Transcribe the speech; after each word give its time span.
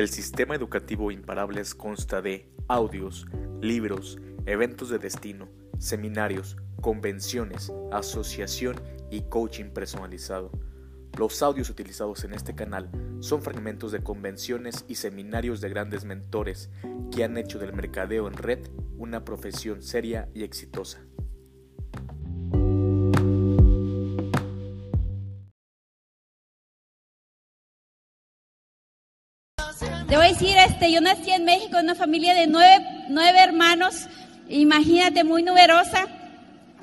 El 0.00 0.08
sistema 0.08 0.54
educativo 0.54 1.10
Imparables 1.10 1.74
consta 1.74 2.22
de 2.22 2.50
audios, 2.68 3.26
libros, 3.60 4.18
eventos 4.46 4.88
de 4.88 4.98
destino, 4.98 5.46
seminarios, 5.78 6.56
convenciones, 6.80 7.70
asociación 7.92 8.76
y 9.10 9.20
coaching 9.28 9.66
personalizado. 9.66 10.52
Los 11.18 11.42
audios 11.42 11.68
utilizados 11.68 12.24
en 12.24 12.32
este 12.32 12.54
canal 12.54 12.90
son 13.20 13.42
fragmentos 13.42 13.92
de 13.92 14.02
convenciones 14.02 14.86
y 14.88 14.94
seminarios 14.94 15.60
de 15.60 15.68
grandes 15.68 16.06
mentores 16.06 16.70
que 17.14 17.22
han 17.22 17.36
hecho 17.36 17.58
del 17.58 17.74
mercadeo 17.74 18.26
en 18.26 18.38
red 18.38 18.70
una 18.96 19.26
profesión 19.26 19.82
seria 19.82 20.30
y 20.32 20.44
exitosa. 20.44 21.04
Este, 30.80 30.92
yo 30.92 31.02
nací 31.02 31.30
en 31.30 31.44
México 31.44 31.76
en 31.76 31.84
una 31.84 31.94
familia 31.94 32.32
de 32.32 32.46
nueve, 32.46 32.82
nueve 33.08 33.38
hermanos, 33.38 34.06
imagínate, 34.48 35.24
muy 35.24 35.42
numerosa. 35.42 36.06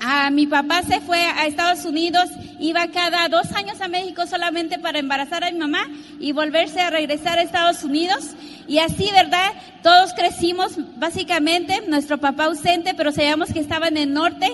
Ah, 0.00 0.30
mi 0.30 0.46
papá 0.46 0.82
se 0.82 1.00
fue 1.00 1.18
a 1.18 1.46
Estados 1.46 1.84
Unidos, 1.84 2.30
iba 2.60 2.86
cada 2.92 3.28
dos 3.28 3.50
años 3.52 3.80
a 3.80 3.88
México 3.88 4.24
solamente 4.28 4.78
para 4.78 5.00
embarazar 5.00 5.42
a 5.42 5.50
mi 5.50 5.58
mamá 5.58 5.80
y 6.20 6.30
volverse 6.30 6.80
a 6.80 6.90
regresar 6.90 7.40
a 7.40 7.42
Estados 7.42 7.82
Unidos. 7.82 8.36
Y 8.68 8.78
así, 8.78 9.10
¿verdad? 9.12 9.50
Todos 9.82 10.14
crecimos 10.14 10.74
básicamente, 10.96 11.82
nuestro 11.88 12.18
papá 12.18 12.44
ausente, 12.44 12.94
pero 12.94 13.10
sabíamos 13.10 13.52
que 13.52 13.58
estaba 13.58 13.88
en 13.88 13.96
el 13.96 14.12
norte. 14.12 14.48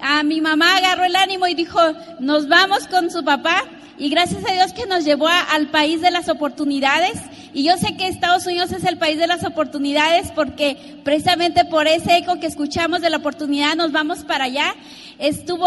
A 0.00 0.22
mi 0.22 0.40
mamá 0.40 0.74
agarró 0.78 1.04
el 1.04 1.16
ánimo 1.16 1.46
y 1.48 1.54
dijo, 1.54 1.80
nos 2.18 2.48
vamos 2.48 2.88
con 2.88 3.10
su 3.10 3.22
papá. 3.22 3.62
Y 3.98 4.10
gracias 4.10 4.44
a 4.44 4.52
Dios 4.52 4.72
que 4.72 4.86
nos 4.86 5.04
llevó 5.04 5.28
al 5.28 5.68
país 5.70 6.00
de 6.00 6.10
las 6.10 6.28
oportunidades. 6.28 7.18
Y 7.54 7.64
yo 7.64 7.76
sé 7.78 7.96
que 7.96 8.06
Estados 8.06 8.46
Unidos 8.46 8.70
es 8.72 8.84
el 8.84 8.98
país 8.98 9.18
de 9.18 9.26
las 9.26 9.42
oportunidades 9.42 10.30
porque 10.32 10.76
precisamente 11.02 11.64
por 11.64 11.86
ese 11.86 12.18
eco 12.18 12.38
que 12.38 12.46
escuchamos 12.46 13.00
de 13.00 13.08
la 13.08 13.16
oportunidad 13.16 13.74
nos 13.74 13.92
vamos 13.92 14.24
para 14.24 14.44
allá. 14.44 14.74
Estuvo 15.18 15.66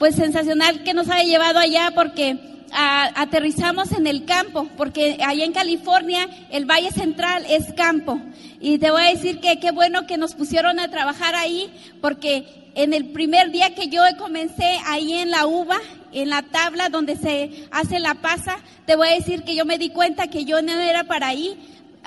pues 0.00 0.16
sensacional 0.16 0.82
que 0.82 0.94
nos 0.94 1.08
haya 1.08 1.22
llevado 1.22 1.60
allá 1.60 1.92
porque 1.94 2.38
aterrizamos 2.72 3.92
en 3.92 4.06
el 4.06 4.24
campo, 4.24 4.68
porque 4.76 5.18
allá 5.24 5.44
en 5.44 5.52
California 5.52 6.28
el 6.50 6.64
Valle 6.64 6.90
Central 6.90 7.46
es 7.48 7.72
campo. 7.74 8.20
Y 8.60 8.78
te 8.78 8.90
voy 8.90 9.02
a 9.02 9.10
decir 9.10 9.40
que 9.40 9.60
qué 9.60 9.70
bueno 9.70 10.06
que 10.06 10.18
nos 10.18 10.34
pusieron 10.34 10.80
a 10.80 10.88
trabajar 10.88 11.34
ahí, 11.34 11.70
porque 12.00 12.44
en 12.74 12.92
el 12.92 13.06
primer 13.10 13.50
día 13.50 13.74
que 13.74 13.88
yo 13.88 14.02
comencé 14.18 14.78
ahí 14.86 15.12
en 15.14 15.30
la 15.30 15.46
uva, 15.46 15.78
en 16.12 16.30
la 16.30 16.42
tabla 16.42 16.88
donde 16.88 17.16
se 17.16 17.68
hace 17.70 17.98
la 17.98 18.14
pasa, 18.14 18.58
te 18.86 18.96
voy 18.96 19.08
a 19.08 19.14
decir 19.14 19.44
que 19.44 19.54
yo 19.54 19.64
me 19.64 19.78
di 19.78 19.90
cuenta 19.90 20.28
que 20.28 20.44
yo 20.44 20.62
no 20.62 20.72
era 20.72 21.04
para 21.04 21.28
ahí, 21.28 21.58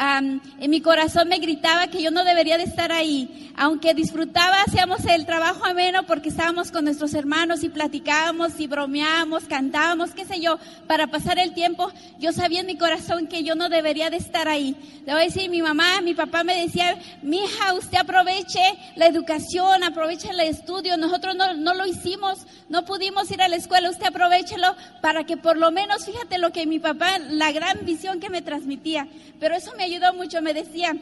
en 0.02 0.70
mi 0.72 0.82
corazón 0.82 1.28
me 1.28 1.38
gritaba 1.38 1.88
que 1.88 2.02
yo 2.02 2.10
no 2.10 2.24
debería 2.24 2.58
de 2.58 2.64
estar 2.64 2.92
ahí. 2.92 3.52
Aunque 3.56 3.94
disfrutaba, 3.94 4.64
hacíamos 4.66 5.06
el 5.06 5.28
trabajo 5.28 5.66
ameno 5.66 6.04
porque 6.08 6.30
estábamos 6.30 6.72
con 6.72 6.86
nuestros 6.86 7.14
hermanos 7.14 7.64
y 7.64 7.70
platicábamos 7.70 8.60
y 8.60 8.66
bromeábamos, 8.66 9.44
cantábamos, 9.44 10.12
qué 10.12 10.26
sé 10.26 10.40
yo, 10.40 10.58
para 10.88 11.08
pasar 11.08 11.38
el 11.38 11.54
tiempo, 11.54 11.92
yo 12.18 12.32
sabía 12.32 12.62
en 12.62 12.66
mi 12.66 12.78
corazón 12.78 13.28
que 13.28 13.44
yo 13.44 13.54
no 13.54 13.70
debería 13.70 14.10
de 14.10 14.18
estar 14.18 14.48
ahí. 14.48 14.76
Le 15.06 15.14
voy 15.14 15.22
a 15.22 15.26
decir, 15.26 15.50
mi 15.52 15.62
mamá, 15.62 16.02
mi 16.02 16.16
papá 16.16 16.44
me 16.44 16.60
decía, 16.60 16.98
mi 17.22 17.44
hija, 17.44 17.74
usted 17.74 18.00
aproveche 18.00 18.62
la 18.96 19.06
educación, 19.06 19.84
aproveche 19.84 20.30
el 20.30 20.40
estudio. 20.40 20.98
Nosotros 20.98 21.36
no, 21.36 21.54
no 21.54 21.76
lo 21.76 21.86
hicimos, 21.86 22.48
no 22.70 22.86
pudimos 22.86 23.30
ir 23.30 23.42
a 23.44 23.48
la 23.48 23.58
escuela, 23.58 23.90
usted 23.92 24.08
aprovechelo 24.08 24.76
para 25.02 25.26
que 25.26 25.38
por 25.38 25.58
lo 25.58 25.70
menos, 25.72 26.06
fíjate 26.06 26.40
lo 26.40 26.52
que 26.52 26.66
mi 26.66 26.80
papá, 26.80 27.20
la 27.20 27.52
gran 27.52 27.86
visión 27.86 28.20
que 28.20 28.30
me 28.30 28.42
transmitía. 28.42 29.08
Pero 29.40 29.56
eso 29.56 29.72
me 29.78 29.91
mucho, 30.14 30.42
me 30.42 30.53
decía, 30.53 30.95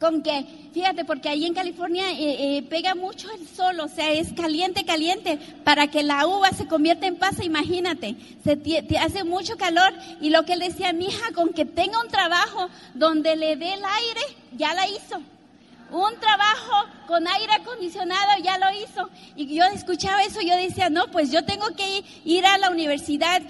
con 0.00 0.22
que, 0.22 0.44
fíjate, 0.72 1.04
porque 1.04 1.28
ahí 1.28 1.46
en 1.46 1.54
California 1.54 2.10
eh, 2.12 2.58
eh, 2.58 2.62
pega 2.62 2.94
mucho 2.94 3.28
el 3.30 3.46
sol, 3.46 3.80
o 3.80 3.88
sea, 3.88 4.12
es 4.12 4.32
caliente, 4.32 4.84
caliente, 4.84 5.38
para 5.64 5.88
que 5.88 6.02
la 6.02 6.26
uva 6.26 6.50
se 6.50 6.66
convierta 6.66 7.06
en 7.06 7.16
pasa, 7.16 7.44
imagínate, 7.44 8.16
se 8.44 8.56
te 8.56 8.98
hace 8.98 9.24
mucho 9.24 9.56
calor 9.56 9.92
y 10.20 10.30
lo 10.30 10.44
que 10.44 10.54
él 10.54 10.60
decía, 10.60 10.92
mi 10.92 11.06
hija, 11.06 11.32
con 11.34 11.50
que 11.50 11.64
tenga 11.64 12.00
un 12.00 12.08
trabajo 12.08 12.68
donde 12.94 13.36
le 13.36 13.56
dé 13.56 13.74
el 13.74 13.82
aire, 13.84 14.20
ya 14.56 14.74
la 14.74 14.88
hizo 14.88 15.22
un 15.92 16.18
trabajo 16.18 16.88
con 17.06 17.28
aire 17.28 17.52
acondicionado, 17.52 18.42
ya 18.42 18.58
lo 18.58 18.66
hizo. 18.82 19.10
Y 19.36 19.54
yo 19.54 19.64
escuchaba 19.64 20.22
eso, 20.22 20.40
yo 20.40 20.56
decía, 20.56 20.88
no, 20.88 21.06
pues 21.08 21.30
yo 21.30 21.44
tengo 21.44 21.66
que 21.76 22.02
ir, 22.24 22.46
a 22.46 22.58
la 22.58 22.70
universidad, 22.70 23.42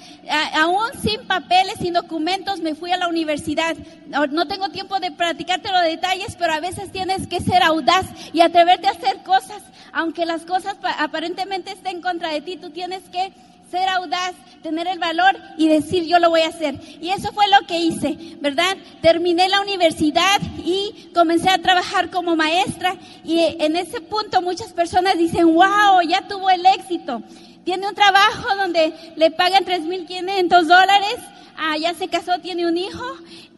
aún 0.55 0.87
sin 1.01 1.27
papeles, 1.27 1.77
sin 1.81 1.95
documentos, 1.95 2.61
me 2.61 2.75
fui 2.75 2.91
a 2.91 2.97
la 2.97 3.09
universidad. 3.09 3.77
No, 4.07 4.47
tengo 4.47 4.69
tiempo 4.69 4.99
de 5.01 5.13
platicarte 5.13 5.71
los 5.71 5.83
detalles, 5.83 6.37
pero 6.37 6.53
a 6.53 6.61
veces 6.61 6.93
tienes 6.93 7.27
que 7.27 7.41
ser 7.41 7.63
audaz 7.63 8.07
y 8.33 8.41
atreverte 8.41 8.89
a 8.89 8.93
hacer 8.93 9.23
cosas, 9.23 9.63
aunque 9.93 10.27
las 10.27 10.45
cosas 10.45 10.77
aparentemente 10.99 11.73
estén 11.73 12.03
contra 12.03 12.31
de 12.31 12.41
ti, 12.41 12.57
tú 12.57 12.71
tienes 12.71 13.03
que 13.11 13.33
ser 13.73 13.89
audaz, 13.89 14.35
tener 14.63 14.87
el 14.87 14.99
valor 14.99 15.35
y 15.57 15.67
decir 15.67 16.05
yo 16.05 16.19
lo 16.19 16.29
voy 16.29 16.43
a 16.43 16.49
hacer. 16.49 16.79
Y 17.01 17.09
eso 17.09 17.33
fue 17.33 17.49
lo 17.49 17.67
que 17.67 17.79
hice, 17.79 18.37
¿verdad? 18.43 18.77
Terminé 19.01 19.49
la 19.49 19.63
universidad 19.63 20.43
y 20.59 21.11
comencé 21.15 21.49
a 21.49 21.57
trabajar 21.57 22.11
como 22.11 22.37
maestra 22.37 22.97
y 23.25 23.41
en 23.61 23.77
ese 23.77 24.03
punto 24.03 24.43
muchas 24.43 24.75
personas 24.75 25.17
dicen, 25.17 25.55
wow, 25.55 26.03
ya 26.07 26.29
tuvo 26.29 26.51
el 26.51 26.67
éxito. 26.67 27.23
Tiene 27.65 27.89
un 27.89 27.95
trabajo 27.95 28.57
donde 28.57 28.93
le 29.17 29.31
pagan 29.31 29.65
3.500 29.65 30.49
dólares, 30.65 31.17
ah, 31.57 31.79
ya 31.79 31.95
se 31.95 32.09
casó, 32.09 32.41
tiene 32.41 32.67
un 32.67 32.77
hijo. 32.77 33.05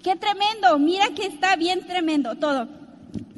Qué 0.00 0.14
tremendo, 0.14 0.78
mira 0.78 1.08
que 1.16 1.26
está 1.26 1.56
bien 1.56 1.84
tremendo 1.88 2.36
todo. 2.36 2.68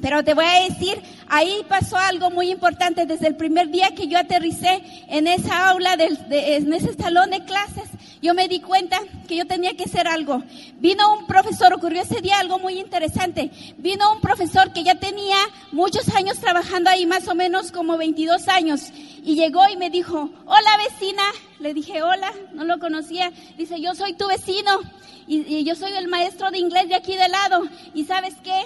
Pero 0.01 0.23
te 0.23 0.35
voy 0.35 0.45
a 0.45 0.69
decir, 0.69 1.03
ahí 1.29 1.65
pasó 1.69 1.97
algo 1.97 2.31
muy 2.31 2.51
importante 2.51 3.07
desde 3.07 3.29
el 3.29 3.37
primer 3.37 3.71
día 3.71 3.95
que 3.95 4.09
yo 4.09 4.19
aterricé 4.19 4.83
en 5.09 5.27
esa 5.27 5.71
aula, 5.71 5.97
en 5.99 6.73
ese 6.73 6.95
salón 6.95 7.31
de 7.31 7.45
clases. 7.45 7.89
Yo 8.23 8.35
me 8.35 8.49
di 8.49 8.61
cuenta 8.61 8.99
que 9.29 9.37
yo 9.37 9.47
tenía 9.47 9.75
que 9.75 9.85
hacer 9.85 10.09
algo. 10.09 10.43
Vino 10.79 11.13
un 11.13 11.27
profesor, 11.27 11.73
ocurrió 11.73 12.03
ese 12.03 12.21
día 12.21 12.39
algo 12.39 12.59
muy 12.59 12.79
interesante. 12.79 13.51
Vino 13.79 14.13
un 14.13 14.21
profesor 14.21 14.73
que 14.73 14.83
ya 14.83 14.95
tenía 14.97 15.37
muchos 15.73 16.09
años 16.15 16.39
trabajando 16.39 16.91
ahí, 16.91 17.07
más 17.07 17.29
o 17.29 17.35
menos 17.35 17.73
como 17.73 17.97
22 17.97 18.49
años. 18.49 18.93
Y 19.23 19.35
llegó 19.35 19.69
y 19.69 19.77
me 19.77 19.91
dijo, 19.91 20.31
hola 20.47 20.71
vecina. 20.89 21.23
Le 21.59 21.75
dije, 21.75 22.03
hola, 22.03 22.33
no 22.53 22.65
lo 22.65 22.79
conocía. 22.79 23.33
Dice, 23.57 23.81
yo 23.81 23.95
soy 23.95 24.15
tu 24.15 24.27
vecino 24.29 24.81
y, 25.27 25.43
y 25.43 25.65
yo 25.65 25.75
soy 25.75 25.93
el 25.93 26.09
maestro 26.09 26.51
de 26.51 26.59
inglés 26.59 26.89
de 26.89 26.95
aquí 26.95 27.17
de 27.17 27.29
lado. 27.29 27.63
¿Y 27.95 28.05
sabes 28.05 28.35
qué? 28.43 28.63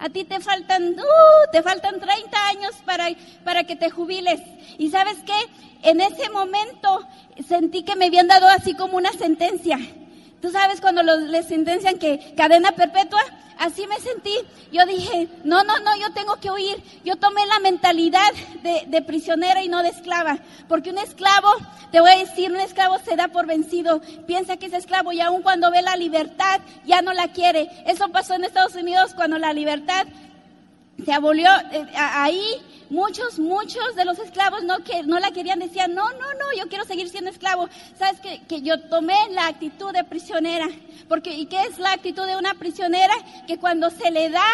A 0.00 0.08
ti 0.08 0.24
te 0.24 0.40
faltan, 0.40 0.94
uh, 0.98 1.52
te 1.52 1.62
faltan 1.62 2.00
30 2.00 2.48
años 2.48 2.72
para, 2.86 3.08
para 3.44 3.64
que 3.64 3.76
te 3.76 3.90
jubiles. 3.90 4.40
Y 4.78 4.88
sabes 4.90 5.18
qué? 5.26 5.88
En 5.88 6.00
ese 6.00 6.30
momento 6.30 7.06
sentí 7.46 7.82
que 7.82 7.96
me 7.96 8.06
habían 8.06 8.26
dado 8.26 8.48
así 8.48 8.72
como 8.74 8.96
una 8.96 9.12
sentencia. 9.12 9.78
Tú 10.40 10.50
sabes 10.50 10.80
cuando 10.80 11.02
los, 11.02 11.20
les 11.24 11.46
sentencian 11.46 11.98
que 11.98 12.32
cadena 12.34 12.72
perpetua, 12.72 13.20
así 13.60 13.86
me 13.86 14.00
sentí. 14.00 14.34
Yo 14.72 14.84
dije, 14.86 15.28
no, 15.44 15.62
no, 15.62 15.78
no, 15.78 15.96
yo 15.96 16.12
tengo 16.12 16.36
que 16.36 16.50
huir. 16.50 16.82
Yo 17.04 17.16
tomé 17.16 17.46
la 17.46 17.60
mentalidad 17.60 18.32
de, 18.62 18.84
de, 18.88 19.02
prisionera 19.02 19.62
y 19.62 19.68
no 19.68 19.82
de 19.82 19.90
esclava. 19.90 20.38
Porque 20.68 20.90
un 20.90 20.98
esclavo, 20.98 21.48
te 21.92 22.00
voy 22.00 22.10
a 22.10 22.18
decir, 22.18 22.50
un 22.50 22.58
esclavo 22.58 22.98
se 23.04 23.14
da 23.16 23.28
por 23.28 23.46
vencido. 23.46 24.00
Piensa 24.26 24.56
que 24.56 24.66
es 24.66 24.72
esclavo 24.72 25.12
y 25.12 25.20
aun 25.20 25.42
cuando 25.42 25.70
ve 25.70 25.82
la 25.82 25.96
libertad, 25.96 26.60
ya 26.86 27.02
no 27.02 27.12
la 27.12 27.28
quiere. 27.28 27.68
Eso 27.86 28.08
pasó 28.08 28.34
en 28.34 28.44
Estados 28.44 28.74
Unidos 28.74 29.14
cuando 29.14 29.38
la 29.38 29.52
libertad 29.52 30.06
se 31.04 31.12
abolió 31.12 31.48
eh, 31.72 31.86
ahí 31.94 32.42
muchos, 32.90 33.38
muchos 33.38 33.94
de 33.94 34.04
los 34.04 34.18
esclavos 34.18 34.62
no, 34.64 34.80
que, 34.80 35.02
no 35.04 35.18
la 35.18 35.30
querían, 35.30 35.60
decían, 35.60 35.94
no, 35.94 36.10
no, 36.10 36.34
no, 36.34 36.52
yo 36.56 36.68
quiero 36.68 36.84
seguir 36.84 37.08
siendo 37.08 37.30
esclavo. 37.30 37.68
Sabes 37.98 38.20
que, 38.20 38.42
que 38.42 38.60
yo 38.60 38.80
tomé 38.82 39.16
la 39.30 39.46
actitud 39.46 39.92
de 39.92 40.04
prisionera, 40.04 40.68
porque 41.08 41.32
¿y 41.32 41.46
qué 41.46 41.62
es 41.62 41.78
la 41.78 41.92
actitud 41.92 42.26
de 42.26 42.36
una 42.36 42.54
prisionera? 42.54 43.14
Que 43.46 43.58
cuando 43.58 43.90
se 43.90 44.10
le 44.10 44.28
da 44.28 44.44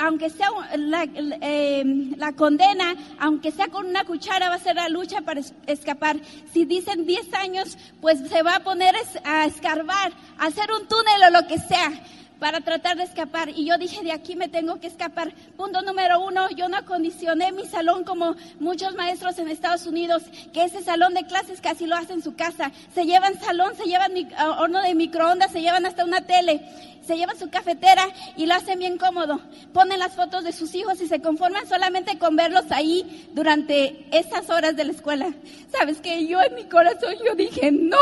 aunque 0.00 0.30
sea 0.30 0.48
la, 0.76 1.06
eh, 1.14 1.84
la, 2.16 2.32
condena, 2.32 2.94
aunque 3.18 3.52
sea 3.52 3.68
con 3.68 3.86
una 3.86 4.04
cuchara, 4.04 4.48
va 4.48 4.54
a 4.54 4.58
ser 4.58 4.76
la 4.76 4.88
lucha 4.88 5.20
para 5.20 5.42
escapar. 5.66 6.16
Si 6.54 6.64
dicen 6.64 7.06
10 7.06 7.34
años, 7.34 7.76
pues 8.00 8.18
se 8.30 8.42
va 8.42 8.56
a 8.56 8.60
poner 8.60 8.94
a 9.24 9.44
escarbar, 9.44 10.12
a 10.38 10.46
hacer 10.46 10.70
un 10.72 10.88
túnel 10.88 11.22
o 11.26 11.30
lo 11.30 11.46
que 11.46 11.58
sea 11.58 11.92
para 12.40 12.60
tratar 12.62 12.96
de 12.96 13.04
escapar. 13.04 13.50
Y 13.50 13.66
yo 13.66 13.78
dije, 13.78 14.02
de 14.02 14.12
aquí 14.12 14.34
me 14.34 14.48
tengo 14.48 14.80
que 14.80 14.88
escapar. 14.88 15.32
Punto 15.56 15.82
número 15.82 16.20
uno, 16.20 16.48
yo 16.50 16.68
no 16.68 16.78
acondicioné 16.78 17.52
mi 17.52 17.66
salón 17.66 18.02
como 18.02 18.34
muchos 18.58 18.96
maestros 18.96 19.38
en 19.38 19.48
Estados 19.48 19.86
Unidos, 19.86 20.24
que 20.52 20.64
ese 20.64 20.82
salón 20.82 21.14
de 21.14 21.26
clases 21.26 21.60
casi 21.60 21.86
lo 21.86 21.96
hacen 21.96 22.16
en 22.16 22.22
su 22.22 22.34
casa. 22.34 22.72
Se 22.94 23.04
llevan 23.04 23.38
salón, 23.38 23.76
se 23.76 23.84
llevan 23.84 24.12
horno 24.58 24.82
de 24.82 24.94
microondas, 24.94 25.52
se 25.52 25.60
llevan 25.60 25.86
hasta 25.86 26.04
una 26.04 26.22
tele, 26.22 26.62
se 27.06 27.16
llevan 27.16 27.38
su 27.38 27.50
cafetera 27.50 28.04
y 28.36 28.46
lo 28.46 28.54
hacen 28.54 28.78
bien 28.78 28.96
cómodo. 28.96 29.40
Ponen 29.72 29.98
las 29.98 30.14
fotos 30.14 30.42
de 30.42 30.52
sus 30.52 30.74
hijos 30.74 31.00
y 31.00 31.06
se 31.06 31.20
conforman 31.20 31.68
solamente 31.68 32.18
con 32.18 32.36
verlos 32.36 32.64
ahí 32.70 33.28
durante 33.34 34.06
esas 34.16 34.48
horas 34.48 34.76
de 34.76 34.86
la 34.86 34.92
escuela. 34.92 35.32
¿Sabes 35.70 36.00
que 36.00 36.26
Yo 36.26 36.40
en 36.40 36.54
mi 36.54 36.64
corazón 36.64 37.14
yo 37.24 37.34
dije, 37.34 37.70
no, 37.70 37.98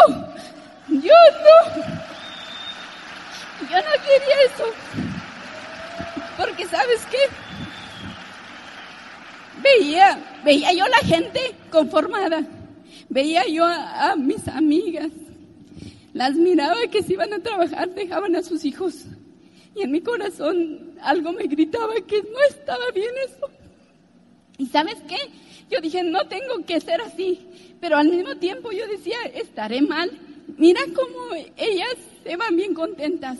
yo 0.88 0.98
no. 1.02 2.17
Yo 3.62 3.76
no 3.76 3.92
quería 4.04 4.36
eso. 4.46 4.64
Porque 6.36 6.66
sabes 6.66 7.04
qué? 7.10 7.18
Veía, 9.62 10.18
veía 10.44 10.72
yo 10.72 10.86
la 10.86 10.98
gente 10.98 11.40
conformada. 11.70 12.46
Veía 13.08 13.44
yo 13.48 13.64
a, 13.64 14.14
mis 14.16 14.46
amigas. 14.46 15.10
Las 16.12 16.34
miraba 16.34 16.86
que 16.90 17.02
se 17.02 17.14
iban 17.14 17.32
a 17.32 17.40
trabajar, 17.40 17.88
dejaban 17.94 18.36
a 18.36 18.42
sus 18.42 18.64
hijos. 18.64 19.06
Y 19.74 19.82
en 19.82 19.90
mi 19.90 20.00
corazón 20.00 20.94
algo 21.02 21.32
me 21.32 21.44
gritaba 21.44 21.94
que 22.06 22.22
no 22.22 22.38
estaba 22.48 22.90
bien 22.94 23.12
eso. 23.26 23.50
¿Y 24.58 24.66
sabes 24.66 24.96
qué? 25.08 25.16
Yo 25.70 25.80
dije, 25.80 26.02
no 26.02 26.26
tengo 26.28 26.64
que 26.64 26.80
ser 26.80 27.00
así. 27.00 27.46
Pero 27.80 27.96
al 27.96 28.08
mismo 28.08 28.36
tiempo 28.36 28.70
yo 28.72 28.86
decía, 28.86 29.18
estaré 29.34 29.82
mal. 29.82 30.10
Mira 30.56 30.80
cómo 30.94 31.34
ellas 31.56 31.96
se 32.24 32.36
van 32.36 32.56
bien 32.56 32.74
contentas. 32.74 33.38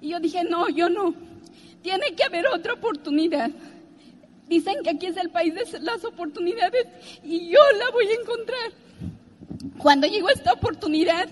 Y 0.00 0.10
yo 0.10 0.20
dije, 0.20 0.44
no, 0.44 0.68
yo 0.68 0.88
no. 0.88 1.14
Tiene 1.82 2.14
que 2.14 2.24
haber 2.24 2.46
otra 2.48 2.74
oportunidad. 2.74 3.50
Dicen 4.48 4.82
que 4.82 4.90
aquí 4.90 5.06
es 5.06 5.16
el 5.16 5.30
país 5.30 5.54
de 5.54 5.80
las 5.80 6.04
oportunidades 6.04 6.86
y 7.22 7.48
yo 7.50 7.60
la 7.78 7.90
voy 7.90 8.06
a 8.08 8.20
encontrar. 8.20 8.72
Cuando 9.78 10.06
llegó 10.06 10.28
esta 10.28 10.52
oportunidad, 10.52 11.28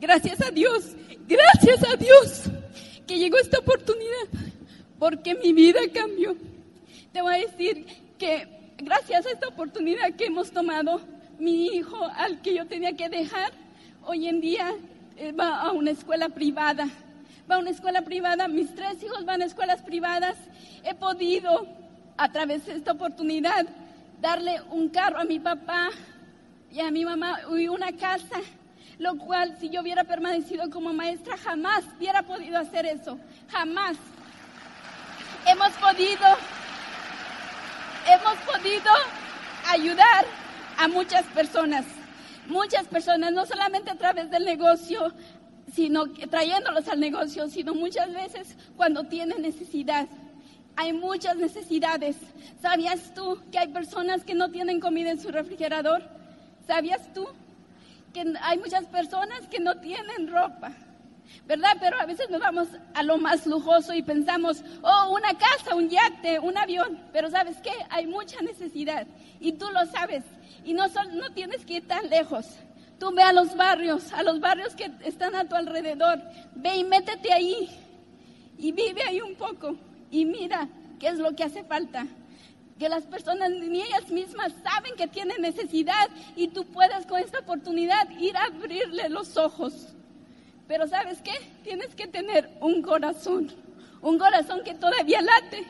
gracias 0.00 0.40
a 0.42 0.50
Dios, 0.50 0.94
gracias 1.26 1.82
a 1.88 1.96
Dios 1.96 2.44
que 3.06 3.18
llegó 3.18 3.38
esta 3.38 3.58
oportunidad, 3.58 4.28
porque 4.98 5.34
mi 5.34 5.52
vida 5.52 5.80
cambió. 5.92 6.36
Te 7.12 7.22
voy 7.22 7.34
a 7.34 7.38
decir 7.38 7.86
que 8.18 8.46
gracias 8.78 9.26
a 9.26 9.30
esta 9.30 9.48
oportunidad 9.48 10.14
que 10.14 10.26
hemos 10.26 10.50
tomado, 10.50 11.00
mi 11.38 11.66
hijo 11.68 11.96
al 12.16 12.40
que 12.42 12.54
yo 12.54 12.66
tenía 12.66 12.92
que 12.92 13.08
dejar, 13.08 13.52
hoy 14.10 14.26
en 14.26 14.40
día 14.40 14.74
eh, 15.16 15.30
va 15.30 15.60
a 15.60 15.70
una 15.70 15.92
escuela 15.92 16.28
privada. 16.30 16.88
Va 17.48 17.54
a 17.54 17.58
una 17.58 17.70
escuela 17.70 18.02
privada, 18.02 18.48
mis 18.48 18.74
tres 18.74 19.00
hijos 19.04 19.24
van 19.24 19.40
a 19.40 19.44
escuelas 19.44 19.82
privadas. 19.82 20.36
He 20.82 20.96
podido, 20.96 21.68
a 22.16 22.32
través 22.32 22.66
de 22.66 22.74
esta 22.74 22.90
oportunidad, 22.90 23.66
darle 24.20 24.60
un 24.70 24.88
carro 24.88 25.20
a 25.20 25.24
mi 25.24 25.38
papá 25.38 25.90
y 26.72 26.80
a 26.80 26.90
mi 26.90 27.04
mamá 27.04 27.38
y 27.56 27.68
una 27.68 27.92
casa, 27.92 28.40
lo 28.98 29.16
cual 29.16 29.56
si 29.60 29.70
yo 29.70 29.80
hubiera 29.80 30.02
permanecido 30.02 30.68
como 30.70 30.92
maestra 30.92 31.36
jamás 31.36 31.84
hubiera 31.96 32.24
podido 32.24 32.58
hacer 32.58 32.86
eso, 32.86 33.16
jamás. 33.48 33.96
Hemos 35.46 35.70
podido, 35.74 36.26
hemos 38.08 38.38
podido 38.38 38.90
ayudar 39.68 40.24
a 40.78 40.88
muchas 40.88 41.24
personas, 41.26 41.84
muchas 42.50 42.86
personas, 42.86 43.32
no 43.32 43.46
solamente 43.46 43.90
a 43.90 43.96
través 43.96 44.30
del 44.30 44.44
negocio, 44.44 45.12
sino 45.72 46.10
trayéndolos 46.28 46.88
al 46.88 47.00
negocio, 47.00 47.48
sino 47.48 47.74
muchas 47.74 48.12
veces 48.12 48.56
cuando 48.76 49.04
tienen 49.04 49.42
necesidad. 49.42 50.06
Hay 50.76 50.92
muchas 50.92 51.36
necesidades. 51.36 52.16
¿Sabías 52.60 53.14
tú 53.14 53.40
que 53.50 53.58
hay 53.58 53.68
personas 53.68 54.24
que 54.24 54.34
no 54.34 54.50
tienen 54.50 54.80
comida 54.80 55.10
en 55.10 55.20
su 55.20 55.30
refrigerador? 55.30 56.02
¿Sabías 56.66 57.12
tú 57.12 57.26
que 58.12 58.24
hay 58.42 58.58
muchas 58.58 58.84
personas 58.86 59.46
que 59.50 59.60
no 59.60 59.76
tienen 59.80 60.28
ropa? 60.28 60.72
¿Verdad? 61.46 61.76
Pero 61.80 61.98
a 61.98 62.06
veces 62.06 62.30
nos 62.30 62.40
vamos 62.40 62.68
a 62.94 63.02
lo 63.02 63.18
más 63.18 63.46
lujoso 63.46 63.92
y 63.92 64.02
pensamos, 64.02 64.62
oh, 64.82 65.14
una 65.14 65.36
casa, 65.36 65.74
un 65.74 65.88
yate, 65.88 66.38
un 66.38 66.56
avión. 66.56 67.00
Pero 67.12 67.30
¿sabes 67.30 67.56
qué? 67.62 67.72
Hay 67.88 68.06
mucha 68.06 68.40
necesidad 68.42 69.06
y 69.40 69.52
tú 69.52 69.66
lo 69.70 69.84
sabes. 69.86 70.24
Y 70.64 70.74
no, 70.74 70.86
no 70.88 71.30
tienes 71.32 71.64
que 71.64 71.74
ir 71.74 71.88
tan 71.88 72.08
lejos. 72.08 72.46
Tú 72.98 73.12
ve 73.12 73.22
a 73.22 73.32
los 73.32 73.56
barrios, 73.56 74.12
a 74.12 74.22
los 74.22 74.40
barrios 74.40 74.74
que 74.74 74.90
están 75.04 75.34
a 75.34 75.48
tu 75.48 75.56
alrededor. 75.56 76.20
Ve 76.54 76.76
y 76.76 76.84
métete 76.84 77.32
ahí 77.32 77.68
y 78.58 78.72
vive 78.72 79.02
ahí 79.08 79.20
un 79.20 79.34
poco 79.36 79.76
y 80.10 80.26
mira 80.26 80.68
qué 80.98 81.08
es 81.08 81.18
lo 81.18 81.34
que 81.34 81.44
hace 81.44 81.64
falta. 81.64 82.06
Que 82.78 82.88
las 82.88 83.04
personas 83.04 83.50
ni 83.50 83.82
ellas 83.82 84.10
mismas 84.10 84.52
saben 84.62 84.94
que 84.96 85.06
tienen 85.06 85.40
necesidad 85.42 86.08
y 86.36 86.48
tú 86.48 86.64
puedes 86.66 87.06
con 87.06 87.20
esta 87.20 87.40
oportunidad 87.40 88.08
ir 88.18 88.36
a 88.36 88.44
abrirle 88.44 89.08
los 89.08 89.36
ojos. 89.36 89.94
Pero 90.70 90.86
¿sabes 90.86 91.20
qué? 91.20 91.32
Tienes 91.64 91.96
que 91.96 92.06
tener 92.06 92.48
un 92.60 92.80
corazón, 92.80 93.50
un 94.02 94.20
corazón 94.20 94.60
que 94.64 94.72
todavía 94.72 95.20
late, 95.20 95.64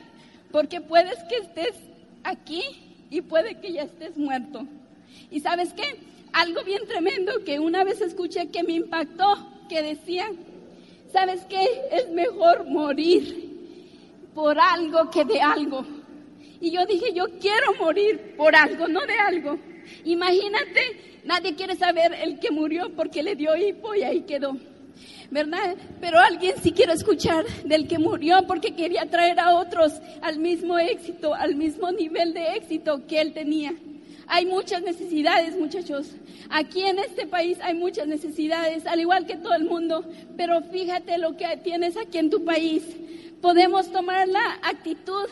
porque 0.52 0.82
puedes 0.82 1.16
que 1.24 1.36
estés 1.36 1.74
aquí 2.22 2.62
y 3.08 3.22
puede 3.22 3.54
que 3.54 3.72
ya 3.72 3.84
estés 3.84 4.18
muerto. 4.18 4.66
¿Y 5.30 5.40
sabes 5.40 5.72
qué? 5.72 5.96
Algo 6.34 6.62
bien 6.64 6.86
tremendo 6.86 7.32
que 7.46 7.58
una 7.58 7.82
vez 7.82 8.02
escuché 8.02 8.50
que 8.50 8.62
me 8.62 8.74
impactó, 8.74 9.24
que 9.70 9.80
decía, 9.80 10.30
¿sabes 11.10 11.46
qué? 11.48 11.66
Es 11.92 12.10
mejor 12.10 12.68
morir 12.68 13.48
por 14.34 14.60
algo 14.60 15.10
que 15.10 15.24
de 15.24 15.40
algo. 15.40 15.82
Y 16.60 16.72
yo 16.72 16.84
dije, 16.84 17.14
yo 17.14 17.24
quiero 17.40 17.72
morir 17.78 18.34
por 18.36 18.54
algo, 18.54 18.86
no 18.86 19.00
de 19.06 19.18
algo. 19.18 19.58
Imagínate, 20.04 21.22
nadie 21.24 21.54
quiere 21.54 21.74
saber 21.74 22.12
el 22.22 22.38
que 22.38 22.50
murió 22.50 22.94
porque 22.94 23.22
le 23.22 23.34
dio 23.34 23.56
hipo 23.56 23.94
y 23.94 24.02
ahí 24.02 24.20
quedó. 24.24 24.58
¿Verdad? 25.30 25.76
Pero 26.00 26.18
alguien 26.18 26.54
sí 26.60 26.72
quiere 26.72 26.92
escuchar 26.92 27.44
del 27.64 27.86
que 27.86 27.98
murió 27.98 28.44
porque 28.48 28.74
quería 28.74 29.06
traer 29.06 29.38
a 29.38 29.54
otros 29.54 29.92
al 30.22 30.38
mismo 30.38 30.76
éxito, 30.78 31.34
al 31.34 31.54
mismo 31.54 31.92
nivel 31.92 32.34
de 32.34 32.56
éxito 32.56 33.06
que 33.06 33.20
él 33.20 33.32
tenía. 33.32 33.72
Hay 34.26 34.46
muchas 34.46 34.82
necesidades, 34.82 35.56
muchachos. 35.56 36.08
Aquí 36.50 36.82
en 36.82 36.98
este 36.98 37.26
país 37.26 37.58
hay 37.62 37.74
muchas 37.74 38.06
necesidades, 38.06 38.86
al 38.86 39.00
igual 39.00 39.26
que 39.26 39.36
todo 39.36 39.54
el 39.54 39.64
mundo. 39.64 40.04
Pero 40.36 40.62
fíjate 40.62 41.18
lo 41.18 41.36
que 41.36 41.56
tienes 41.58 41.96
aquí 41.96 42.18
en 42.18 42.30
tu 42.30 42.44
país. 42.44 42.82
Podemos 43.40 43.90
tomar 43.90 44.28
la 44.28 44.58
actitud 44.62 45.28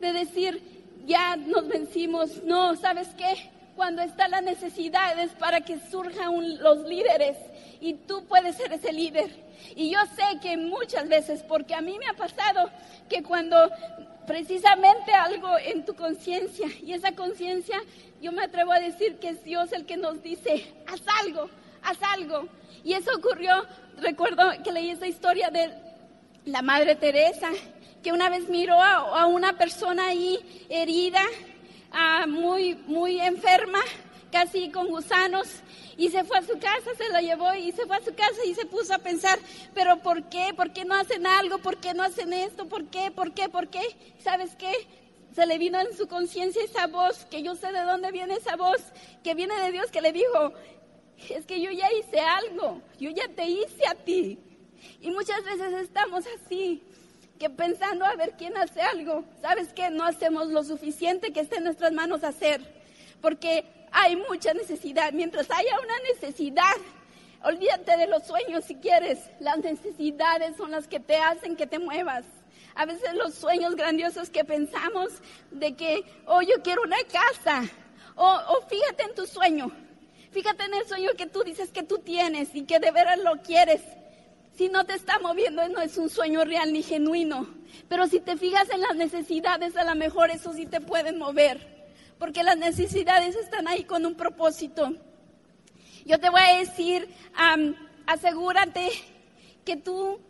de 0.00 0.12
decir, 0.12 0.60
ya 1.06 1.36
nos 1.36 1.68
vencimos. 1.68 2.42
No, 2.44 2.76
¿sabes 2.76 3.08
qué? 3.16 3.50
Cuando 3.76 4.02
está 4.02 4.28
la 4.28 4.40
necesidad 4.40 5.18
es 5.20 5.30
para 5.32 5.60
que 5.60 5.78
surjan 5.90 6.58
los 6.58 6.86
líderes 6.86 7.36
y 7.82 7.94
tú 7.94 8.24
puedes 8.26 8.56
ser 8.56 8.72
ese 8.72 8.92
líder. 8.92 9.30
Y 9.74 9.90
yo 9.90 9.98
sé 10.14 10.38
que 10.40 10.56
muchas 10.56 11.08
veces, 11.08 11.42
porque 11.42 11.74
a 11.74 11.80
mí 11.80 11.98
me 11.98 12.06
ha 12.06 12.14
pasado 12.14 12.70
que 13.08 13.22
cuando 13.22 13.70
precisamente 14.26 15.12
algo 15.12 15.58
en 15.58 15.84
tu 15.84 15.94
conciencia 15.94 16.68
y 16.80 16.92
esa 16.92 17.12
conciencia, 17.12 17.82
yo 18.20 18.30
me 18.30 18.44
atrevo 18.44 18.72
a 18.72 18.78
decir 18.78 19.16
que 19.16 19.30
es 19.30 19.42
Dios 19.42 19.72
el 19.72 19.84
que 19.84 19.96
nos 19.96 20.22
dice, 20.22 20.72
haz 20.86 21.02
algo, 21.22 21.50
haz 21.82 21.98
algo. 22.02 22.46
Y 22.84 22.94
eso 22.94 23.10
ocurrió, 23.16 23.66
recuerdo 23.98 24.44
que 24.62 24.70
leí 24.70 24.90
esa 24.90 25.08
historia 25.08 25.50
de 25.50 25.74
la 26.44 26.62
Madre 26.62 26.94
Teresa, 26.94 27.50
que 28.00 28.12
una 28.12 28.28
vez 28.28 28.48
miró 28.48 28.80
a, 28.80 29.26
una 29.26 29.54
persona 29.54 30.06
ahí 30.06 30.38
herida, 30.68 31.22
muy, 32.28 32.76
muy 32.86 33.20
enferma, 33.20 33.80
casi 34.32 34.70
con 34.70 34.88
gusanos, 34.88 35.46
y 35.96 36.08
se 36.08 36.24
fue 36.24 36.38
a 36.38 36.42
su 36.42 36.58
casa, 36.58 36.94
se 36.96 37.08
la 37.10 37.20
llevó 37.20 37.54
y 37.54 37.70
se 37.70 37.86
fue 37.86 37.96
a 37.96 38.04
su 38.04 38.14
casa 38.14 38.44
y 38.46 38.54
se 38.54 38.64
puso 38.64 38.94
a 38.94 38.98
pensar, 38.98 39.38
pero 39.74 39.98
¿por 39.98 40.24
qué? 40.30 40.52
¿Por 40.56 40.72
qué 40.72 40.84
no 40.84 40.94
hacen 40.94 41.26
algo? 41.26 41.58
¿Por 41.58 41.76
qué 41.76 41.92
no 41.94 42.02
hacen 42.02 42.32
esto? 42.32 42.66
¿Por 42.66 42.86
qué? 42.86 43.10
¿Por 43.10 43.32
qué? 43.34 43.48
¿Por 43.48 43.68
qué? 43.68 43.82
¿Sabes 44.18 44.56
qué? 44.56 44.72
Se 45.34 45.46
le 45.46 45.58
vino 45.58 45.78
en 45.78 45.96
su 45.96 46.08
conciencia 46.08 46.64
esa 46.64 46.86
voz, 46.86 47.26
que 47.26 47.42
yo 47.42 47.54
sé 47.54 47.72
de 47.72 47.82
dónde 47.82 48.10
viene 48.10 48.34
esa 48.34 48.56
voz, 48.56 48.80
que 49.22 49.34
viene 49.34 49.54
de 49.60 49.70
Dios, 49.70 49.90
que 49.90 50.00
le 50.00 50.12
dijo, 50.12 50.52
es 51.28 51.44
que 51.46 51.60
yo 51.60 51.70
ya 51.70 51.92
hice 51.92 52.20
algo, 52.20 52.80
yo 52.98 53.10
ya 53.10 53.28
te 53.28 53.44
hice 53.46 53.86
a 53.86 53.94
ti. 53.94 54.38
Y 55.00 55.10
muchas 55.10 55.44
veces 55.44 55.72
estamos 55.74 56.24
así, 56.36 56.82
que 57.38 57.50
pensando 57.50 58.04
a 58.04 58.16
ver 58.16 58.34
quién 58.38 58.56
hace 58.56 58.80
algo. 58.80 59.24
¿Sabes 59.40 59.72
qué? 59.72 59.90
No 59.90 60.04
hacemos 60.04 60.48
lo 60.48 60.64
suficiente 60.64 61.32
que 61.32 61.40
esté 61.40 61.56
en 61.56 61.64
nuestras 61.64 61.92
manos 61.92 62.24
hacer, 62.24 62.60
porque 63.20 63.81
hay 63.92 64.16
mucha 64.16 64.54
necesidad. 64.54 65.12
Mientras 65.12 65.50
haya 65.50 65.78
una 65.80 65.94
necesidad, 66.12 66.74
olvídate 67.44 67.96
de 67.96 68.06
los 68.06 68.26
sueños 68.26 68.64
si 68.64 68.76
quieres. 68.76 69.18
Las 69.38 69.58
necesidades 69.58 70.56
son 70.56 70.70
las 70.70 70.88
que 70.88 70.98
te 70.98 71.16
hacen 71.16 71.56
que 71.56 71.66
te 71.66 71.78
muevas. 71.78 72.24
A 72.74 72.86
veces 72.86 73.14
los 73.14 73.34
sueños 73.34 73.76
grandiosos 73.76 74.30
que 74.30 74.44
pensamos 74.44 75.10
de 75.50 75.76
que, 75.76 76.04
oh, 76.26 76.40
yo 76.40 76.62
quiero 76.64 76.82
una 76.82 76.96
casa, 77.04 77.64
o, 78.16 78.24
o 78.24 78.66
fíjate 78.66 79.02
en 79.04 79.14
tu 79.14 79.26
sueño, 79.26 79.70
fíjate 80.30 80.64
en 80.64 80.74
el 80.74 80.86
sueño 80.86 81.10
que 81.16 81.26
tú 81.26 81.42
dices 81.44 81.70
que 81.70 81.82
tú 81.82 81.98
tienes 81.98 82.54
y 82.54 82.64
que 82.64 82.78
de 82.78 82.90
veras 82.90 83.18
lo 83.18 83.42
quieres. 83.42 83.82
Si 84.56 84.68
no 84.68 84.84
te 84.84 84.94
está 84.94 85.18
moviendo, 85.18 85.66
no 85.68 85.80
es 85.80 85.98
un 85.98 86.08
sueño 86.08 86.44
real 86.44 86.72
ni 86.72 86.82
genuino. 86.82 87.46
Pero 87.88 88.06
si 88.06 88.20
te 88.20 88.36
fijas 88.36 88.68
en 88.70 88.80
las 88.80 88.96
necesidades, 88.96 89.76
a 89.76 89.84
lo 89.84 89.94
mejor 89.94 90.30
eso 90.30 90.52
sí 90.52 90.66
te 90.66 90.80
pueden 90.80 91.18
mover 91.18 91.81
porque 92.22 92.44
las 92.44 92.56
necesidades 92.56 93.34
están 93.34 93.66
ahí 93.66 93.82
con 93.82 94.06
un 94.06 94.14
propósito. 94.14 94.92
Yo 96.04 96.20
te 96.20 96.30
voy 96.30 96.40
a 96.40 96.58
decir, 96.58 97.08
asegúrate 98.06 98.90
que 99.64 99.76
tú, 99.76 100.20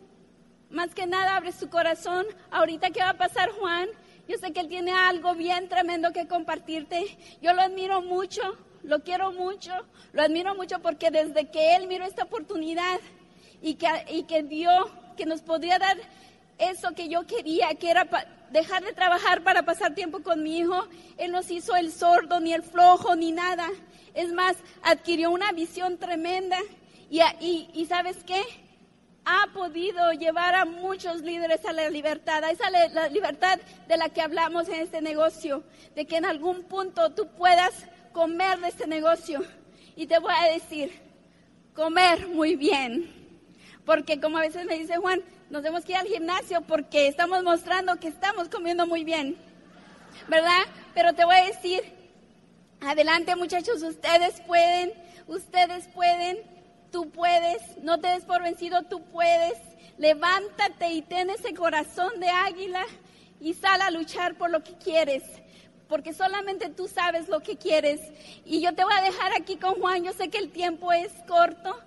más 0.71 0.95
que 0.95 1.05
nada, 1.05 1.35
abres 1.35 1.59
tu 1.59 1.69
corazón. 1.69 2.25
Ahorita 2.49 2.89
que 2.89 2.99
va 3.01 3.09
a 3.09 3.17
pasar 3.17 3.51
Juan, 3.51 3.89
yo 4.27 4.39
sé 4.39 4.51
que 4.53 4.61
él 4.61 4.69
tiene 4.69 4.91
algo 4.91 5.35
bien 5.35 5.69
tremendo 5.69 6.11
que 6.11 6.27
compartirte. 6.27 7.15
Yo 7.43 7.53
lo 7.53 7.61
admiro 7.61 8.01
mucho, 8.01 8.41
lo 8.81 9.03
quiero 9.03 9.31
mucho, 9.31 9.71
lo 10.13 10.23
admiro 10.23 10.55
mucho 10.55 10.79
porque 10.79 11.11
desde 11.11 11.51
que 11.51 11.75
él 11.75 11.85
miró 11.85 12.05
esta 12.05 12.23
oportunidad 12.23 13.01
y 13.61 13.75
que, 13.75 13.87
y 14.09 14.23
que 14.23 14.43
que 15.15 15.27
nos 15.27 15.43
podía 15.43 15.77
dar 15.77 15.97
eso 16.57 16.93
que 16.95 17.07
yo 17.07 17.27
quería, 17.27 17.75
que 17.75 17.91
era 17.91 18.07
dejar 18.53 18.83
de 18.83 18.93
trabajar 18.93 19.43
para 19.43 19.63
pasar 19.63 19.93
tiempo 19.95 20.21
con 20.21 20.41
mi 20.43 20.59
hijo. 20.59 20.87
Él 21.17 21.31
nos 21.31 21.51
hizo 21.51 21.75
el 21.75 21.91
sordo, 21.91 22.39
ni 22.39 22.53
el 22.53 22.63
flojo, 22.63 23.15
ni 23.15 23.31
nada. 23.31 23.67
Es 24.13 24.31
más, 24.31 24.55
adquirió 24.83 25.31
una 25.31 25.51
visión 25.51 25.97
tremenda. 25.97 26.57
Y, 27.09 27.19
y, 27.41 27.69
y 27.73 27.85
¿sabes 27.87 28.23
qué? 28.23 28.41
ha 29.25 29.47
podido 29.53 30.11
llevar 30.11 30.53
a 30.53 30.65
muchos 30.65 31.21
líderes 31.21 31.63
a 31.65 31.71
la 31.71 31.89
libertad, 31.89 32.43
a 32.43 32.51
esa 32.51 32.69
la 32.69 33.07
libertad 33.07 33.57
de 33.87 33.95
la 33.95 34.09
que 34.09 34.21
hablamos 34.21 34.67
en 34.67 34.81
este 34.81 35.01
negocio, 35.01 35.63
de 35.95 36.05
que 36.05 36.17
en 36.17 36.25
algún 36.25 36.63
punto 36.63 37.11
tú 37.11 37.27
puedas 37.37 37.71
comer 38.11 38.59
de 38.59 38.67
este 38.67 38.85
negocio. 38.85 39.41
Y 39.95 40.07
te 40.07 40.19
voy 40.19 40.33
a 40.37 40.51
decir, 40.51 40.91
comer 41.73 42.27
muy 42.27 42.57
bien. 42.57 43.11
Porque 43.85 44.19
como 44.19 44.37
a 44.37 44.41
veces 44.41 44.65
me 44.65 44.77
dice 44.77 44.97
Juan, 44.97 45.21
nos 45.53 45.61
tenemos 45.61 45.85
que 45.85 45.91
ir 45.91 45.99
al 45.99 46.07
gimnasio 46.07 46.61
porque 46.61 47.07
estamos 47.07 47.43
mostrando 47.43 47.95
que 47.97 48.07
estamos 48.07 48.49
comiendo 48.49 48.87
muy 48.87 49.03
bien. 49.03 49.37
¿Verdad? 50.27 50.63
Pero 50.95 51.13
te 51.13 51.25
voy 51.25 51.35
a 51.35 51.45
decir, 51.45 51.83
adelante 52.81 53.35
muchachos, 53.35 53.83
ustedes 53.83 54.41
pueden, 54.47 54.91
ustedes 55.27 55.87
pueden 55.89 56.39
tú 56.91 57.11
puedes, 57.11 57.61
no 57.83 57.99
te 57.99 58.07
des 58.07 58.25
por 58.25 58.41
vencido, 58.41 58.81
tú 58.81 59.03
puedes. 59.05 59.59
Levántate 59.99 60.89
y 60.89 61.03
ten 61.03 61.29
ese 61.29 61.53
corazón 61.53 62.19
de 62.19 62.29
águila 62.29 62.83
y 63.39 63.53
sal 63.53 63.81
a 63.81 63.91
luchar 63.91 64.35
por 64.35 64.49
lo 64.49 64.63
que 64.63 64.73
quieres, 64.73 65.21
porque 65.87 66.13
solamente 66.13 66.69
tú 66.69 66.87
sabes 66.87 67.29
lo 67.29 67.41
que 67.41 67.57
quieres. 67.57 68.01
Y 68.43 68.59
yo 68.59 68.73
te 68.73 68.83
voy 68.83 68.93
a 68.95 69.03
dejar 69.03 69.33
aquí 69.33 69.57
con 69.57 69.75
Juan, 69.75 70.03
yo 70.03 70.13
sé 70.13 70.29
que 70.29 70.39
el 70.39 70.51
tiempo 70.51 70.91
es 70.91 71.11
corto 71.27 71.79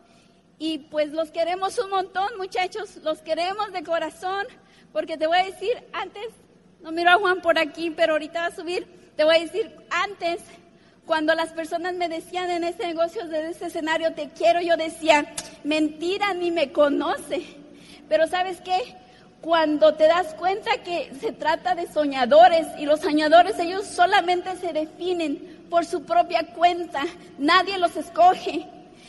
y 0.58 0.78
pues 0.78 1.12
los 1.12 1.30
queremos 1.30 1.78
un 1.78 1.90
montón, 1.90 2.36
muchachos, 2.38 2.96
los 3.02 3.20
queremos 3.20 3.72
de 3.72 3.82
corazón, 3.82 4.46
porque 4.92 5.18
te 5.18 5.26
voy 5.26 5.38
a 5.38 5.44
decir 5.44 5.72
antes, 5.92 6.26
no 6.80 6.92
miro 6.92 7.10
a 7.10 7.18
Juan 7.18 7.42
por 7.42 7.58
aquí, 7.58 7.90
pero 7.90 8.14
ahorita 8.14 8.40
va 8.40 8.46
a 8.46 8.54
subir, 8.54 8.86
te 9.16 9.24
voy 9.24 9.36
a 9.36 9.40
decir 9.40 9.74
antes 9.90 10.40
cuando 11.06 11.34
las 11.34 11.50
personas 11.50 11.94
me 11.94 12.08
decían 12.08 12.50
en 12.50 12.64
ese 12.64 12.86
negocio, 12.86 13.26
desde 13.26 13.50
ese 13.50 13.66
escenario, 13.66 14.12
te 14.14 14.30
quiero, 14.30 14.60
yo 14.60 14.76
decía, 14.76 15.32
mentira, 15.62 16.34
ni 16.34 16.50
me 16.50 16.72
conoce. 16.72 17.44
Pero 18.08 18.26
sabes 18.26 18.60
qué? 18.60 18.96
Cuando 19.40 19.94
te 19.94 20.08
das 20.08 20.34
cuenta 20.34 20.82
que 20.82 21.12
se 21.20 21.30
trata 21.30 21.76
de 21.76 21.86
soñadores 21.86 22.66
y 22.78 22.86
los 22.86 23.00
soñadores 23.00 23.56
ellos 23.60 23.86
solamente 23.86 24.56
se 24.56 24.72
definen 24.72 25.64
por 25.70 25.84
su 25.84 26.02
propia 26.02 26.44
cuenta, 26.54 27.04
nadie 27.38 27.78
los 27.78 27.96
escoge, 27.96 28.66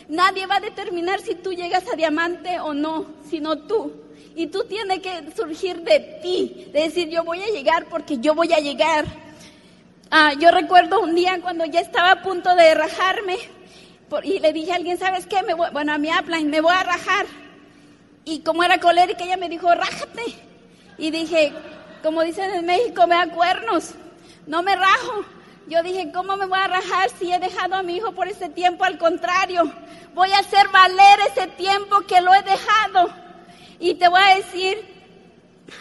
nadie 0.10 0.46
va 0.46 0.58
a 0.58 0.62
determinar 0.62 1.22
si 1.22 1.36
tú 1.36 1.54
llegas 1.54 1.84
a 1.92 1.96
diamante 1.96 2.60
o 2.60 2.74
no, 2.74 3.06
sino 3.30 3.58
tú. 3.60 3.94
Y 4.36 4.48
tú 4.48 4.66
tienes 4.66 5.00
que 5.00 5.32
surgir 5.36 5.82
de 5.82 6.00
ti, 6.22 6.68
de 6.72 6.82
decir 6.82 7.10
yo 7.10 7.24
voy 7.24 7.42
a 7.42 7.48
llegar 7.48 7.88
porque 7.90 8.20
yo 8.20 8.36
voy 8.36 8.54
a 8.54 8.60
llegar. 8.60 9.06
Ah, 10.12 10.34
yo 10.40 10.52
recuerdo 10.52 11.02
un 11.02 11.16
día 11.16 11.40
cuando 11.42 11.66
ya 11.66 11.80
estaba 11.82 12.12
a 12.12 12.22
punto 12.22 12.56
de 12.56 12.74
rajarme 12.76 13.38
y 14.24 14.40
le 14.40 14.54
dije 14.54 14.72
a 14.72 14.76
alguien, 14.76 14.98
¿sabes 14.98 15.26
qué? 15.26 15.42
Me 15.44 15.54
bueno, 15.54 15.92
a 15.92 15.98
mi 15.98 16.10
upline, 16.10 16.50
me 16.50 16.62
voy 16.62 16.74
a 16.74 16.84
rajar. 16.84 17.26
Y 18.24 18.40
como 18.40 18.64
era 18.64 18.80
colérica, 18.80 19.24
ella 19.24 19.38
me 19.38 19.50
dijo, 19.50 19.74
rájate. 19.74 20.24
Y 20.98 21.12
dije, 21.12 21.52
como 22.04 22.24
dicen 22.24 22.52
en 22.52 22.66
México, 22.66 23.06
me 23.08 23.16
da 23.16 23.28
cuernos, 23.28 23.92
no 24.46 24.64
me 24.64 24.76
rajo. 24.76 25.26
Yo 25.68 25.84
dije, 25.84 26.12
¿cómo 26.14 26.38
me 26.38 26.46
voy 26.46 26.60
a 26.60 26.68
rajar 26.68 27.10
si 27.20 27.32
he 27.32 27.40
dejado 27.40 27.76
a 27.76 27.84
mi 27.84 27.98
hijo 27.98 28.14
por 28.14 28.28
ese 28.28 28.48
tiempo? 28.48 28.86
Al 28.86 28.98
contrario, 28.98 29.70
voy 30.16 30.32
a 30.32 30.40
hacer 30.40 30.70
valer 30.70 31.20
ese 31.30 31.48
tiempo 31.48 32.00
que 32.08 32.22
lo 32.22 32.34
he 32.34 32.42
dejado. 32.42 33.10
Y 33.80 33.96
te 33.96 34.08
voy 34.08 34.22
a 34.22 34.38
decir, 34.38 34.78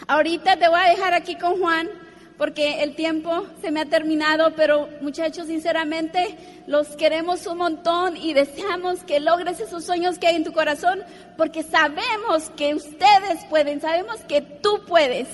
ahorita 0.07 0.57
te 0.57 0.67
voy 0.67 0.79
a 0.79 0.89
dejar 0.89 1.13
aquí 1.13 1.35
con 1.35 1.59
Juan 1.59 1.89
porque 2.37 2.83
el 2.83 2.95
tiempo 2.95 3.47
se 3.61 3.71
me 3.71 3.81
ha 3.81 3.85
terminado, 3.85 4.53
pero 4.55 4.89
muchachos, 5.01 5.47
sinceramente, 5.47 6.37
los 6.67 6.89
queremos 6.89 7.47
un 7.47 7.57
montón 7.57 8.15
y 8.15 8.33
deseamos 8.33 9.03
que 9.03 9.19
logres 9.19 9.59
esos 9.59 9.83
sueños 9.85 10.19
que 10.19 10.27
hay 10.27 10.35
en 10.35 10.43
tu 10.43 10.53
corazón, 10.53 11.03
porque 11.35 11.63
sabemos 11.63 12.51
que 12.55 12.75
ustedes 12.75 13.43
pueden, 13.49 13.81
sabemos 13.81 14.17
que 14.27 14.41
tú 14.41 14.81
puedes. 14.87 15.27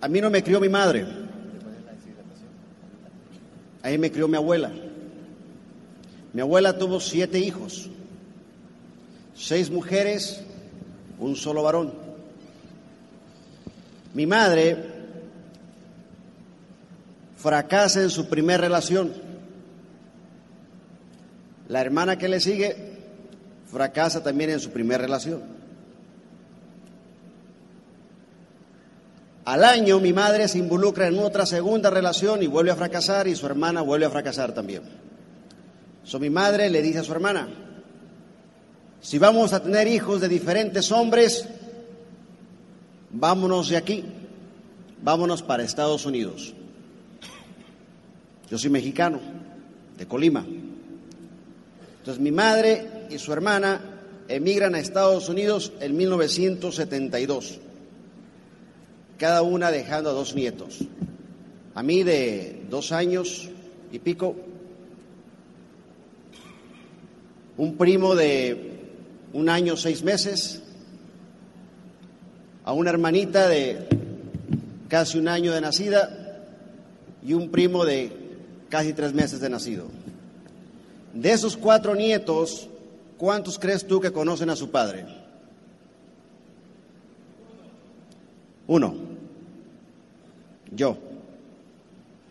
A 0.00 0.08
mí 0.08 0.20
no 0.20 0.28
me 0.28 0.42
crió 0.42 0.58
mi 0.58 0.68
madre, 0.68 1.06
a 3.84 3.88
mí 3.88 3.98
me 3.98 4.10
crió 4.10 4.26
mi 4.26 4.36
abuela. 4.38 4.72
Mi 6.32 6.40
abuela 6.40 6.78
tuvo 6.78 7.00
siete 7.00 7.38
hijos, 7.38 7.90
seis 9.36 9.70
mujeres, 9.70 10.40
un 11.18 11.36
solo 11.36 11.62
varón. 11.62 11.92
Mi 14.14 14.26
madre 14.26 14.78
fracasa 17.36 18.00
en 18.00 18.08
su 18.08 18.26
primera 18.26 18.62
relación. 18.62 19.12
La 21.68 21.82
hermana 21.82 22.16
que 22.16 22.28
le 22.28 22.40
sigue 22.40 22.74
fracasa 23.70 24.22
también 24.22 24.48
en 24.48 24.60
su 24.60 24.70
primera 24.70 25.02
relación. 25.02 25.42
Al 29.44 29.64
año 29.64 30.00
mi 30.00 30.12
madre 30.12 30.48
se 30.48 30.58
involucra 30.58 31.06
en 31.06 31.18
otra 31.18 31.44
segunda 31.44 31.90
relación 31.90 32.42
y 32.42 32.46
vuelve 32.46 32.70
a 32.70 32.76
fracasar 32.76 33.28
y 33.28 33.36
su 33.36 33.46
hermana 33.46 33.82
vuelve 33.82 34.06
a 34.06 34.10
fracasar 34.10 34.52
también. 34.52 34.82
So, 36.04 36.18
mi 36.18 36.30
madre 36.30 36.68
le 36.70 36.82
dice 36.82 36.98
a 36.98 37.02
su 37.02 37.12
hermana, 37.12 37.48
si 39.00 39.18
vamos 39.18 39.52
a 39.52 39.62
tener 39.62 39.86
hijos 39.86 40.20
de 40.20 40.28
diferentes 40.28 40.90
hombres, 40.92 41.46
vámonos 43.10 43.68
de 43.68 43.76
aquí, 43.76 44.04
vámonos 45.02 45.42
para 45.42 45.62
Estados 45.62 46.06
Unidos. 46.06 46.54
Yo 48.50 48.58
soy 48.58 48.70
mexicano, 48.70 49.20
de 49.96 50.06
Colima. 50.06 50.44
Entonces 51.98 52.22
mi 52.22 52.32
madre 52.32 53.06
y 53.10 53.18
su 53.18 53.32
hermana 53.32 53.80
emigran 54.28 54.74
a 54.74 54.78
Estados 54.78 55.28
Unidos 55.28 55.72
en 55.80 55.96
1972, 55.96 57.60
cada 59.18 59.42
una 59.42 59.70
dejando 59.70 60.10
a 60.10 60.12
dos 60.12 60.34
nietos. 60.34 60.80
A 61.74 61.82
mí 61.82 62.02
de 62.02 62.62
dos 62.70 62.92
años 62.92 63.48
y 63.90 63.98
pico, 63.98 64.36
un 67.56 67.76
primo 67.76 68.14
de 68.14 68.72
un 69.32 69.48
año, 69.48 69.76
seis 69.76 70.02
meses, 70.02 70.62
a 72.64 72.72
una 72.72 72.90
hermanita 72.90 73.48
de 73.48 73.86
casi 74.88 75.18
un 75.18 75.28
año 75.28 75.52
de 75.52 75.60
nacida 75.60 76.44
y 77.22 77.32
un 77.32 77.50
primo 77.50 77.84
de 77.84 78.12
casi 78.68 78.92
tres 78.92 79.12
meses 79.12 79.40
de 79.40 79.50
nacido. 79.50 79.86
De 81.12 81.32
esos 81.32 81.56
cuatro 81.56 81.94
nietos, 81.94 82.68
¿cuántos 83.16 83.58
crees 83.58 83.86
tú 83.86 84.00
que 84.00 84.12
conocen 84.12 84.50
a 84.50 84.56
su 84.56 84.70
padre? 84.70 85.23
Uno. 88.66 88.94
Yo. 90.70 90.98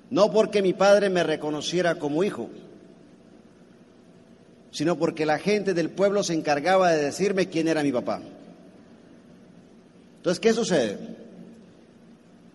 No 0.10 0.32
porque 0.32 0.62
mi 0.62 0.74
padre 0.74 1.10
me 1.10 1.24
reconociera 1.24 1.96
como 1.96 2.24
hijo, 2.24 2.50
sino 4.72 4.98
porque 4.98 5.26
la 5.26 5.40
gente 5.40 5.74
del 5.74 5.90
pueblo 5.90 6.24
se 6.24 6.34
encargaba 6.34 6.92
de 6.92 7.04
decirme 7.04 7.50
quién 7.50 7.68
era 7.68 7.84
mi 7.84 7.92
papá. 7.92 8.22
Entonces, 10.18 10.40
¿qué 10.40 10.54
sucede? 10.54 10.98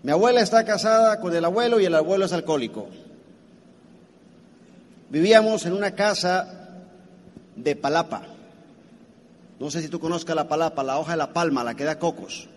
Mi 0.03 0.13
abuela 0.13 0.41
está 0.41 0.65
casada 0.65 1.21
con 1.21 1.35
el 1.35 1.45
abuelo 1.45 1.81
y 1.81 1.85
el 1.85 1.95
abuelo 1.95 2.25
es 2.25 2.33
alcohólico. 2.33 2.89
Vivíamos 5.11 5.67
en 5.67 5.73
una 5.73 5.93
casa 5.93 6.81
de 7.57 7.75
palapa. 7.77 8.23
No 9.59 9.71
sé 9.71 9.83
si 9.83 9.89
tú 9.89 9.99
conozcas 9.99 10.37
la 10.37 10.49
palapa, 10.49 10.85
la 10.85 10.99
hoja 10.99 11.13
de 11.13 11.19
la 11.19 11.33
palma, 11.33 11.65
la 11.65 11.75
que 11.75 11.85
da 11.85 11.99
cocos. 11.99 12.49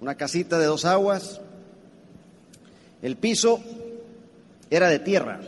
Una 0.00 0.14
casita 0.14 0.58
de 0.58 0.66
dos 0.66 0.84
aguas. 0.84 1.40
El 3.02 3.16
piso 3.16 3.60
era 4.70 4.88
de 4.88 4.98
tierra. 4.98 5.40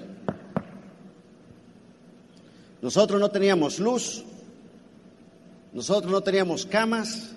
Nosotros 2.83 3.21
no 3.21 3.31
teníamos 3.31 3.79
luz, 3.79 4.25
nosotros 5.73 6.11
no 6.11 6.21
teníamos 6.21 6.67
camas, 6.67 7.31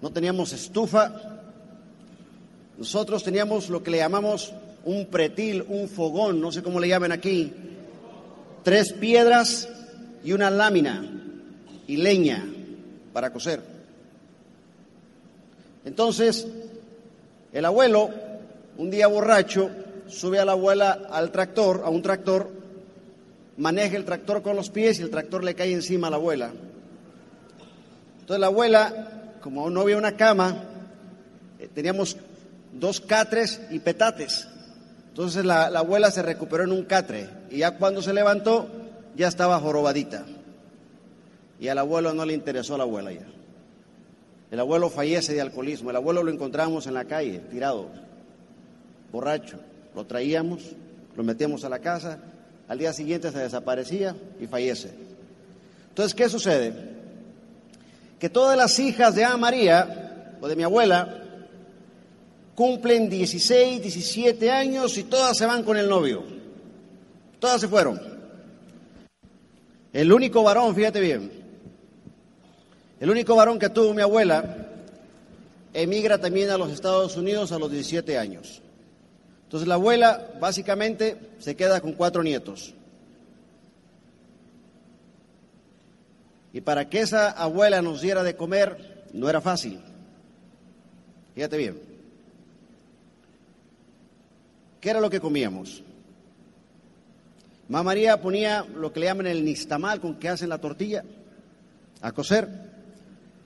no 0.00 0.10
teníamos 0.10 0.52
estufa, 0.52 1.12
nosotros 2.76 3.22
teníamos 3.22 3.70
lo 3.70 3.82
que 3.82 3.92
le 3.92 3.98
llamamos 3.98 4.52
un 4.84 5.06
pretil, 5.06 5.64
un 5.68 5.88
fogón, 5.88 6.40
no 6.40 6.50
sé 6.50 6.62
cómo 6.62 6.80
le 6.80 6.88
llaman 6.88 7.12
aquí, 7.12 7.52
tres 8.64 8.92
piedras 8.92 9.68
y 10.24 10.32
una 10.32 10.50
lámina 10.50 11.08
y 11.86 11.96
leña 11.96 12.44
para 13.12 13.32
coser. 13.32 13.71
Entonces, 15.84 16.46
el 17.52 17.64
abuelo, 17.64 18.10
un 18.78 18.90
día 18.90 19.06
borracho, 19.06 19.70
sube 20.06 20.38
a 20.38 20.44
la 20.44 20.52
abuela 20.52 21.06
al 21.10 21.32
tractor, 21.32 21.82
a 21.84 21.90
un 21.90 22.02
tractor, 22.02 22.50
maneja 23.56 23.96
el 23.96 24.04
tractor 24.04 24.42
con 24.42 24.56
los 24.56 24.70
pies 24.70 24.98
y 24.98 25.02
el 25.02 25.10
tractor 25.10 25.44
le 25.44 25.54
cae 25.54 25.72
encima 25.72 26.06
a 26.06 26.10
la 26.10 26.16
abuela. 26.16 26.50
Entonces 28.20 28.40
la 28.40 28.46
abuela, 28.46 29.38
como 29.40 29.68
no 29.70 29.80
había 29.80 29.96
una 29.96 30.16
cama, 30.16 30.64
teníamos 31.74 32.16
dos 32.72 33.00
catres 33.00 33.60
y 33.70 33.78
petates. 33.80 34.48
Entonces 35.08 35.44
la, 35.44 35.68
la, 35.68 35.80
abuela 35.80 36.10
se 36.10 36.22
recuperó 36.22 36.64
en 36.64 36.72
un 36.72 36.84
catre 36.84 37.28
y 37.50 37.58
ya 37.58 37.76
cuando 37.76 38.00
se 38.00 38.14
levantó 38.14 38.68
ya 39.16 39.28
estaba 39.28 39.60
jorobadita. 39.60 40.24
Y 41.60 41.68
al 41.68 41.78
abuelo 41.78 42.14
no 42.14 42.24
le 42.24 42.32
interesó 42.32 42.76
la 42.78 42.84
abuela 42.84 43.12
ya. 43.12 43.26
El 44.52 44.60
abuelo 44.60 44.90
fallece 44.90 45.32
de 45.32 45.40
alcoholismo. 45.40 45.88
El 45.88 45.96
abuelo 45.96 46.22
lo 46.22 46.30
encontramos 46.30 46.86
en 46.86 46.92
la 46.92 47.06
calle, 47.06 47.38
tirado, 47.50 47.88
borracho. 49.10 49.58
Lo 49.94 50.04
traíamos, 50.04 50.60
lo 51.16 51.24
metíamos 51.24 51.64
a 51.64 51.70
la 51.70 51.78
casa, 51.78 52.18
al 52.68 52.78
día 52.78 52.92
siguiente 52.92 53.32
se 53.32 53.38
desaparecía 53.38 54.14
y 54.38 54.46
fallece. 54.46 54.90
Entonces, 55.88 56.14
¿qué 56.14 56.28
sucede? 56.28 56.74
Que 58.20 58.28
todas 58.28 58.54
las 58.54 58.78
hijas 58.78 59.14
de 59.14 59.24
Ana 59.24 59.38
María, 59.38 60.36
o 60.38 60.46
de 60.46 60.54
mi 60.54 60.64
abuela, 60.64 61.22
cumplen 62.54 63.08
16, 63.08 63.80
17 63.80 64.50
años 64.50 64.98
y 64.98 65.04
todas 65.04 65.34
se 65.34 65.46
van 65.46 65.62
con 65.62 65.78
el 65.78 65.88
novio. 65.88 66.24
Todas 67.40 67.58
se 67.58 67.68
fueron. 67.68 67.98
El 69.94 70.12
único 70.12 70.42
varón, 70.42 70.74
fíjate 70.74 71.00
bien, 71.00 71.41
el 73.02 73.10
único 73.10 73.34
varón 73.34 73.58
que 73.58 73.68
tuvo 73.68 73.92
mi 73.92 74.00
abuela 74.00 74.68
emigra 75.74 76.18
también 76.18 76.50
a 76.50 76.56
los 76.56 76.70
Estados 76.70 77.16
Unidos 77.16 77.50
a 77.50 77.58
los 77.58 77.68
17 77.68 78.16
años. 78.16 78.62
Entonces 79.42 79.66
la 79.66 79.74
abuela 79.74 80.30
básicamente 80.38 81.16
se 81.40 81.56
queda 81.56 81.80
con 81.80 81.94
cuatro 81.94 82.22
nietos. 82.22 82.72
Y 86.52 86.60
para 86.60 86.88
que 86.88 87.00
esa 87.00 87.32
abuela 87.32 87.82
nos 87.82 88.02
diera 88.02 88.22
de 88.22 88.36
comer 88.36 89.02
no 89.12 89.28
era 89.28 89.40
fácil. 89.40 89.80
Fíjate 91.34 91.56
bien. 91.56 91.80
¿Qué 94.80 94.90
era 94.90 95.00
lo 95.00 95.10
que 95.10 95.18
comíamos? 95.18 95.82
Mamá 97.68 97.82
María 97.82 98.20
ponía 98.22 98.64
lo 98.76 98.92
que 98.92 99.00
le 99.00 99.06
llaman 99.06 99.26
el 99.26 99.44
nistamal 99.44 100.00
con 100.00 100.20
que 100.20 100.28
hacen 100.28 100.50
la 100.50 100.58
tortilla 100.58 101.02
a 102.00 102.12
cocer. 102.12 102.71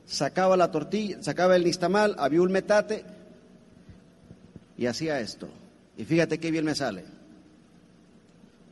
Sacaba 0.07 0.57
la 0.57 0.71
tortilla, 0.71 1.21
sacaba 1.21 1.57
el 1.57 1.65
nistamal, 1.65 2.15
había 2.19 2.41
un 2.41 2.53
metate 2.53 3.05
y 4.79 4.87
hacía 4.87 5.21
esto. 5.21 5.49
Y 5.97 6.05
fíjate 6.05 6.39
qué 6.39 6.51
bien 6.51 6.65
me 6.65 6.75
sale. 6.75 7.05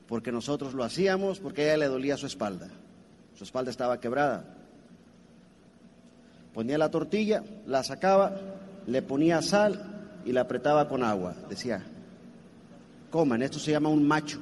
Porque 0.06 0.30
nosotros 0.30 0.74
lo 0.74 0.84
hacíamos 0.84 1.40
porque 1.40 1.62
a 1.62 1.64
ella 1.66 1.76
le 1.78 1.86
dolía 1.88 2.16
su 2.16 2.26
espalda. 2.26 2.68
Su 3.36 3.44
espalda 3.44 3.70
estaba 3.70 3.98
quebrada. 3.98 4.44
Ponía 6.52 6.78
la 6.78 6.90
tortilla, 6.90 7.42
la 7.66 7.82
sacaba, 7.82 8.36
le 8.86 9.02
ponía 9.02 9.42
sal 9.42 10.20
y 10.24 10.30
la 10.30 10.42
apretaba 10.42 10.88
con 10.88 11.02
agua. 11.02 11.34
Decía, 11.48 11.82
coman, 13.10 13.42
esto 13.42 13.58
se 13.58 13.72
llama 13.72 13.88
un 13.88 14.06
macho. 14.06 14.38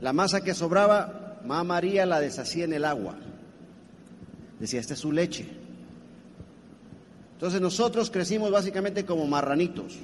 La 0.00 0.14
masa 0.14 0.42
que 0.42 0.54
sobraba, 0.54 1.38
mamá 1.42 1.64
María 1.64 2.06
la 2.06 2.20
deshacía 2.20 2.64
en 2.64 2.72
el 2.72 2.84
agua. 2.86 3.16
Decía, 4.58 4.80
esta 4.80 4.94
es 4.94 5.00
su 5.00 5.12
leche. 5.12 5.46
Entonces 7.34 7.60
nosotros 7.60 8.10
crecimos 8.10 8.50
básicamente 8.50 9.04
como 9.04 9.26
marranitos 9.26 9.98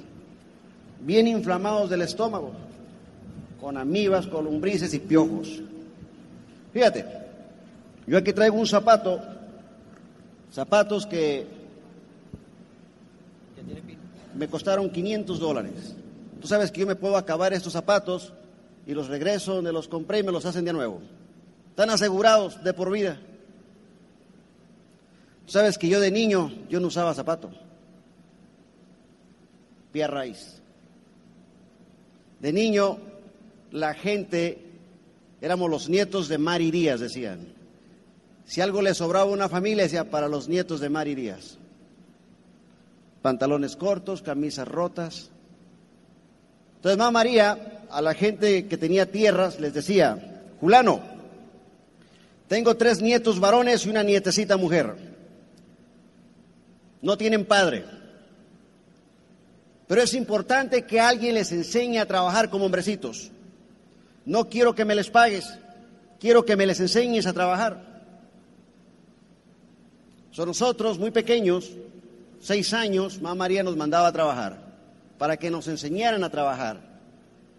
bien 1.05 1.27
inflamados 1.27 1.89
del 1.89 2.01
estómago, 2.01 2.51
con 3.59 3.77
amibas, 3.77 4.27
columbrices 4.27 4.93
y 4.93 4.99
piojos. 4.99 5.61
Fíjate, 6.71 7.05
yo 8.07 8.17
aquí 8.17 8.33
traigo 8.33 8.57
un 8.57 8.67
zapato, 8.67 9.21
zapatos 10.51 11.05
que 11.05 11.45
me 14.35 14.47
costaron 14.47 14.89
500 14.89 15.39
dólares. 15.39 15.95
Tú 16.41 16.47
sabes 16.47 16.71
que 16.71 16.81
yo 16.81 16.87
me 16.87 16.95
puedo 16.95 17.15
acabar 17.15 17.53
estos 17.53 17.73
zapatos 17.73 18.33
y 18.85 18.93
los 18.93 19.07
regreso 19.07 19.55
donde 19.55 19.71
los 19.71 19.87
compré 19.87 20.19
y 20.19 20.23
me 20.23 20.31
los 20.31 20.45
hacen 20.45 20.65
de 20.65 20.73
nuevo. 20.73 20.99
Están 21.69 21.89
asegurados 21.89 22.63
de 22.63 22.73
por 22.73 22.91
vida. 22.91 23.19
Sabes 25.45 25.77
que 25.77 25.89
yo 25.89 25.99
de 25.99 26.11
niño, 26.11 26.51
yo 26.69 26.79
no 26.79 26.87
usaba 26.87 27.13
zapato. 27.13 27.51
Pie 29.91 30.07
raíz. 30.07 30.61
De 32.39 32.51
niño, 32.51 32.97
la 33.71 33.93
gente, 33.93 34.59
éramos 35.41 35.69
los 35.69 35.89
nietos 35.89 36.27
de 36.27 36.37
Marirías, 36.37 36.99
decían. 36.99 37.53
Si 38.45 38.61
algo 38.61 38.81
le 38.81 38.93
sobraba 38.93 39.29
a 39.29 39.33
una 39.33 39.49
familia, 39.49 39.83
decía 39.83 40.09
para 40.09 40.27
los 40.27 40.47
nietos 40.49 40.79
de 40.79 40.89
Marirías. 40.89 41.57
Pantalones 43.21 43.75
cortos, 43.75 44.21
camisas 44.21 44.67
rotas. 44.67 45.29
Entonces, 46.77 46.97
mamá 46.97 47.11
María, 47.11 47.85
a 47.89 48.01
la 48.01 48.13
gente 48.13 48.67
que 48.67 48.77
tenía 48.77 49.09
tierras, 49.09 49.59
les 49.59 49.73
decía, 49.73 50.43
Julano, 50.59 51.01
tengo 52.47 52.75
tres 52.75 53.01
nietos 53.01 53.39
varones 53.39 53.85
y 53.85 53.89
una 53.89 54.03
nietecita 54.03 54.57
mujer. 54.57 55.12
No 57.03 57.17
tienen 57.17 57.45
padre. 57.45 57.85
Pero 59.87 60.01
es 60.01 60.13
importante 60.13 60.85
que 60.85 60.99
alguien 60.99 61.35
les 61.35 61.51
enseñe 61.51 61.99
a 61.99 62.07
trabajar 62.07 62.49
como 62.49 62.65
hombrecitos. 62.65 63.29
No 64.25 64.49
quiero 64.49 64.73
que 64.73 64.85
me 64.85 64.95
les 64.95 65.09
pagues, 65.09 65.53
quiero 66.19 66.45
que 66.45 66.55
me 66.55 66.65
les 66.65 66.79
enseñes 66.79 67.27
a 67.27 67.33
trabajar. 67.33 67.93
Son 70.31 70.47
nosotros 70.47 70.97
muy 70.97 71.11
pequeños, 71.11 71.71
seis 72.39 72.73
años, 72.73 73.21
mamá 73.21 73.35
María 73.35 73.63
nos 73.63 73.75
mandaba 73.75 74.07
a 74.07 74.13
trabajar 74.13 74.63
para 75.17 75.35
que 75.35 75.51
nos 75.51 75.67
enseñaran 75.67 76.23
a 76.23 76.29
trabajar 76.29 76.79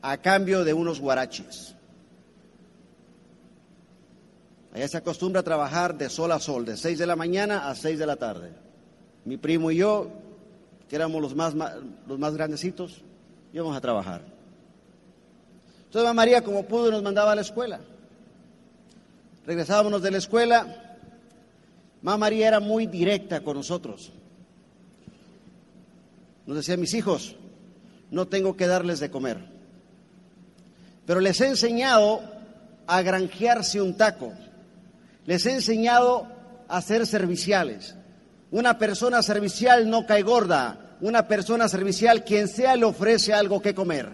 a 0.00 0.16
cambio 0.16 0.64
de 0.64 0.72
unos 0.72 1.00
guaraches. 1.00 1.74
Allá 4.72 4.88
se 4.88 4.96
acostumbra 4.96 5.42
a 5.42 5.44
trabajar 5.44 5.96
de 5.96 6.08
sol 6.08 6.32
a 6.32 6.40
sol, 6.40 6.64
de 6.64 6.78
seis 6.78 6.98
de 6.98 7.06
la 7.06 7.14
mañana 7.14 7.68
a 7.68 7.74
seis 7.74 7.98
de 7.98 8.06
la 8.06 8.16
tarde. 8.16 8.63
Mi 9.24 9.36
primo 9.36 9.70
y 9.70 9.76
yo 9.76 10.08
que 10.88 10.96
éramos 10.96 11.20
los 11.22 11.34
más, 11.34 11.54
los 12.06 12.18
más 12.18 12.34
grandecitos, 12.34 13.02
íbamos 13.52 13.76
a 13.76 13.80
trabajar. 13.80 14.22
Entonces, 15.86 16.02
mamá 16.02 16.14
María, 16.14 16.42
como 16.42 16.64
pudo, 16.64 16.90
nos 16.90 17.02
mandaba 17.02 17.32
a 17.32 17.34
la 17.34 17.40
escuela. 17.40 17.80
Regresábamos 19.46 20.02
de 20.02 20.10
la 20.10 20.18
escuela. 20.18 20.98
Mamá 22.02 22.18
María 22.18 22.48
era 22.48 22.60
muy 22.60 22.86
directa 22.86 23.42
con 23.42 23.56
nosotros. 23.56 24.12
Nos 26.46 26.56
decía, 26.56 26.76
mis 26.76 26.92
hijos, 26.94 27.36
no 28.10 28.26
tengo 28.26 28.56
que 28.56 28.66
darles 28.66 29.00
de 29.00 29.10
comer. 29.10 29.38
Pero 31.06 31.20
les 31.20 31.40
he 31.40 31.46
enseñado 31.46 32.20
a 32.86 33.02
granjearse 33.02 33.80
un 33.80 33.96
taco. 33.96 34.32
Les 35.26 35.46
he 35.46 35.52
enseñado 35.52 36.26
a 36.68 36.82
ser 36.82 37.06
serviciales. 37.06 37.94
Una 38.54 38.78
persona 38.78 39.20
servicial 39.20 39.90
no 39.90 40.06
cae 40.06 40.22
gorda. 40.22 40.96
Una 41.00 41.26
persona 41.26 41.68
servicial, 41.68 42.22
quien 42.22 42.46
sea, 42.46 42.76
le 42.76 42.84
ofrece 42.84 43.34
algo 43.34 43.60
que 43.60 43.74
comer. 43.74 44.08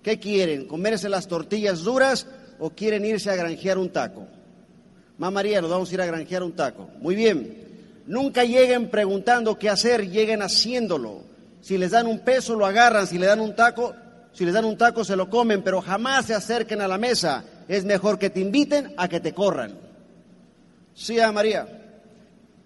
¿Qué 0.00 0.20
quieren? 0.20 0.68
¿Comerse 0.68 1.08
las 1.08 1.26
tortillas 1.26 1.82
duras 1.82 2.28
o 2.60 2.70
quieren 2.70 3.04
irse 3.04 3.30
a 3.30 3.34
granjear 3.34 3.78
un 3.78 3.88
taco? 3.90 4.28
Mamá 5.18 5.32
María, 5.32 5.60
nos 5.60 5.72
vamos 5.72 5.90
a 5.90 5.94
ir 5.94 6.00
a 6.02 6.06
granjear 6.06 6.44
un 6.44 6.52
taco. 6.52 6.88
Muy 7.00 7.16
bien. 7.16 8.02
Nunca 8.06 8.44
lleguen 8.44 8.88
preguntando 8.88 9.58
qué 9.58 9.68
hacer, 9.68 10.08
lleguen 10.08 10.40
haciéndolo. 10.40 11.22
Si 11.62 11.76
les 11.76 11.90
dan 11.90 12.06
un 12.06 12.20
peso, 12.20 12.54
lo 12.54 12.64
agarran. 12.64 13.08
Si 13.08 13.18
le 13.18 13.26
dan 13.26 13.40
un 13.40 13.56
taco, 13.56 13.92
si 14.32 14.44
les 14.44 14.54
dan 14.54 14.66
un 14.66 14.78
taco, 14.78 15.02
se 15.02 15.16
lo 15.16 15.28
comen, 15.28 15.64
pero 15.64 15.82
jamás 15.82 16.26
se 16.26 16.34
acerquen 16.34 16.80
a 16.80 16.86
la 16.86 16.96
mesa. 16.96 17.42
Es 17.66 17.84
mejor 17.84 18.20
que 18.20 18.30
te 18.30 18.38
inviten 18.38 18.94
a 18.96 19.08
que 19.08 19.18
te 19.18 19.34
corran. 19.34 19.72
Sí, 20.94 21.18
a 21.18 21.32
María. 21.32 21.80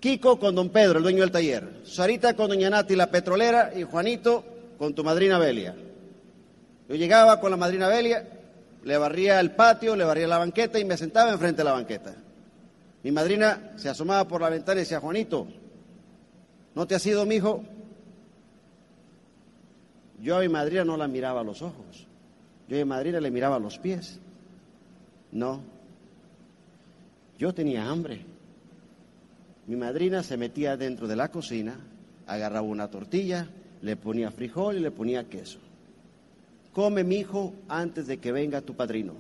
Kiko 0.01 0.39
con 0.39 0.55
don 0.55 0.69
Pedro, 0.71 0.99
el 0.99 1.03
dueño 1.03 1.23
del 1.23 1.31
taller. 1.31 1.81
Sarita 1.85 2.35
con 2.35 2.49
doña 2.49 2.71
Nati, 2.71 2.95
la 2.95 3.11
petrolera. 3.11 3.73
Y 3.75 3.83
Juanito 3.83 4.45
con 4.79 4.95
tu 4.95 5.03
madrina 5.03 5.39
Belia. 5.39 5.75
Yo 6.89 6.95
llegaba 6.95 7.41
con 7.41 7.51
la 7.51 7.57
madrina 7.57 7.89
Belia, 7.89 8.27
le 8.85 8.97
barría 8.97 9.41
el 9.41 9.51
patio, 9.51 9.95
le 9.95 10.05
barría 10.05 10.27
la 10.27 10.39
banqueta 10.39 10.79
y 10.79 10.85
me 10.85 10.97
sentaba 10.97 11.31
enfrente 11.33 11.59
de 11.59 11.65
la 11.65 11.73
banqueta. 11.73 12.15
Mi 13.03 13.13
madrina 13.13 13.73
se 13.77 13.89
asomaba 13.89 14.27
por 14.27 14.41
la 14.41 14.49
ventana 14.49 14.81
y 14.81 14.85
decía, 14.85 15.01
Juanito, 15.01 15.47
¿no 16.75 16.87
te 16.87 16.95
has 16.95 17.05
ido, 17.05 17.27
mi 17.27 17.37
hijo? 17.37 17.65
Yo 20.21 20.37
a 20.37 20.41
mi 20.41 20.49
madrina 20.49 20.85
no 20.85 20.97
la 20.97 21.09
miraba 21.09 21.41
a 21.41 21.45
los 21.45 21.61
ojos. 21.61 22.07
Yo 22.69 22.77
a 22.77 22.79
mi 22.79 22.85
madrina 22.85 23.21
le 23.21 23.31
miraba 23.31 23.57
a 23.57 23.61
los 23.61 23.79
pies. 23.79 24.19
No. 25.31 25.61
Yo 27.39 27.53
tenía 27.53 27.89
hambre. 27.89 28.25
Mi 29.69 29.77
madrina 29.77 30.23
se 30.23 30.39
metía 30.39 30.79
dentro 30.79 31.07
de 31.07 31.15
la 31.15 31.31
cocina, 31.31 31.79
agarraba 32.27 32.67
una 32.67 32.89
tortilla, 32.89 33.51
le 33.83 33.97
ponía 33.97 34.31
frijol 34.31 34.79
y 34.79 34.81
le 34.81 34.91
ponía 34.91 35.29
queso. 35.29 35.59
Come, 36.73 37.05
mi 37.05 37.17
hijo, 37.17 37.53
antes 37.69 38.07
de 38.07 38.17
que 38.17 38.33
venga 38.33 38.63
tu 38.63 38.75
padrino. 38.75 39.13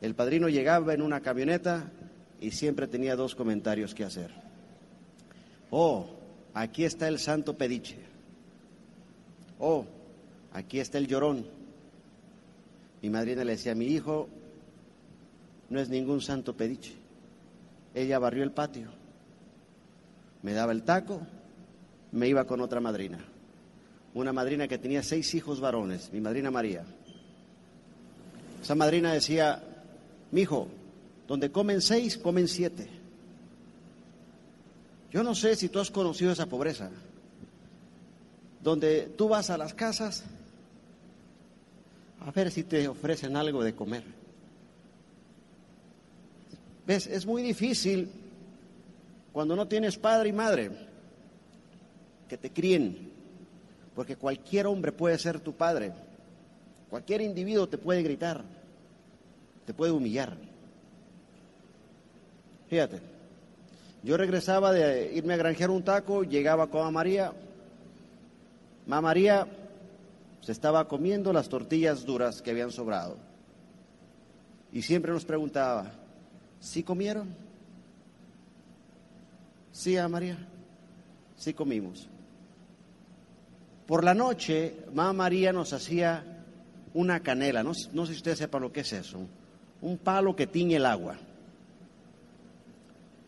El 0.00 0.14
padrino 0.14 0.48
llegaba 0.48 0.94
en 0.94 1.02
una 1.02 1.20
camioneta 1.20 1.90
y 2.40 2.52
siempre 2.52 2.86
tenía 2.86 3.14
dos 3.14 3.34
comentarios 3.34 3.94
que 3.94 4.04
hacer. 4.04 4.30
Oh, 5.70 6.06
aquí 6.54 6.84
está 6.86 7.06
el 7.06 7.18
santo 7.18 7.58
pediche. 7.58 7.98
Oh, 9.58 9.84
aquí 10.54 10.80
está 10.80 10.96
el 10.96 11.08
llorón. 11.08 11.44
Mi 13.02 13.10
madrina 13.10 13.44
le 13.44 13.52
decía, 13.52 13.74
mi 13.74 13.84
hijo 13.84 14.30
no 15.68 15.78
es 15.78 15.90
ningún 15.90 16.22
santo 16.22 16.56
pediche. 16.56 17.03
Ella 17.94 18.18
barrió 18.18 18.42
el 18.42 18.50
patio, 18.50 18.88
me 20.42 20.52
daba 20.52 20.72
el 20.72 20.82
taco, 20.82 21.20
me 22.12 22.28
iba 22.28 22.44
con 22.44 22.60
otra 22.60 22.80
madrina. 22.80 23.18
Una 24.14 24.32
madrina 24.32 24.68
que 24.68 24.78
tenía 24.78 25.02
seis 25.02 25.34
hijos 25.34 25.60
varones, 25.60 26.12
mi 26.12 26.20
madrina 26.20 26.50
María. 26.50 26.84
Esa 28.62 28.74
madrina 28.74 29.12
decía, 29.12 29.62
mi 30.30 30.42
hijo, 30.42 30.68
donde 31.28 31.50
comen 31.50 31.80
seis, 31.80 32.16
comen 32.16 32.48
siete. 32.48 32.88
Yo 35.12 35.22
no 35.22 35.34
sé 35.34 35.54
si 35.54 35.68
tú 35.68 35.78
has 35.78 35.90
conocido 35.90 36.32
esa 36.32 36.46
pobreza, 36.46 36.90
donde 38.62 39.12
tú 39.16 39.28
vas 39.28 39.50
a 39.50 39.58
las 39.58 39.74
casas 39.74 40.24
a 42.20 42.30
ver 42.30 42.50
si 42.50 42.64
te 42.64 42.88
ofrecen 42.88 43.36
algo 43.36 43.62
de 43.62 43.74
comer. 43.74 44.02
¿Ves? 46.86 47.06
Es 47.06 47.24
muy 47.24 47.42
difícil 47.42 48.10
cuando 49.32 49.56
no 49.56 49.66
tienes 49.66 49.96
padre 49.98 50.28
y 50.28 50.32
madre 50.32 50.70
que 52.28 52.36
te 52.36 52.50
críen, 52.50 53.10
porque 53.94 54.16
cualquier 54.16 54.66
hombre 54.66 54.92
puede 54.92 55.18
ser 55.18 55.40
tu 55.40 55.52
padre, 55.54 55.92
cualquier 56.90 57.20
individuo 57.20 57.68
te 57.68 57.78
puede 57.78 58.02
gritar, 58.02 58.42
te 59.66 59.74
puede 59.74 59.92
humillar. 59.92 60.36
Fíjate, 62.68 63.00
yo 64.02 64.16
regresaba 64.16 64.72
de 64.72 65.12
irme 65.14 65.34
a 65.34 65.38
granjear 65.38 65.70
un 65.70 65.82
taco, 65.82 66.24
llegaba 66.24 66.66
con 66.68 66.92
María. 66.92 67.32
Mamá 68.86 69.08
María 69.08 69.46
se 70.42 70.52
estaba 70.52 70.86
comiendo 70.86 71.32
las 71.32 71.48
tortillas 71.48 72.04
duras 72.04 72.42
que 72.42 72.50
habían 72.50 72.70
sobrado. 72.70 73.16
Y 74.72 74.82
siempre 74.82 75.12
nos 75.12 75.24
preguntaba, 75.24 75.90
¿sí 76.64 76.82
comieron? 76.82 77.28
Sí, 79.70 79.98
a 79.98 80.08
María, 80.08 80.38
sí 81.36 81.52
comimos. 81.52 82.08
Por 83.86 84.02
la 84.02 84.14
noche, 84.14 84.74
mamá 84.94 85.12
María 85.12 85.52
nos 85.52 85.74
hacía 85.74 86.24
una 86.94 87.20
canela, 87.20 87.62
no, 87.62 87.72
no 87.92 88.06
sé 88.06 88.12
si 88.12 88.18
ustedes 88.18 88.38
sepan 88.38 88.62
lo 88.62 88.72
que 88.72 88.80
es 88.80 88.92
eso, 88.94 89.20
un 89.82 89.98
palo 89.98 90.34
que 90.34 90.46
tiñe 90.46 90.76
el 90.76 90.86
agua. 90.86 91.16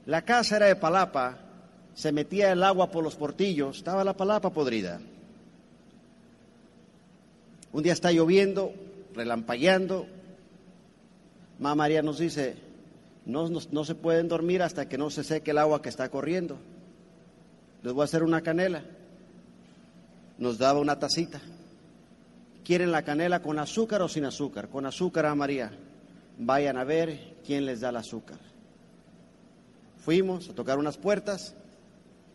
La 0.07 0.23
casa 0.23 0.57
era 0.57 0.67
de 0.67 0.77
palapa, 0.77 1.37
se 1.95 2.13
metía 2.13 2.53
el 2.53 2.63
agua 2.63 2.91
por 2.91 3.05
los 3.05 3.17
portillos, 3.17 3.77
estaba 3.77 4.03
la 4.03 4.17
palapa 4.17 4.51
podrida. 4.51 4.99
Un 7.73 7.83
día 7.83 7.93
está 7.93 8.13
lloviendo, 8.13 8.73
relampagueando. 9.15 10.07
Mamá 11.59 11.75
María 11.75 12.03
nos 12.03 12.19
dice, 12.19 12.66
no, 13.27 13.49
no, 13.49 13.85
se 13.85 13.95
pueden 13.97 14.29
dormir 14.29 14.63
hasta 14.63 14.89
que 14.89 14.97
no 14.97 15.11
se 15.11 15.25
seque 15.25 15.51
el 15.51 15.59
agua 15.59 15.83
que 15.83 15.89
está 15.89 16.09
corriendo. 16.09 16.59
Les 17.83 17.93
voy 17.93 18.03
a 18.03 18.05
hacer 18.05 18.23
una 18.23 18.41
canela. 18.41 18.85
Nos 20.39 20.59
daba 20.59 20.79
una 20.79 21.01
tacita. 21.01 21.41
¿Quieren 22.65 22.93
la 22.93 23.03
canela 23.03 23.43
con 23.43 23.59
azúcar 23.59 24.01
o 24.03 24.09
sin 24.09 24.25
azúcar? 24.25 24.69
Con 24.69 24.87
azúcar 24.87 25.27
a 25.27 25.35
María. 25.35 25.73
Vayan 26.39 26.77
a 26.79 26.85
ver 26.85 27.37
quién 27.45 27.67
les 27.67 27.81
da 27.81 27.89
el 27.89 27.97
azúcar. 27.97 28.39
Fuimos 30.05 30.49
a 30.49 30.55
tocar 30.55 30.79
unas 30.79 30.97
puertas, 30.97 31.57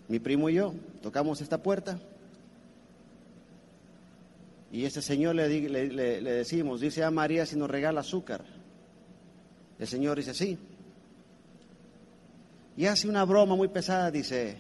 mi 0.10 0.20
primo 0.20 0.50
y 0.50 0.56
yo 0.56 0.74
tocamos 1.02 1.40
esta 1.40 1.64
puerta. 1.64 2.00
Y 4.74 4.84
ese 4.84 5.02
señor 5.02 5.36
le, 5.36 5.70
le, 5.70 6.22
decimos, 6.22 6.82
dice 6.82 7.04
a 7.04 7.12
María 7.12 7.46
si 7.46 7.56
nos 7.56 7.70
regala 7.70 8.02
azúcar. 8.02 8.44
El 9.80 9.88
señor 9.88 10.18
dice, 10.18 10.34
sí. 10.34 10.58
Y 12.82 12.88
hace 12.88 13.08
una 13.08 13.26
broma 13.26 13.56
muy 13.56 13.68
pesada, 13.68 14.10
dice, 14.10 14.58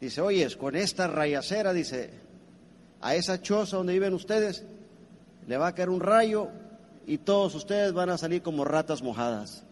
dice, 0.00 0.20
oyes, 0.20 0.56
con 0.56 0.76
esta 0.76 1.08
rayacera, 1.08 1.72
dice, 1.72 2.10
a 3.00 3.16
esa 3.16 3.42
choza 3.42 3.78
donde 3.78 3.94
viven 3.94 4.14
ustedes, 4.14 4.62
le 5.48 5.56
va 5.56 5.66
a 5.66 5.74
caer 5.74 5.90
un 5.90 5.98
rayo 5.98 6.50
y 7.04 7.18
todos 7.18 7.56
ustedes 7.56 7.92
van 7.92 8.10
a 8.10 8.16
salir 8.16 8.42
como 8.42 8.64
ratas 8.64 9.02
mojadas. 9.02 9.64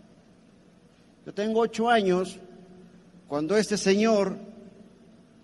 Yo 1.24 1.32
tengo 1.32 1.60
ocho 1.60 1.88
años 1.88 2.40
cuando 3.28 3.56
este 3.56 3.76
señor 3.76 4.36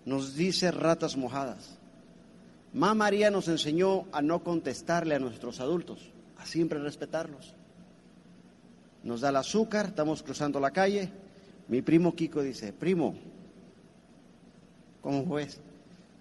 nos 0.04 0.34
dice 0.34 0.72
ratas 0.72 1.16
mojadas. 1.16 1.78
Mamá 2.72 2.94
María 2.94 3.30
nos 3.30 3.46
enseñó 3.46 4.06
a 4.10 4.20
no 4.20 4.42
contestarle 4.42 5.14
a 5.14 5.20
nuestros 5.20 5.60
adultos, 5.60 6.10
a 6.38 6.44
siempre 6.44 6.80
respetarlos. 6.80 7.54
Nos 9.04 9.20
da 9.20 9.28
el 9.28 9.36
azúcar, 9.36 9.86
estamos 9.86 10.24
cruzando 10.24 10.58
la 10.58 10.72
calle. 10.72 11.29
Mi 11.70 11.80
primo 11.80 12.14
Kiko 12.14 12.42
dice, 12.42 12.74
primo, 12.74 13.14
¿cómo 15.00 15.34
ves? 15.36 15.58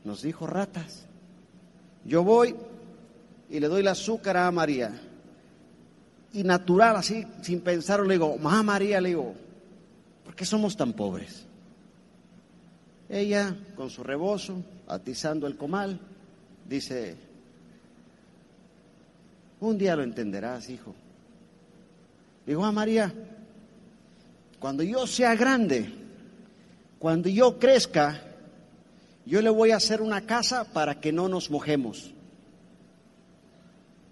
Nos 0.05 0.21
dijo 0.21 0.47
ratas. 0.47 1.05
Yo 2.05 2.23
voy 2.23 2.55
y 3.49 3.59
le 3.59 3.67
doy 3.67 3.81
el 3.81 3.87
azúcar 3.89 4.37
a 4.37 4.49
María. 4.49 4.97
Y 6.31 6.43
natural, 6.43 6.95
así, 6.95 7.25
sin 7.41 7.59
pensarlo, 7.59 8.05
le 8.05 8.13
digo, 8.13 8.37
mamá 8.37 8.63
María, 8.63 9.01
le 9.01 9.09
digo, 9.09 9.33
¿Por 10.29 10.35
qué 10.35 10.45
somos 10.45 10.77
tan 10.77 10.93
pobres? 10.93 11.43
Ella, 13.09 13.57
con 13.75 13.89
su 13.89 14.03
rebozo, 14.03 14.63
atizando 14.87 15.47
el 15.47 15.57
comal, 15.57 15.99
dice, 16.67 17.15
un 19.59 19.75
día 19.79 19.95
lo 19.95 20.03
entenderás, 20.03 20.69
hijo. 20.69 20.93
Digo, 22.45 22.63
a 22.63 22.67
ah, 22.67 22.71
María, 22.71 23.11
cuando 24.59 24.83
yo 24.83 25.07
sea 25.07 25.35
grande, 25.35 25.93
cuando 26.99 27.29
yo 27.29 27.57
crezca, 27.57 28.21
yo 29.25 29.41
le 29.41 29.49
voy 29.49 29.71
a 29.71 29.77
hacer 29.77 30.01
una 30.01 30.25
casa 30.25 30.65
para 30.65 30.99
que 30.99 31.11
no 31.11 31.29
nos 31.29 31.49
mojemos. 31.49 32.11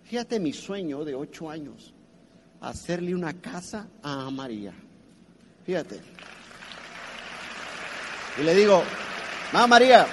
Fíjate 0.06 0.40
mi 0.40 0.54
sueño 0.54 1.04
de 1.04 1.16
ocho 1.16 1.50
años, 1.50 1.94
hacerle 2.62 3.14
una 3.14 3.34
casa 3.34 3.88
a 4.02 4.30
María. 4.32 4.74
Fíjate. 5.66 6.00
Y 8.40 8.44
le 8.44 8.56
digo, 8.56 8.84
Mamá 9.52 9.68
María, 9.68 10.06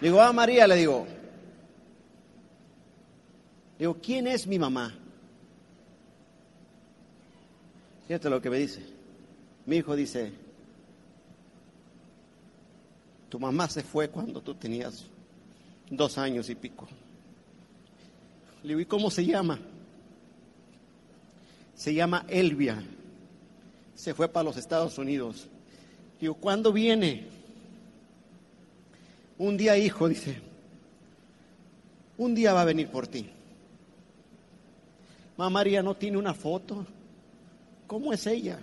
digo, 0.00 0.20
a 0.20 0.32
María, 0.32 0.66
le 0.66 0.76
digo, 0.76 1.06
digo, 3.80 3.96
¿quién 4.00 4.26
es 4.26 4.46
mi 4.46 4.58
mamá? 4.58 4.94
Fíjate 8.06 8.28
lo 8.28 8.42
que 8.42 8.50
me 8.50 8.58
dice. 8.58 8.84
Mi 9.64 9.76
hijo 9.76 9.96
dice, 9.96 10.32
tu 13.30 13.40
mamá 13.40 13.68
se 13.68 13.82
fue 13.82 14.10
cuando 14.10 14.42
tú 14.42 14.54
tenías 14.54 15.06
dos 15.88 16.18
años 16.18 16.50
y 16.50 16.54
pico. 16.54 16.88
Le 18.62 18.68
digo, 18.68 18.80
¿y 18.80 18.84
cómo 18.84 19.10
se 19.10 19.24
llama? 19.24 19.58
Se 21.74 21.94
llama 21.94 22.26
Elvia. 22.28 22.82
Se 23.94 24.12
fue 24.12 24.28
para 24.28 24.44
los 24.44 24.58
Estados 24.58 24.98
Unidos. 24.98 25.48
Digo, 26.20 26.34
¿cuándo 26.34 26.70
viene? 26.70 27.28
Un 29.38 29.56
día, 29.56 29.78
hijo, 29.78 30.06
dice, 30.06 30.38
un 32.18 32.34
día 32.34 32.52
va 32.52 32.60
a 32.60 32.66
venir 32.66 32.88
por 32.88 33.06
ti. 33.06 33.30
Mamá 35.40 35.60
María 35.60 35.82
no 35.82 35.96
tiene 35.96 36.18
una 36.18 36.34
foto. 36.34 36.84
¿Cómo 37.86 38.12
es 38.12 38.26
ella? 38.26 38.58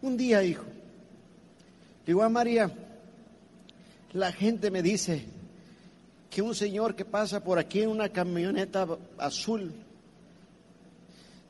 Un 0.00 0.16
día, 0.16 0.42
hijo. 0.42 0.64
Digo 2.06 2.22
a 2.22 2.30
María, 2.30 2.72
la 4.14 4.32
gente 4.32 4.70
me 4.70 4.82
dice, 4.82 5.26
que 6.30 6.40
un 6.40 6.54
señor 6.54 6.94
que 6.94 7.04
pasa 7.04 7.44
por 7.44 7.58
aquí 7.58 7.82
en 7.82 7.90
una 7.90 8.08
camioneta 8.08 8.88
azul, 9.18 9.74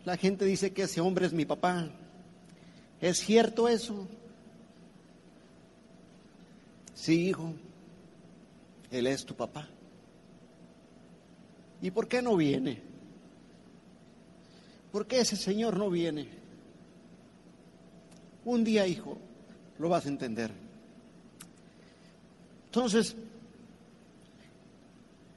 la 0.05 0.17
gente 0.17 0.45
dice 0.45 0.73
que 0.73 0.83
ese 0.83 1.01
hombre 1.01 1.27
es 1.27 1.33
mi 1.33 1.45
papá. 1.45 1.89
¿Es 3.01 3.19
cierto 3.19 3.69
eso? 3.69 4.09
Sí, 6.95 7.29
hijo, 7.29 7.55
él 8.91 9.07
es 9.07 9.25
tu 9.25 9.37
papá. 9.37 9.69
¿Y 11.83 11.91
por 11.91 12.09
qué 12.09 12.23
no 12.23 12.37
viene? 12.37 12.81
¿Por 14.93 15.07
qué 15.07 15.21
ese 15.21 15.37
señor 15.37 15.77
no 15.77 15.91
viene? 15.91 16.29
Un 18.45 18.65
día, 18.65 18.87
hijo, 18.87 19.19
lo 19.79 19.89
vas 19.89 20.07
a 20.07 20.09
entender. 20.09 20.51
Entonces, 22.67 23.17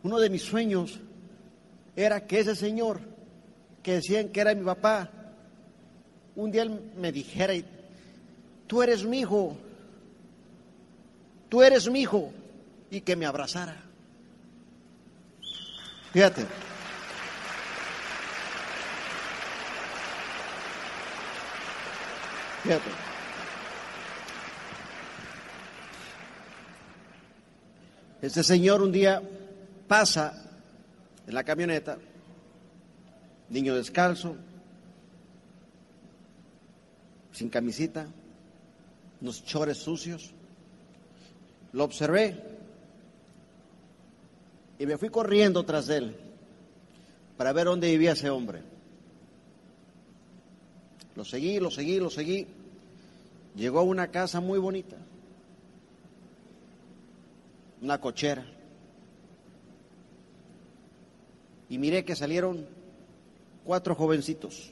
uno 0.03 0.19
de 0.19 0.29
mis 0.29 0.41
sueños 0.41 0.99
era 1.95 2.25
que 2.25 2.39
ese 2.39 2.55
señor 2.55 2.99
que 3.81 3.93
decían 3.93 4.29
que 4.29 4.41
era 4.41 4.55
mi 4.55 4.63
papá, 4.63 5.11
un 6.35 6.51
día 6.51 6.63
él 6.63 6.91
me 6.97 7.11
dijera, 7.11 7.53
tú 8.67 8.81
eres 8.81 9.05
mi 9.05 9.19
hijo, 9.19 9.55
tú 11.49 11.61
eres 11.61 11.89
mi 11.89 12.01
hijo, 12.01 12.31
y 12.93 13.01
que 13.01 13.15
me 13.15 13.25
abrazara. 13.25 13.75
Fíjate. 16.13 16.45
Fíjate. 22.61 22.89
Este 28.21 28.43
señor 28.43 28.83
un 28.83 28.91
día 28.91 29.23
pasa 29.87 30.33
en 31.25 31.33
la 31.33 31.43
camioneta, 31.43 31.97
niño 33.49 33.75
descalzo, 33.75 34.37
sin 37.31 37.49
camisita, 37.49 38.05
unos 39.19 39.43
chores 39.43 39.79
sucios. 39.79 40.31
Lo 41.71 41.83
observé 41.83 42.52
y 44.79 44.85
me 44.85 44.97
fui 44.97 45.09
corriendo 45.09 45.63
tras 45.65 45.89
él 45.89 46.15
para 47.37 47.53
ver 47.53 47.65
dónde 47.65 47.89
vivía 47.91 48.13
ese 48.13 48.29
hombre. 48.29 48.61
Lo 51.15 51.23
seguí, 51.23 51.59
lo 51.59 51.69
seguí, 51.69 51.99
lo 51.99 52.09
seguí. 52.09 52.47
Llegó 53.55 53.79
a 53.79 53.83
una 53.83 54.07
casa 54.07 54.39
muy 54.39 54.57
bonita, 54.57 54.97
una 57.81 57.99
cochera. 57.99 58.45
Y 61.69 61.77
miré 61.77 62.03
que 62.03 62.15
salieron 62.15 62.65
cuatro 63.63 63.95
jovencitos 63.95 64.71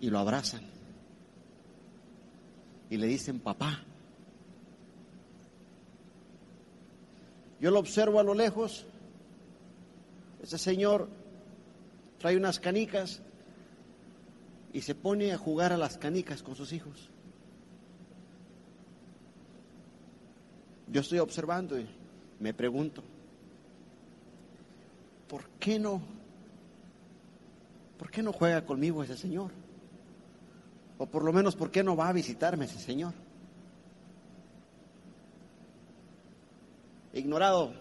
y 0.00 0.10
lo 0.10 0.18
abrazan 0.18 0.62
y 2.90 2.96
le 2.96 3.06
dicen 3.06 3.40
papá. 3.40 3.85
Yo 7.60 7.70
lo 7.70 7.78
observo 7.78 8.20
a 8.20 8.22
lo 8.22 8.34
lejos, 8.34 8.84
ese 10.42 10.58
señor 10.58 11.08
trae 12.18 12.36
unas 12.36 12.60
canicas 12.60 13.22
y 14.72 14.82
se 14.82 14.94
pone 14.94 15.32
a 15.32 15.38
jugar 15.38 15.72
a 15.72 15.78
las 15.78 15.96
canicas 15.96 16.42
con 16.42 16.54
sus 16.54 16.72
hijos. 16.72 17.10
Yo 20.88 21.00
estoy 21.00 21.18
observando 21.18 21.78
y 21.80 21.86
me 22.40 22.52
pregunto, 22.54 23.02
¿por 25.28 25.48
qué 25.58 25.78
no? 25.78 26.00
¿Por 27.98 28.10
qué 28.10 28.22
no 28.22 28.32
juega 28.32 28.64
conmigo 28.64 29.02
ese 29.02 29.16
señor? 29.16 29.50
O 30.98 31.06
por 31.06 31.24
lo 31.24 31.32
menos, 31.32 31.56
¿por 31.56 31.70
qué 31.70 31.82
no 31.82 31.96
va 31.96 32.08
a 32.08 32.12
visitarme 32.12 32.66
ese 32.66 32.78
señor? 32.78 33.14
Ignorado, 37.16 37.72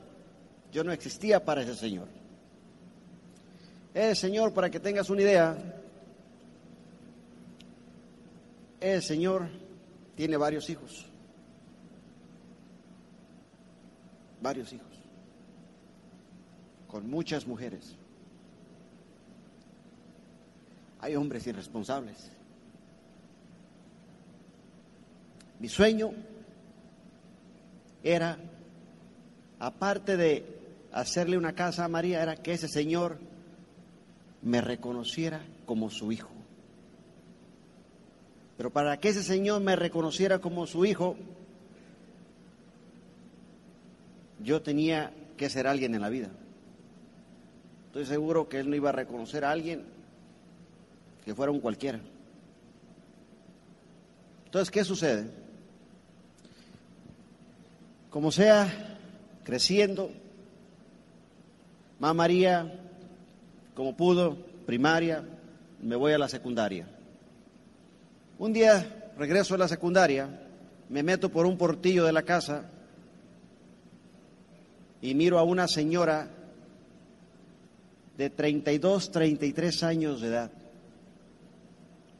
yo 0.71 0.85
no 0.85 0.93
existía 0.93 1.43
para 1.43 1.61
ese 1.61 1.75
señor. 1.75 2.07
Ese 3.93 4.15
señor, 4.15 4.53
para 4.53 4.69
que 4.69 4.79
tengas 4.79 5.09
una 5.09 5.23
idea, 5.23 5.57
ese 8.79 9.01
señor 9.01 9.49
tiene 10.15 10.37
varios 10.37 10.69
hijos. 10.69 11.05
Varios 14.41 14.71
hijos. 14.71 14.87
Con 16.87 17.09
muchas 17.09 17.45
mujeres. 17.45 17.97
Hay 21.01 21.13
hombres 21.17 21.45
irresponsables. 21.45 22.31
Mi 25.59 25.67
sueño 25.67 26.11
era, 28.01 28.37
aparte 29.59 30.17
de 30.17 30.45
hacerle 30.91 31.37
una 31.37 31.53
casa 31.53 31.85
a 31.85 31.89
María, 31.89 32.21
era 32.21 32.37
que 32.37 32.53
ese 32.53 32.67
señor 32.67 33.17
me 34.41 34.61
reconociera 34.61 35.41
como 35.65 35.89
su 35.89 36.11
hijo. 36.11 36.29
Pero 38.57 38.71
para 38.71 38.97
que 38.97 39.09
ese 39.09 39.23
señor 39.23 39.61
me 39.61 39.75
reconociera 39.75 40.39
como 40.39 40.65
su 40.65 40.85
hijo, 40.85 41.17
yo 44.41 44.61
tenía 44.61 45.11
que 45.35 45.49
ser 45.49 45.67
alguien 45.67 45.95
en 45.95 46.01
la 46.01 46.09
vida. 46.09 46.29
Estoy 47.87 48.05
seguro 48.05 48.47
que 48.47 48.59
él 48.59 48.69
no 48.69 48.75
iba 48.75 48.89
a 48.89 48.93
reconocer 48.93 49.43
a 49.43 49.51
alguien 49.51 49.83
que 51.25 51.33
fuera 51.33 51.51
un 51.51 51.59
cualquiera. 51.59 51.99
Entonces, 54.45 54.71
¿qué 54.71 54.83
sucede? 54.83 55.29
Como 58.09 58.31
sea, 58.31 58.94
creciendo, 59.45 60.11
Mamá 61.99 62.13
María, 62.13 62.73
como 63.73 63.95
pudo, 63.95 64.35
primaria, 64.65 65.23
me 65.81 65.95
voy 65.95 66.11
a 66.11 66.17
la 66.17 66.27
secundaria. 66.27 66.87
Un 68.37 68.51
día 68.51 69.13
regreso 69.17 69.55
a 69.55 69.57
la 69.57 69.67
secundaria, 69.69 70.27
me 70.89 71.03
meto 71.03 71.29
por 71.29 71.45
un 71.45 71.57
portillo 71.57 72.03
de 72.03 72.11
la 72.11 72.23
casa 72.23 72.69
y 75.01 75.13
miro 75.13 75.39
a 75.39 75.43
una 75.43 75.69
señora 75.69 76.27
de 78.17 78.29
32, 78.29 79.11
33 79.11 79.83
años 79.83 80.21
de 80.21 80.27
edad, 80.27 80.51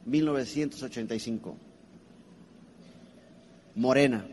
1985, 0.06 1.56
morena, 3.74 4.26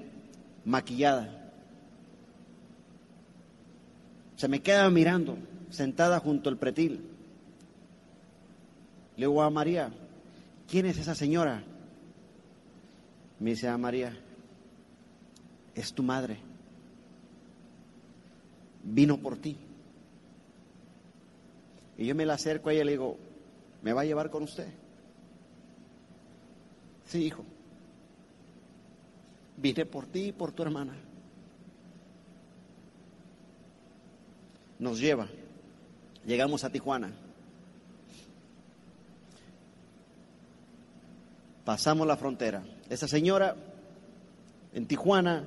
maquillada 0.64 1.43
se 4.44 4.50
me 4.50 4.62
queda 4.62 4.90
mirando, 4.90 5.38
sentada 5.70 6.20
junto 6.20 6.50
al 6.50 6.58
pretil. 6.58 7.00
Le 9.16 9.26
digo 9.26 9.42
a 9.42 9.50
María, 9.50 9.90
¿quién 10.70 10.86
es 10.86 10.98
esa 10.98 11.16
señora? 11.16 11.64
Me 13.40 13.52
dice 13.52 13.70
a 13.70 13.78
María, 13.78 14.14
es 15.74 15.94
tu 15.94 16.04
madre. 16.04 16.40
Vino 18.84 19.16
por 19.16 19.38
ti. 19.38 19.56
Y 21.98 22.08
yo 22.08 22.14
me 22.14 22.26
la 22.26 22.34
acerco 22.34 22.68
a 22.68 22.74
ella 22.74 22.82
y 22.82 22.86
le 22.88 22.92
digo, 22.92 23.18
¿me 23.82 23.94
va 23.94 24.02
a 24.02 24.06
llevar 24.06 24.30
con 24.30 24.44
usted? 24.44 24.68
Sí, 27.06 27.28
hijo. 27.28 27.46
Vine 29.56 29.86
por 29.86 30.06
ti 30.06 30.26
y 30.26 30.32
por 30.34 30.52
tu 30.52 30.64
hermana. 30.64 30.98
Nos 34.80 35.00
lleva. 35.00 35.28
Llegamos 36.26 36.64
a 36.64 36.70
Tijuana. 36.70 37.12
Pasamos 41.66 42.06
la 42.08 42.18
frontera. 42.18 42.64
Esa 42.90 43.08
señora, 43.08 43.56
en 44.74 44.86
Tijuana, 44.86 45.46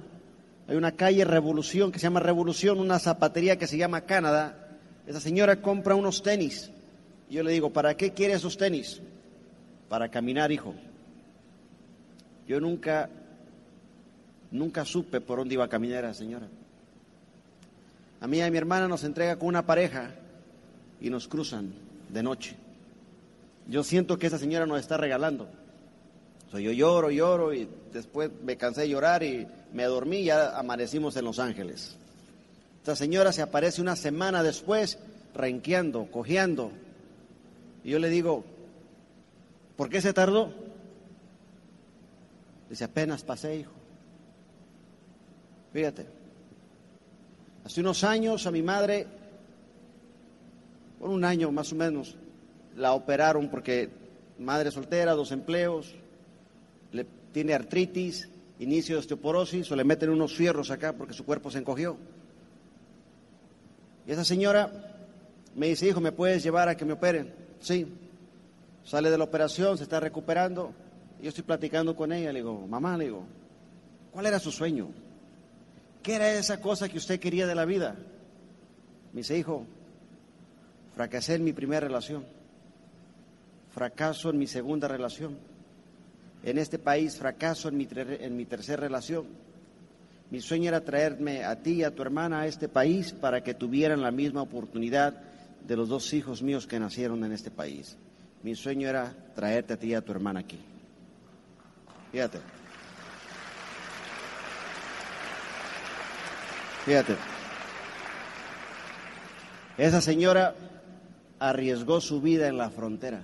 hay 0.68 0.76
una 0.76 0.92
calle 0.92 1.24
Revolución 1.24 1.92
que 1.92 1.98
se 1.98 2.04
llama 2.04 2.20
Revolución, 2.20 2.80
una 2.80 2.98
zapatería 2.98 3.58
que 3.58 3.66
se 3.66 3.76
llama 3.76 4.02
Canadá. 4.02 4.78
Esa 5.06 5.20
señora 5.20 5.60
compra 5.60 5.94
unos 5.94 6.22
tenis. 6.22 6.70
Y 7.28 7.34
yo 7.34 7.42
le 7.42 7.52
digo, 7.52 7.72
¿para 7.72 7.96
qué 7.96 8.12
quiere 8.12 8.34
esos 8.34 8.56
tenis? 8.56 9.00
Para 9.88 10.10
caminar, 10.10 10.50
hijo. 10.50 10.74
Yo 12.48 12.60
nunca, 12.60 13.10
nunca 14.50 14.84
supe 14.84 15.20
por 15.20 15.38
dónde 15.38 15.54
iba 15.54 15.64
a 15.64 15.68
caminar 15.68 16.04
esa 16.04 16.14
señora. 16.14 16.48
A 18.20 18.26
mí 18.26 18.38
y 18.38 18.40
a 18.40 18.50
mi 18.50 18.58
hermana 18.58 18.88
nos 18.88 19.04
entrega 19.04 19.36
con 19.36 19.48
una 19.48 19.66
pareja 19.66 20.10
y 21.00 21.10
nos 21.10 21.28
cruzan 21.28 21.72
de 22.08 22.22
noche. 22.22 22.56
Yo 23.68 23.82
siento 23.82 24.18
que 24.18 24.28
esa 24.28 24.38
señora 24.38 24.66
nos 24.66 24.80
está 24.80 24.96
regalando. 24.96 25.48
yo 26.52 26.58
lloro, 26.72 27.10
lloro 27.10 27.52
y 27.52 27.68
después 27.92 28.30
me 28.42 28.56
cansé 28.56 28.82
de 28.82 28.88
llorar 28.88 29.22
y 29.22 29.46
me 29.72 29.84
dormí 29.84 30.18
y 30.18 30.24
ya 30.24 30.58
amanecimos 30.58 31.16
en 31.16 31.24
Los 31.24 31.38
Ángeles. 31.38 31.96
Esta 32.78 32.96
señora 32.96 33.32
se 33.32 33.42
aparece 33.42 33.82
una 33.82 33.96
semana 33.96 34.42
después 34.42 34.98
renqueando, 35.34 36.06
cojeando. 36.10 36.70
Y 37.82 37.90
yo 37.90 37.98
le 37.98 38.08
digo, 38.08 38.44
¿por 39.76 39.88
qué 39.88 40.00
se 40.00 40.12
tardó? 40.12 40.52
Dice, 42.70 42.84
apenas 42.84 43.22
pasé, 43.22 43.56
hijo. 43.56 43.72
Fíjate, 45.72 46.06
Hace 47.66 47.80
unos 47.80 48.04
años 48.04 48.46
a 48.46 48.52
mi 48.52 48.62
madre, 48.62 49.08
por 51.00 51.10
un 51.10 51.24
año 51.24 51.50
más 51.50 51.72
o 51.72 51.74
menos, 51.74 52.14
la 52.76 52.92
operaron 52.92 53.48
porque 53.48 53.90
madre 54.38 54.70
soltera, 54.70 55.14
dos 55.14 55.32
empleos, 55.32 55.92
le 56.92 57.04
tiene 57.32 57.54
artritis, 57.54 58.28
inicio 58.60 58.94
de 58.94 59.00
osteoporosis, 59.00 59.68
o 59.72 59.74
le 59.74 59.82
meten 59.82 60.10
unos 60.10 60.32
fierros 60.32 60.70
acá 60.70 60.92
porque 60.92 61.12
su 61.12 61.24
cuerpo 61.24 61.50
se 61.50 61.58
encogió. 61.58 61.96
Y 64.06 64.12
esa 64.12 64.24
señora 64.24 64.70
Me 65.56 65.66
dice, 65.66 65.88
hijo, 65.88 66.00
¿me 66.00 66.12
puedes 66.12 66.44
llevar 66.44 66.68
a 66.68 66.76
que 66.76 66.84
me 66.84 66.92
operen? 66.92 67.34
Sí. 67.58 67.92
Sale 68.84 69.10
de 69.10 69.18
la 69.18 69.24
operación, 69.24 69.76
se 69.76 69.82
está 69.82 69.98
recuperando. 69.98 70.72
Yo 71.20 71.30
estoy 71.30 71.42
platicando 71.42 71.96
con 71.96 72.12
ella, 72.12 72.32
le 72.32 72.38
digo, 72.38 72.64
mamá, 72.68 72.96
le 72.96 73.06
digo, 73.06 73.24
¿cuál 74.12 74.26
era 74.26 74.38
su 74.38 74.52
sueño? 74.52 74.88
¿Qué 76.06 76.14
era 76.14 76.30
esa 76.34 76.60
cosa 76.60 76.88
que 76.88 76.98
usted 76.98 77.18
quería 77.18 77.48
de 77.48 77.56
la 77.56 77.64
vida? 77.64 77.96
Me 79.12 79.22
dice, 79.22 79.36
hijo, 79.36 79.66
fracasé 80.94 81.34
en 81.34 81.42
mi 81.42 81.52
primera 81.52 81.80
relación, 81.80 82.24
fracaso 83.74 84.30
en 84.30 84.38
mi 84.38 84.46
segunda 84.46 84.86
relación, 84.86 85.36
en 86.44 86.58
este 86.58 86.78
país 86.78 87.16
fracaso 87.16 87.68
en 87.68 87.76
mi, 87.76 87.88
en 87.90 88.36
mi 88.36 88.44
tercera 88.44 88.82
relación. 88.82 89.26
Mi 90.30 90.40
sueño 90.40 90.68
era 90.68 90.84
traerme 90.84 91.42
a 91.42 91.60
ti 91.60 91.72
y 91.72 91.82
a 91.82 91.92
tu 91.92 92.02
hermana 92.02 92.42
a 92.42 92.46
este 92.46 92.68
país 92.68 93.12
para 93.12 93.42
que 93.42 93.54
tuvieran 93.54 94.00
la 94.00 94.12
misma 94.12 94.42
oportunidad 94.42 95.20
de 95.66 95.76
los 95.76 95.88
dos 95.88 96.14
hijos 96.14 96.40
míos 96.40 96.68
que 96.68 96.78
nacieron 96.78 97.24
en 97.24 97.32
este 97.32 97.50
país. 97.50 97.96
Mi 98.44 98.54
sueño 98.54 98.88
era 98.88 99.12
traerte 99.34 99.72
a 99.72 99.76
ti 99.76 99.88
y 99.88 99.94
a 99.94 100.02
tu 100.02 100.12
hermana 100.12 100.38
aquí. 100.38 100.60
Fíjate. 102.12 102.38
Fíjate. 106.86 107.16
Esa 109.76 110.00
señora 110.00 110.54
arriesgó 111.40 112.00
su 112.00 112.20
vida 112.20 112.46
en 112.46 112.56
la 112.56 112.70
frontera. 112.70 113.22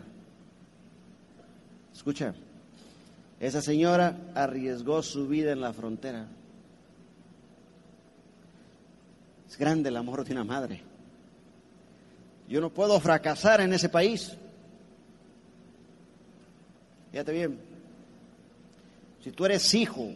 Escucha, 1.94 2.34
esa 3.38 3.62
señora 3.62 4.18
arriesgó 4.34 5.00
su 5.04 5.28
vida 5.28 5.52
en 5.52 5.60
la 5.60 5.72
frontera. 5.72 6.26
Es 9.48 9.56
grande 9.56 9.90
el 9.90 9.96
amor 9.96 10.24
de 10.24 10.32
una 10.32 10.42
madre. 10.42 10.82
Yo 12.48 12.60
no 12.60 12.68
puedo 12.68 12.98
fracasar 12.98 13.60
en 13.60 13.72
ese 13.72 13.88
país. 13.88 14.36
Fíjate 17.12 17.32
bien, 17.32 17.60
si 19.22 19.30
tú 19.30 19.44
eres 19.44 19.72
hijo 19.72 20.10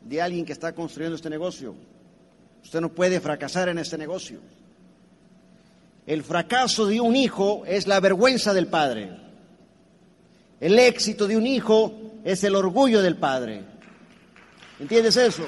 de 0.00 0.22
alguien 0.22 0.46
que 0.46 0.54
está 0.54 0.74
construyendo 0.74 1.16
este 1.16 1.28
negocio, 1.28 1.74
usted 2.66 2.80
no 2.80 2.88
puede 2.88 3.20
fracasar 3.20 3.68
en 3.68 3.78
este 3.78 3.96
negocio. 3.96 4.40
El 6.04 6.24
fracaso 6.24 6.86
de 6.86 7.00
un 7.00 7.14
hijo 7.14 7.62
es 7.64 7.86
la 7.86 8.00
vergüenza 8.00 8.52
del 8.52 8.66
padre. 8.66 9.08
El 10.58 10.76
éxito 10.76 11.28
de 11.28 11.36
un 11.36 11.46
hijo 11.46 11.92
es 12.24 12.42
el 12.42 12.56
orgullo 12.56 13.02
del 13.02 13.14
padre. 13.16 13.62
¿Entiendes 14.80 15.16
eso? 15.16 15.46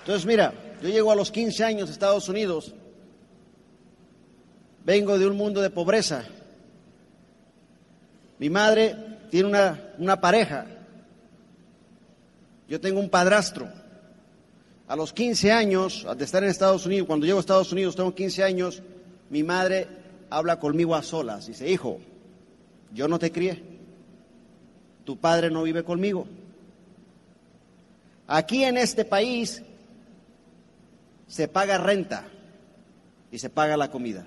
Entonces, 0.00 0.24
mira, 0.24 0.54
yo 0.80 0.88
llego 0.88 1.12
a 1.12 1.16
los 1.16 1.30
15 1.30 1.64
años 1.64 1.90
a 1.90 1.92
Estados 1.92 2.30
Unidos, 2.30 2.74
vengo 4.86 5.18
de 5.18 5.26
un 5.26 5.36
mundo 5.36 5.60
de 5.60 5.68
pobreza. 5.68 6.24
Mi 8.38 8.50
madre 8.50 8.94
tiene 9.30 9.48
una, 9.48 9.80
una 9.98 10.20
pareja 10.20 10.66
yo 12.68 12.80
tengo 12.80 13.00
un 13.00 13.08
padrastro. 13.08 13.68
A 14.88 14.96
los 14.96 15.12
15 15.12 15.52
años, 15.52 16.06
de 16.16 16.24
estar 16.24 16.42
en 16.42 16.50
Estados 16.50 16.86
Unidos, 16.86 17.06
cuando 17.06 17.26
llego 17.26 17.38
a 17.38 17.40
Estados 17.40 17.72
Unidos, 17.72 17.96
tengo 17.96 18.14
15 18.14 18.44
años, 18.44 18.82
mi 19.30 19.42
madre 19.42 19.88
habla 20.30 20.60
conmigo 20.60 20.94
a 20.94 21.02
solas. 21.02 21.46
Dice, 21.46 21.68
hijo, 21.68 21.98
yo 22.92 23.08
no 23.08 23.18
te 23.18 23.32
crié. 23.32 23.62
Tu 25.04 25.16
padre 25.16 25.50
no 25.50 25.62
vive 25.62 25.84
conmigo. 25.84 26.26
Aquí 28.28 28.64
en 28.64 28.76
este 28.76 29.04
país 29.04 29.62
se 31.28 31.48
paga 31.48 31.78
renta 31.78 32.24
y 33.30 33.38
se 33.38 33.50
paga 33.50 33.76
la 33.76 33.90
comida. 33.90 34.26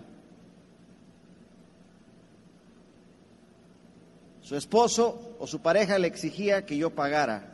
Su 4.49 4.55
esposo 4.55 5.35
o 5.37 5.45
su 5.45 5.61
pareja 5.61 5.99
le 5.99 6.07
exigía 6.07 6.65
que 6.65 6.75
yo 6.75 6.89
pagara 6.89 7.53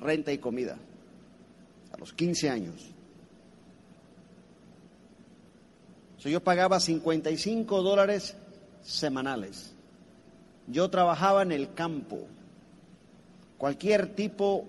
renta 0.00 0.32
y 0.32 0.38
comida, 0.38 0.76
a 1.92 1.98
los 1.98 2.12
15 2.12 2.50
años. 2.50 2.74
yo 6.18 6.42
pagaba 6.42 6.80
55 6.80 7.82
dólares 7.82 8.34
semanales. 8.82 9.72
Yo 10.66 10.90
trabajaba 10.90 11.42
en 11.42 11.52
el 11.52 11.74
campo, 11.74 12.26
cualquier 13.56 14.08
tipo 14.16 14.66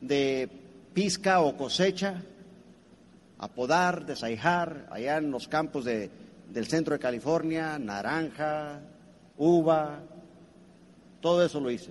de 0.00 0.48
pizca 0.94 1.40
o 1.40 1.58
cosecha, 1.58 2.22
apodar, 3.36 4.06
desaijar, 4.06 4.88
allá 4.90 5.18
en 5.18 5.30
los 5.30 5.46
campos 5.46 5.84
de, 5.84 6.08
del 6.48 6.66
centro 6.68 6.94
de 6.94 7.00
California, 7.00 7.78
naranja, 7.78 8.80
uva, 9.40 9.98
todo 11.20 11.44
eso 11.44 11.58
lo 11.58 11.70
hice 11.70 11.90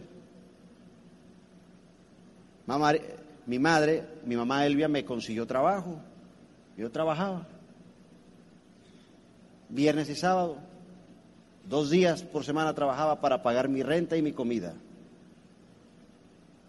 mi 3.48 3.58
madre, 3.58 4.04
mi 4.26 4.36
mamá 4.36 4.66
Elvia 4.66 4.88
me 4.88 5.04
consiguió 5.04 5.48
trabajo. 5.48 6.00
Yo 6.78 6.92
trabajaba. 6.92 7.48
Viernes 9.70 10.10
y 10.10 10.16
sábado. 10.16 10.58
Dos 11.66 11.90
días 11.90 12.22
por 12.22 12.46
semana 12.46 12.74
trabajaba 12.76 13.22
para 13.22 13.42
pagar 13.42 13.70
mi 13.70 13.82
renta 13.82 14.18
y 14.18 14.22
mi 14.22 14.34
comida. 14.34 14.74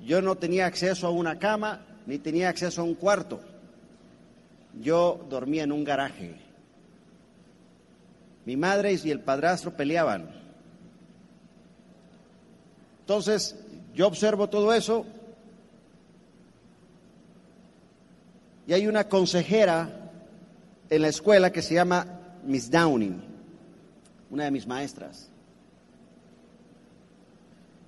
Yo 0.00 0.22
no 0.22 0.36
tenía 0.36 0.66
acceso 0.66 1.06
a 1.06 1.10
una 1.10 1.38
cama 1.38 1.84
ni 2.06 2.18
tenía 2.18 2.48
acceso 2.48 2.80
a 2.80 2.84
un 2.84 2.94
cuarto. 2.94 3.40
Yo 4.80 5.26
dormía 5.28 5.64
en 5.64 5.72
un 5.72 5.84
garaje. 5.84 6.34
Mi 8.46 8.56
madre 8.56 8.98
y 9.04 9.10
el 9.10 9.20
padrastro 9.20 9.76
peleaban. 9.76 10.39
Entonces, 13.10 13.56
yo 13.92 14.06
observo 14.06 14.48
todo 14.48 14.72
eso 14.72 15.04
Y 18.68 18.72
hay 18.72 18.86
una 18.86 19.08
consejera 19.08 20.12
en 20.88 21.02
la 21.02 21.08
escuela 21.08 21.50
que 21.50 21.60
se 21.60 21.74
llama 21.74 22.06
Miss 22.44 22.70
Downing, 22.70 23.20
una 24.30 24.44
de 24.44 24.52
mis 24.52 24.64
maestras. 24.64 25.28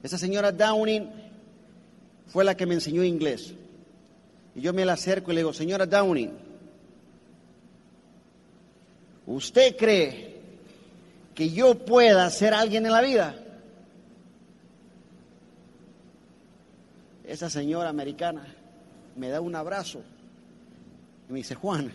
Esa 0.03 0.19
señora 0.19 0.51
Downing 0.51 1.09
fue 2.27 2.43
la 2.43 2.57
que 2.57 2.67
me 2.67 2.75
enseñó 2.75 3.05
inglés. 3.05 3.55
Y 4.57 4.61
yo 4.61 4.73
me 4.73 4.85
la 4.85 4.95
acerco 4.95 5.31
y 5.31 5.35
le 5.37 5.43
digo, 5.43 5.53
señora 5.53 5.87
Downing, 5.87 6.33
¿usted 9.29 9.77
cree 9.77 10.41
que 11.33 11.49
yo 11.51 11.79
pueda 11.79 12.29
ser 12.29 12.55
alguien 12.55 12.87
en 12.87 12.93
la 12.93 13.03
vida? 13.03 13.42
Esa 17.33 17.49
señora 17.49 17.88
americana 17.88 18.45
me 19.16 19.31
da 19.31 19.40
un 19.40 19.57
abrazo 19.57 20.03
me 21.31 21.38
dice, 21.38 21.55
Juan, 21.55 21.90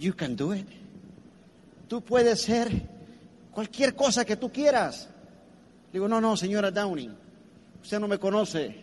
you 0.00 0.12
can 0.12 0.34
do 0.34 0.52
it. 0.52 0.66
Tú 1.86 2.00
puedes 2.00 2.42
ser 2.42 2.68
cualquier 3.52 3.94
cosa 3.94 4.24
que 4.24 4.34
tú 4.34 4.50
quieras. 4.50 5.08
Digo, 5.92 6.08
no, 6.08 6.20
no, 6.20 6.36
señora 6.36 6.72
Downing, 6.72 7.16
usted 7.80 8.00
no 8.00 8.08
me 8.08 8.18
conoce. 8.18 8.80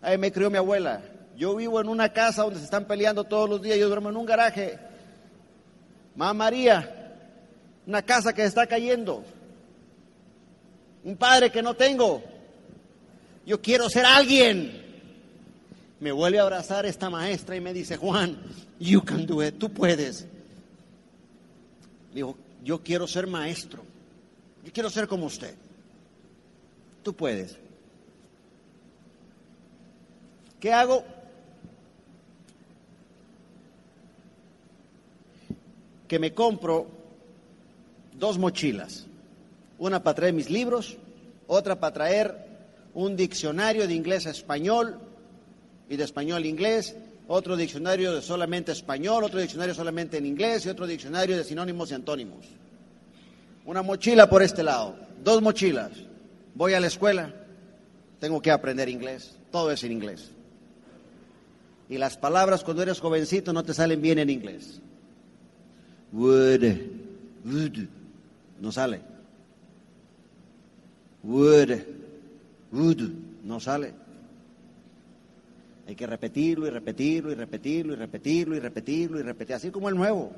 Ahí 0.00 0.16
me 0.16 0.30
crió 0.30 0.48
mi 0.48 0.58
abuela. 0.58 1.02
Yo 1.36 1.56
vivo 1.56 1.80
en 1.80 1.88
una 1.88 2.12
casa 2.12 2.44
donde 2.44 2.60
se 2.60 2.66
están 2.66 2.84
peleando 2.84 3.24
todos 3.24 3.50
los 3.50 3.60
días. 3.60 3.78
Yo 3.78 3.88
duermo 3.88 4.10
en 4.10 4.16
un 4.16 4.26
garaje. 4.26 4.78
Mamá 6.14 6.34
María, 6.34 7.16
una 7.84 8.02
casa 8.02 8.32
que 8.32 8.42
se 8.42 8.48
está 8.48 8.68
cayendo. 8.68 9.24
Un 11.06 11.16
padre 11.16 11.50
que 11.50 11.62
no 11.62 11.72
tengo. 11.74 12.22
Yo 13.46 13.62
quiero 13.62 13.88
ser 13.88 14.04
alguien 14.04 14.84
me 16.00 16.12
vuelve 16.12 16.38
a 16.38 16.42
abrazar 16.42 16.84
esta 16.86 17.08
maestra 17.08 17.56
y 17.56 17.60
me 17.60 17.72
dice, 17.72 17.96
Juan, 17.96 18.38
you 18.78 19.02
can 19.02 19.26
do 19.26 19.42
it, 19.42 19.58
tú 19.58 19.72
puedes. 19.72 20.26
Digo, 22.12 22.36
yo 22.62 22.82
quiero 22.82 23.06
ser 23.06 23.26
maestro, 23.26 23.82
yo 24.64 24.72
quiero 24.72 24.90
ser 24.90 25.08
como 25.08 25.26
usted. 25.26 25.54
Tú 27.02 27.14
puedes. 27.14 27.56
¿Qué 30.60 30.72
hago? 30.72 31.04
Que 36.08 36.18
me 36.18 36.34
compro 36.34 36.88
dos 38.12 38.38
mochilas, 38.38 39.05
una 39.78 40.02
para 40.02 40.14
traer 40.14 40.34
mis 40.34 40.50
libros, 40.50 40.96
otra 41.46 41.78
para 41.78 41.94
traer 41.94 42.46
un 42.94 43.16
diccionario 43.16 43.86
de 43.86 43.94
inglés 43.94 44.26
a 44.26 44.30
español, 44.30 44.98
y 45.88 45.96
de 45.96 46.04
español 46.04 46.42
a 46.42 46.46
inglés, 46.46 46.96
otro 47.28 47.56
diccionario 47.56 48.14
de 48.14 48.22
solamente 48.22 48.72
español, 48.72 49.24
otro 49.24 49.40
diccionario 49.40 49.74
solamente 49.74 50.16
en 50.16 50.26
inglés 50.26 50.66
y 50.66 50.68
otro 50.68 50.86
diccionario 50.86 51.36
de 51.36 51.44
sinónimos 51.44 51.90
y 51.90 51.94
antónimos. 51.94 52.46
Una 53.64 53.82
mochila 53.82 54.28
por 54.28 54.42
este 54.42 54.62
lado, 54.62 54.96
dos 55.22 55.42
mochilas. 55.42 55.90
voy 56.54 56.74
a 56.74 56.80
la 56.80 56.86
escuela, 56.86 57.34
tengo 58.20 58.40
que 58.40 58.50
aprender 58.50 58.88
inglés, 58.88 59.36
todo 59.50 59.70
es 59.70 59.82
en 59.84 59.92
inglés. 59.92 60.30
Y 61.88 61.98
las 61.98 62.16
palabras 62.16 62.64
cuando 62.64 62.82
eres 62.82 63.00
jovencito 63.00 63.52
no 63.52 63.62
te 63.62 63.74
salen 63.74 64.00
bien 64.00 64.18
en 64.18 64.30
inglés. 64.30 64.80
Would, 66.12 66.64
would, 67.44 67.78
no 68.60 68.72
sale. 68.72 69.15
Would, 71.22 71.70
would, 72.72 73.00
no 73.44 73.60
sale. 73.60 73.92
Hay 75.86 75.94
que 75.94 76.06
repetirlo 76.06 76.66
y 76.66 76.70
repetirlo 76.70 77.30
y 77.30 77.34
repetirlo 77.34 77.92
y 77.92 77.96
repetirlo 77.96 78.56
y 78.56 78.60
repetirlo 78.60 79.20
y 79.20 79.22
repetir, 79.22 79.56
así 79.56 79.70
como 79.70 79.88
el 79.88 79.94
nuevo. 79.94 80.32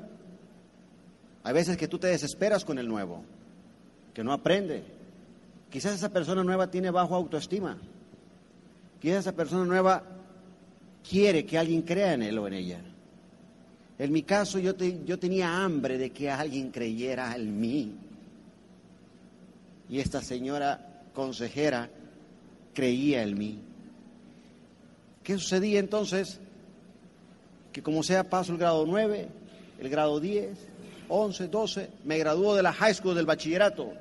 Hay 1.43 1.53
veces 1.53 1.77
que 1.77 1.87
tú 1.87 1.97
te 1.97 2.07
desesperas 2.07 2.63
con 2.63 2.77
el 2.77 2.87
nuevo, 2.87 3.23
que 4.13 4.23
no 4.23 4.31
aprende. 4.31 4.83
Quizás 5.71 5.95
esa 5.95 6.09
persona 6.09 6.43
nueva 6.43 6.69
tiene 6.69 6.91
bajo 6.91 7.15
autoestima. 7.15 7.77
Quizás 9.01 9.19
esa 9.19 9.35
persona 9.35 9.65
nueva 9.65 10.03
quiere 11.07 11.45
que 11.45 11.57
alguien 11.57 11.81
crea 11.81 12.13
en 12.13 12.23
él 12.23 12.37
o 12.37 12.47
en 12.47 12.53
ella. 12.53 12.81
En 13.97 14.11
mi 14.11 14.23
caso 14.23 14.59
yo, 14.59 14.75
yo 14.77 15.17
tenía 15.17 15.63
hambre 15.63 15.97
de 15.97 16.11
que 16.11 16.29
alguien 16.29 16.69
creyera 16.71 17.35
en 17.35 17.59
mí. 17.59 17.95
Y 19.89 19.99
esta 19.99 20.21
señora 20.21 21.03
consejera 21.13 21.89
creía 22.73 23.23
en 23.23 23.37
mí. 23.37 23.59
¿Qué 25.23 25.33
sucedía 25.37 25.79
entonces? 25.79 26.39
Que 27.73 27.81
como 27.81 28.03
sea 28.03 28.29
paso 28.29 28.51
el 28.51 28.57
grado 28.57 28.85
9, 28.85 29.27
el 29.79 29.89
grado 29.89 30.19
10, 30.19 30.57
11, 31.09 31.47
12, 31.47 31.89
me 32.05 32.17
graduó 32.17 32.55
de 32.55 32.63
la 32.63 32.71
high 32.73 32.93
school 32.93 33.15
del 33.15 33.25
bachillerato. 33.25 33.91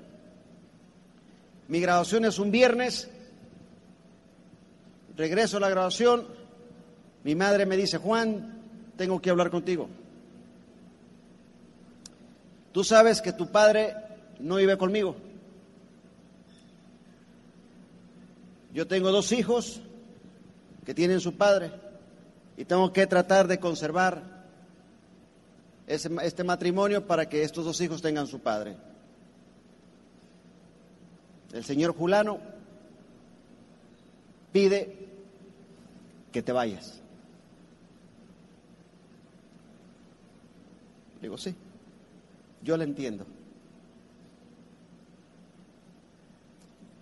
Mi 1.68 1.80
graduación 1.80 2.24
es 2.24 2.38
un 2.38 2.50
viernes, 2.50 3.08
regreso 5.16 5.56
a 5.56 5.60
la 5.60 5.70
graduación, 5.70 6.26
mi 7.24 7.34
madre 7.34 7.66
me 7.66 7.76
dice, 7.76 7.98
Juan, 7.98 8.62
tengo 8.96 9.20
que 9.20 9.30
hablar 9.30 9.50
contigo. 9.50 9.88
Tú 12.72 12.84
sabes 12.84 13.20
que 13.20 13.32
tu 13.32 13.50
padre 13.50 13.94
no 14.38 14.56
vive 14.56 14.78
conmigo. 14.78 15.16
Yo 18.72 18.86
tengo 18.86 19.10
dos 19.10 19.32
hijos 19.32 19.80
que 20.84 20.94
tienen 20.94 21.20
su 21.20 21.36
padre 21.36 21.72
y 22.56 22.64
tengo 22.64 22.92
que 22.92 23.06
tratar 23.06 23.46
de 23.46 23.58
conservar 23.58 24.46
este 25.86 26.44
matrimonio 26.44 27.06
para 27.06 27.28
que 27.28 27.42
estos 27.42 27.64
dos 27.64 27.80
hijos 27.80 28.02
tengan 28.02 28.26
su 28.26 28.40
padre. 28.40 28.76
El 31.52 31.64
señor 31.64 31.94
Julano 31.94 32.38
pide 34.52 35.08
que 36.30 36.42
te 36.42 36.52
vayas. 36.52 37.00
Digo, 41.22 41.38
sí, 41.38 41.54
yo 42.62 42.76
la 42.76 42.84
entiendo. 42.84 43.26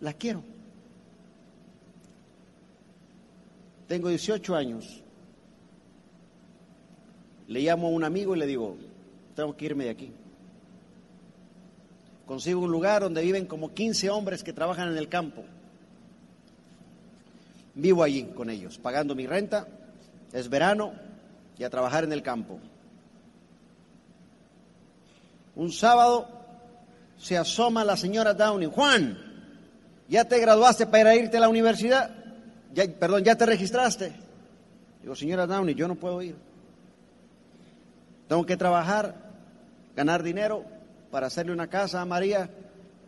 La 0.01 0.13
quiero. 0.13 0.56
Tengo 3.89 4.09
18 4.09 4.55
años. 4.57 5.03
Le 7.49 7.61
llamo 7.61 7.87
a 7.87 7.91
un 7.91 8.05
amigo 8.05 8.35
y 8.35 8.39
le 8.39 8.47
digo, 8.47 8.77
tengo 9.35 9.57
que 9.57 9.67
irme 9.67 9.85
de 9.85 9.91
aquí. 9.91 10.13
Consigo 12.27 12.61
un 12.61 12.73
lugar 12.73 13.03
donde 13.03 13.23
viven 13.23 13.47
como 13.47 13.73
15 13.73 14.11
hombres 14.11 14.43
que 14.43 14.53
trabajan 14.53 14.91
en 14.91 14.99
el 14.99 15.09
campo. 15.09 15.45
Vivo 17.75 18.03
allí 18.03 18.25
con 18.35 18.51
ellos, 18.51 18.79
pagando 18.79 19.15
mi 19.15 19.27
renta, 19.27 19.69
es 20.33 20.49
verano 20.49 20.93
y 21.57 21.63
a 21.63 21.71
trabajar 21.71 22.03
en 22.03 22.13
el 22.13 22.23
campo. 22.23 22.59
Un 25.55 25.71
sábado 25.71 26.29
se 27.19 27.37
asoma 27.37 27.85
la 27.85 27.97
señora 27.97 28.35
Downing, 28.35 28.71
Juan, 28.71 29.19
¿ya 30.09 30.25
te 30.25 30.41
graduaste 30.41 30.87
para 30.87 31.15
irte 31.15 31.37
a 31.37 31.41
la 31.41 31.49
universidad? 31.49 32.16
Perdón, 32.99 33.25
¿ya 33.25 33.37
te 33.37 33.47
registraste? 33.47 34.13
Digo, 35.01 35.15
señora 35.15 35.47
Downey, 35.47 35.75
yo 35.75 35.89
no 35.89 35.95
puedo 35.95 36.21
ir. 36.23 36.37
Tengo 38.29 38.45
que 38.45 38.57
trabajar, 38.57 39.15
ganar 39.95 40.23
dinero 40.23 40.65
para 41.11 41.29
hacerle 41.29 41.53
una 41.53 41.69
casa 41.69 42.01
a 42.01 42.05
María. 42.05 42.51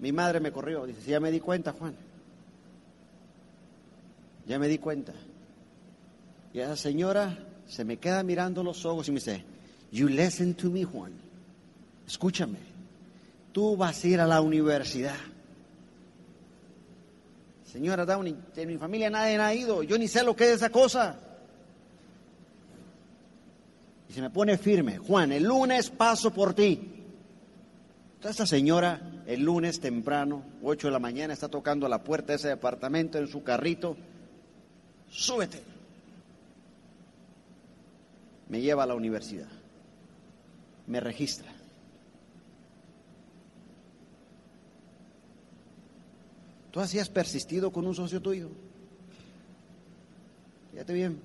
Mi 0.00 0.12
madre 0.12 0.40
me 0.40 0.52
corrió. 0.52 0.86
Dice, 0.86 1.10
ya 1.10 1.20
me 1.20 1.30
di 1.30 1.40
cuenta, 1.40 1.72
Juan. 1.72 1.94
Ya 4.46 4.58
me 4.58 4.68
di 4.68 4.78
cuenta. 4.78 5.12
Y 6.54 6.60
esa 6.60 6.76
señora 6.76 7.36
se 7.66 7.84
me 7.84 7.98
queda 7.98 8.22
mirando 8.22 8.62
los 8.62 8.84
ojos 8.86 9.08
y 9.08 9.10
me 9.10 9.16
dice, 9.16 9.44
you 9.92 10.08
listen 10.08 10.54
to 10.54 10.70
me, 10.70 10.84
Juan. 10.84 11.12
Escúchame. 12.06 12.58
Tú 13.52 13.76
vas 13.76 14.02
a 14.02 14.08
ir 14.08 14.20
a 14.20 14.26
la 14.26 14.40
universidad. 14.40 15.16
Señora 17.70 18.06
Downey, 18.06 18.34
en 18.56 18.68
mi 18.68 18.78
familia 18.78 19.10
nadie 19.10 19.36
ha 19.38 19.54
ido, 19.54 19.82
yo 19.82 19.98
ni 19.98 20.08
sé 20.08 20.24
lo 20.24 20.34
que 20.34 20.44
es 20.44 20.56
esa 20.56 20.70
cosa. 20.70 21.16
Y 24.08 24.12
se 24.12 24.22
me 24.22 24.30
pone 24.30 24.56
firme, 24.56 24.96
Juan, 24.96 25.32
el 25.32 25.44
lunes 25.44 25.90
paso 25.90 26.32
por 26.32 26.54
ti. 26.54 26.80
Entonces 28.14 28.30
esta 28.30 28.46
señora, 28.46 29.22
el 29.26 29.42
lunes 29.42 29.80
temprano, 29.80 30.42
8 30.62 30.88
de 30.88 30.92
la 30.92 30.98
mañana, 30.98 31.34
está 31.34 31.48
tocando 31.48 31.84
a 31.84 31.90
la 31.90 32.02
puerta 32.02 32.32
de 32.32 32.36
ese 32.36 32.48
departamento 32.48 33.18
en 33.18 33.28
su 33.28 33.42
carrito. 33.42 33.96
Súbete. 35.10 35.62
Me 38.48 38.62
lleva 38.62 38.84
a 38.84 38.86
la 38.86 38.94
universidad. 38.94 39.48
Me 40.86 41.00
registra. 41.00 41.57
¿Tú 46.70 46.80
así 46.80 46.98
has 46.98 47.08
persistido 47.08 47.70
con 47.70 47.86
un 47.86 47.94
socio 47.94 48.20
tuyo? 48.20 48.50
Fíjate 50.72 50.92
bien. 50.92 51.20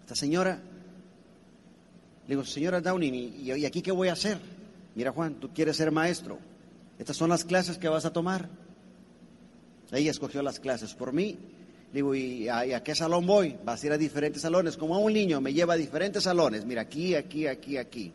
Esta 0.00 0.14
señora, 0.14 0.58
le 2.26 2.28
digo, 2.28 2.44
señora 2.44 2.80
Downing, 2.80 3.14
¿y, 3.14 3.64
aquí 3.64 3.82
qué 3.82 3.92
voy 3.92 4.08
a 4.08 4.12
hacer? 4.12 4.38
Mira, 4.94 5.12
Juan, 5.12 5.34
tú 5.34 5.50
quieres 5.52 5.76
ser 5.76 5.90
maestro. 5.90 6.38
Estas 6.98 7.16
son 7.16 7.28
las 7.28 7.44
clases 7.44 7.78
que 7.78 7.88
vas 7.88 8.04
a 8.04 8.12
tomar. 8.12 8.48
Ella 9.92 10.10
escogió 10.10 10.42
las 10.42 10.60
clases 10.60 10.94
por 10.94 11.12
mí. 11.12 11.38
Digo, 11.92 12.14
¿y 12.14 12.48
a, 12.48 12.66
¿y 12.66 12.72
a, 12.72 12.82
qué 12.82 12.94
salón 12.94 13.26
voy? 13.26 13.56
Vas 13.64 13.82
a 13.82 13.86
ir 13.86 13.92
a 13.92 13.98
diferentes 13.98 14.42
salones, 14.42 14.76
como 14.76 14.94
a 14.94 14.98
un 14.98 15.12
niño, 15.12 15.40
me 15.40 15.52
lleva 15.52 15.74
a 15.74 15.76
diferentes 15.76 16.24
salones. 16.24 16.64
Mira, 16.64 16.82
aquí, 16.82 17.14
aquí, 17.14 17.46
aquí, 17.46 17.76
aquí. 17.76 18.12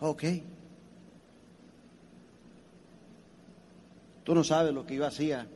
Ok. 0.00 0.24
Tú 4.24 4.34
no 4.34 4.42
sabes 4.42 4.72
lo 4.72 4.86
que 4.86 4.96
yo 4.96 5.06
hacía 5.06 5.46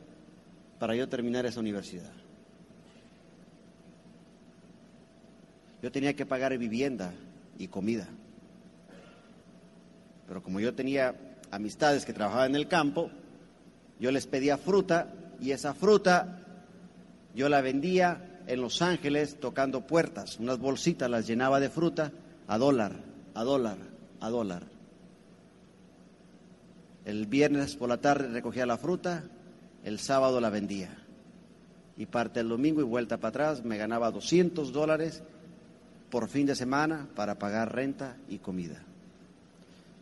para 0.79 0.95
yo 0.95 1.09
terminar 1.09 1.45
esa 1.45 1.59
universidad. 1.59 2.11
Yo 5.81 5.91
tenía 5.91 6.15
que 6.15 6.25
pagar 6.25 6.57
vivienda 6.57 7.13
y 7.57 7.67
comida. 7.67 8.07
Pero 10.27 10.43
como 10.43 10.59
yo 10.59 10.73
tenía 10.75 11.15
amistades 11.51 12.05
que 12.05 12.13
trabajaban 12.13 12.51
en 12.51 12.55
el 12.57 12.67
campo, 12.67 13.09
yo 13.99 14.11
les 14.11 14.27
pedía 14.27 14.57
fruta 14.57 15.13
y 15.41 15.51
esa 15.51 15.73
fruta 15.73 16.39
yo 17.33 17.49
la 17.49 17.61
vendía 17.61 18.41
en 18.45 18.61
Los 18.61 18.81
Ángeles 18.81 19.39
tocando 19.39 19.81
puertas. 19.81 20.39
Unas 20.39 20.59
bolsitas 20.59 21.09
las 21.09 21.27
llenaba 21.27 21.59
de 21.59 21.69
fruta 21.69 22.11
a 22.47 22.57
dólar, 22.57 22.93
a 23.33 23.43
dólar, 23.43 23.77
a 24.19 24.29
dólar. 24.29 24.78
El 27.05 27.25
viernes 27.25 27.75
por 27.75 27.89
la 27.89 27.97
tarde 27.97 28.27
recogía 28.27 28.65
la 28.65 28.77
fruta, 28.77 29.23
el 29.83 29.99
sábado 29.99 30.39
la 30.41 30.49
vendía. 30.49 30.89
Y 31.97 32.05
parte 32.05 32.39
el 32.39 32.49
domingo 32.49 32.81
y 32.81 32.85
vuelta 32.85 33.17
para 33.17 33.29
atrás 33.29 33.65
me 33.65 33.77
ganaba 33.77 34.11
200 34.11 34.71
dólares 34.71 35.23
por 36.09 36.27
fin 36.27 36.45
de 36.45 36.55
semana 36.55 37.07
para 37.15 37.37
pagar 37.37 37.73
renta 37.73 38.17
y 38.29 38.39
comida. 38.39 38.83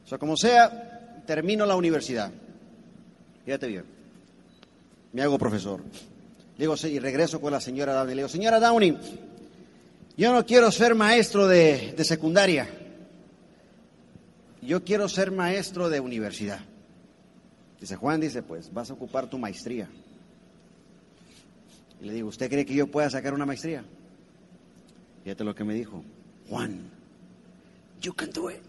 O 0.05 0.07
sea, 0.07 0.17
como 0.17 0.37
sea, 0.37 1.23
termino 1.25 1.65
la 1.65 1.75
universidad. 1.75 2.31
Fíjate 3.45 3.67
bien. 3.67 3.83
Me 5.13 5.21
hago 5.21 5.37
profesor. 5.37 5.81
Digo, 6.57 6.75
sí, 6.77 6.89
y 6.89 6.99
regreso 6.99 7.39
con 7.39 7.51
la 7.51 7.61
señora 7.61 7.93
Downey. 7.93 8.15
Le 8.15 8.21
digo, 8.21 8.29
señora 8.29 8.59
Downey, 8.59 8.97
yo 10.17 10.33
no 10.33 10.45
quiero 10.45 10.71
ser 10.71 10.95
maestro 10.95 11.47
de, 11.47 11.93
de 11.95 12.03
secundaria. 12.03 12.67
Yo 14.61 14.83
quiero 14.83 15.07
ser 15.07 15.31
maestro 15.31 15.89
de 15.89 15.99
universidad. 15.99 16.59
Dice 17.79 17.95
Juan, 17.95 18.19
dice, 18.19 18.41
pues 18.43 18.73
vas 18.73 18.89
a 18.89 18.93
ocupar 18.93 19.29
tu 19.29 19.37
maestría. 19.37 19.87
Y 22.01 22.05
le 22.05 22.13
digo, 22.13 22.29
¿usted 22.29 22.49
cree 22.49 22.65
que 22.65 22.73
yo 22.73 22.87
pueda 22.87 23.09
sacar 23.09 23.33
una 23.33 23.45
maestría? 23.45 23.83
Fíjate 25.23 25.43
lo 25.43 25.53
que 25.53 25.63
me 25.63 25.73
dijo. 25.73 26.03
Juan, 26.49 26.89
you 28.01 28.13
can 28.13 28.31
do 28.31 28.49
it. 28.49 28.61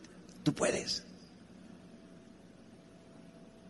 Tú 0.42 0.52
puedes. 0.52 1.04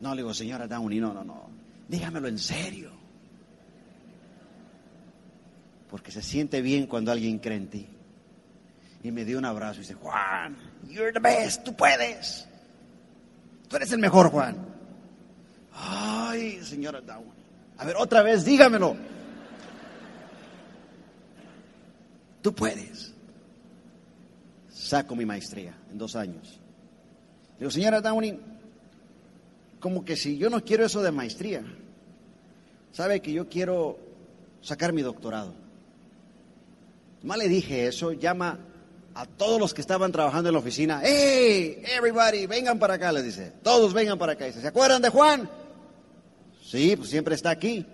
No, 0.00 0.14
le 0.14 0.22
digo, 0.22 0.32
señora 0.32 0.66
Downey, 0.66 1.00
no, 1.00 1.12
no, 1.12 1.24
no. 1.24 1.48
dígamelo 1.88 2.28
en 2.28 2.38
serio. 2.38 2.92
Porque 5.90 6.12
se 6.12 6.22
siente 6.22 6.60
bien 6.60 6.86
cuando 6.86 7.10
alguien 7.10 7.38
cree 7.38 7.56
en 7.56 7.68
ti. 7.68 7.86
Y 9.02 9.10
me 9.10 9.24
dio 9.24 9.38
un 9.38 9.44
abrazo 9.44 9.76
y 9.76 9.82
dice, 9.82 9.94
Juan, 9.94 10.56
you're 10.88 11.12
the 11.12 11.20
best, 11.20 11.64
tú 11.64 11.74
puedes. 11.74 12.46
Tú 13.68 13.76
eres 13.76 13.92
el 13.92 13.98
mejor, 13.98 14.30
Juan. 14.30 14.67
Ay, 15.80 16.62
señora 16.64 17.00
Downey. 17.00 17.32
A 17.78 17.84
ver, 17.84 17.96
otra 17.96 18.22
vez, 18.22 18.44
dígamelo. 18.44 18.96
Tú 22.42 22.54
puedes. 22.54 23.14
Saco 24.70 25.14
mi 25.14 25.24
maestría 25.24 25.74
en 25.90 25.98
dos 25.98 26.16
años. 26.16 26.58
Digo, 27.58 27.70
señora 27.70 28.00
Downey, 28.00 28.38
como 29.80 30.04
que 30.04 30.16
si 30.16 30.38
yo 30.38 30.50
no 30.50 30.64
quiero 30.64 30.84
eso 30.84 31.02
de 31.02 31.10
maestría, 31.10 31.62
sabe 32.92 33.20
que 33.20 33.32
yo 33.32 33.48
quiero 33.48 33.98
sacar 34.60 34.92
mi 34.92 35.02
doctorado. 35.02 35.54
Más 37.22 37.38
le 37.38 37.48
dije 37.48 37.86
eso, 37.86 38.12
llama 38.12 38.58
a 39.14 39.26
todos 39.26 39.60
los 39.60 39.74
que 39.74 39.80
estaban 39.80 40.12
trabajando 40.12 40.48
en 40.48 40.52
la 40.54 40.60
oficina, 40.60 41.00
¡Hey, 41.02 41.82
everybody, 41.96 42.46
vengan 42.46 42.78
para 42.78 42.94
acá! 42.94 43.10
Les 43.10 43.24
dice, 43.24 43.52
todos 43.62 43.92
vengan 43.92 44.18
para 44.18 44.32
acá. 44.32 44.44
Dice, 44.44 44.60
¿se 44.60 44.68
acuerdan 44.68 45.02
de 45.02 45.08
Juan? 45.08 45.50
Sí, 46.68 46.96
pues 46.96 47.08
siempre 47.08 47.34
está 47.34 47.48
aquí. 47.48 47.86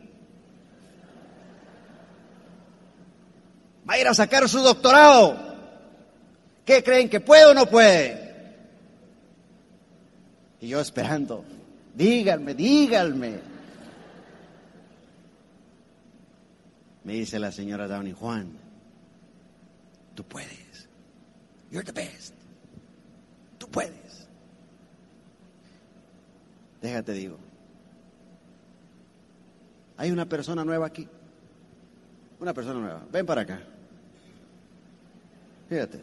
Va 3.89 3.95
a 3.95 3.99
ir 4.01 4.09
a 4.09 4.15
sacar 4.15 4.49
su 4.49 4.59
doctorado. 4.59 5.55
¿Qué 6.65 6.83
creen 6.83 7.09
que 7.09 7.21
puede 7.21 7.45
o 7.45 7.55
no 7.55 7.67
puede? 7.67 8.57
Y 10.61 10.67
yo 10.67 10.81
esperando, 10.81 11.45
díganme, 11.95 12.55
díganme. 12.55 13.39
Me 17.05 17.13
dice 17.13 17.39
la 17.39 17.53
señora 17.53 17.87
Downey, 17.87 18.13
Juan, 18.13 18.59
tú 20.17 20.25
puedes. 20.25 20.89
You're 21.71 21.85
the 21.85 21.93
best. 21.93 22.35
Tú 23.59 23.69
puedes. 23.69 24.27
Déjate 26.83 27.13
digo. 27.13 27.54
Hay 29.97 30.11
una 30.11 30.27
persona 30.29 30.65
nueva 30.65 30.87
aquí. 30.87 31.09
Una 32.41 32.53
persona 32.53 32.81
nueva. 32.81 33.03
Ven 33.11 33.25
para 33.25 33.43
acá. 33.43 33.61
Fíjate. 35.69 36.01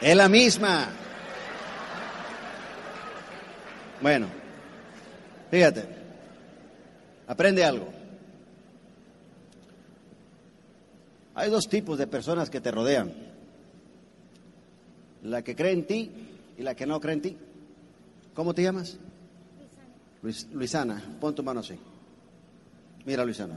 Es 0.00 0.16
la 0.16 0.28
misma. 0.28 0.88
Bueno, 4.00 4.28
fíjate, 5.50 5.84
aprende 7.26 7.62
algo. 7.62 7.99
Hay 11.40 11.48
dos 11.48 11.70
tipos 11.70 11.96
de 11.96 12.06
personas 12.06 12.50
que 12.50 12.60
te 12.60 12.70
rodean. 12.70 13.10
La 15.22 15.42
que 15.42 15.56
cree 15.56 15.72
en 15.72 15.86
ti 15.86 16.10
y 16.58 16.62
la 16.62 16.74
que 16.74 16.84
no 16.84 17.00
cree 17.00 17.14
en 17.14 17.22
ti. 17.22 17.36
¿Cómo 18.34 18.52
te 18.52 18.62
llamas? 18.62 18.98
Luis, 20.22 20.48
Luisana, 20.52 21.02
pon 21.18 21.34
tu 21.34 21.42
mano 21.42 21.60
así. 21.60 21.78
Mira, 23.06 23.24
Luisana. 23.24 23.56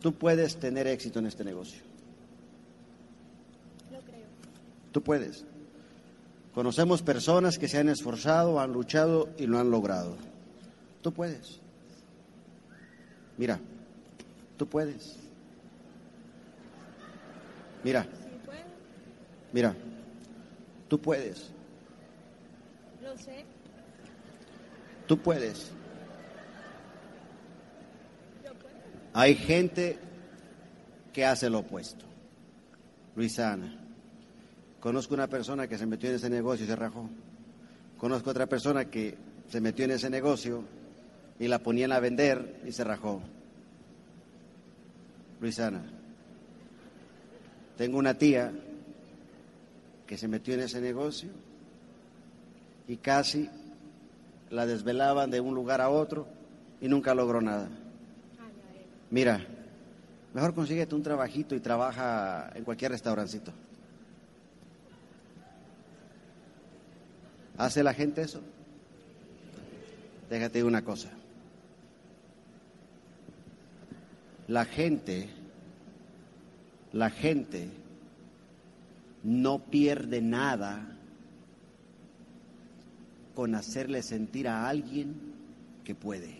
Tú 0.00 0.14
puedes 0.14 0.56
tener 0.56 0.86
éxito 0.86 1.18
en 1.18 1.26
este 1.26 1.44
negocio. 1.44 1.82
Tú 4.90 5.02
puedes. 5.02 5.44
Conocemos 6.54 7.02
personas 7.02 7.58
que 7.58 7.68
se 7.68 7.76
han 7.76 7.90
esforzado, 7.90 8.58
han 8.58 8.72
luchado 8.72 9.28
y 9.36 9.46
lo 9.46 9.58
han 9.58 9.70
logrado. 9.70 10.16
Tú 11.02 11.12
puedes. 11.12 11.60
Mira, 13.36 13.60
tú 14.56 14.66
puedes. 14.66 15.23
Mira. 17.84 18.06
Mira, 19.52 19.74
tú 20.88 20.98
puedes. 20.98 21.50
Lo 23.02 23.16
sé. 23.16 23.44
Tú 25.06 25.18
puedes. 25.18 25.70
Hay 29.12 29.36
gente 29.36 29.98
que 31.12 31.24
hace 31.24 31.48
lo 31.48 31.60
opuesto. 31.60 32.04
Luisana. 33.14 33.78
Conozco 34.80 35.14
una 35.14 35.28
persona 35.28 35.68
que 35.68 35.78
se 35.78 35.86
metió 35.86 36.08
en 36.08 36.16
ese 36.16 36.28
negocio 36.28 36.64
y 36.64 36.68
se 36.68 36.74
rajó. 36.74 37.08
Conozco 37.96 38.30
otra 38.30 38.46
persona 38.46 38.86
que 38.86 39.16
se 39.48 39.60
metió 39.60 39.84
en 39.84 39.92
ese 39.92 40.10
negocio 40.10 40.64
y 41.38 41.46
la 41.46 41.60
ponían 41.60 41.92
a 41.92 42.00
vender 42.00 42.60
y 42.66 42.72
se 42.72 42.82
rajó. 42.82 43.22
Luisana, 45.40 45.84
tengo 47.76 47.98
una 47.98 48.14
tía 48.14 48.52
que 50.06 50.18
se 50.18 50.28
metió 50.28 50.54
en 50.54 50.60
ese 50.60 50.80
negocio 50.80 51.30
y 52.86 52.96
casi 52.96 53.48
la 54.50 54.66
desvelaban 54.66 55.30
de 55.30 55.40
un 55.40 55.54
lugar 55.54 55.80
a 55.80 55.88
otro 55.88 56.26
y 56.80 56.88
nunca 56.88 57.14
logró 57.14 57.40
nada. 57.40 57.68
Mira, 59.10 59.44
mejor 60.32 60.54
consíguete 60.54 60.94
un 60.94 61.02
trabajito 61.02 61.54
y 61.54 61.60
trabaja 61.60 62.50
en 62.54 62.64
cualquier 62.64 62.92
restaurancito. 62.92 63.52
¿Hace 67.56 67.82
la 67.82 67.94
gente 67.94 68.22
eso? 68.22 68.40
Déjate 70.28 70.64
una 70.64 70.82
cosa. 70.82 71.10
La 74.48 74.64
gente, 74.64 75.28
la 76.94 77.10
gente 77.10 77.68
no 79.24 79.58
pierde 79.58 80.22
nada 80.22 80.96
con 83.34 83.56
hacerle 83.56 84.00
sentir 84.00 84.46
a 84.46 84.68
alguien 84.68 85.16
que 85.82 85.96
puede. 85.96 86.38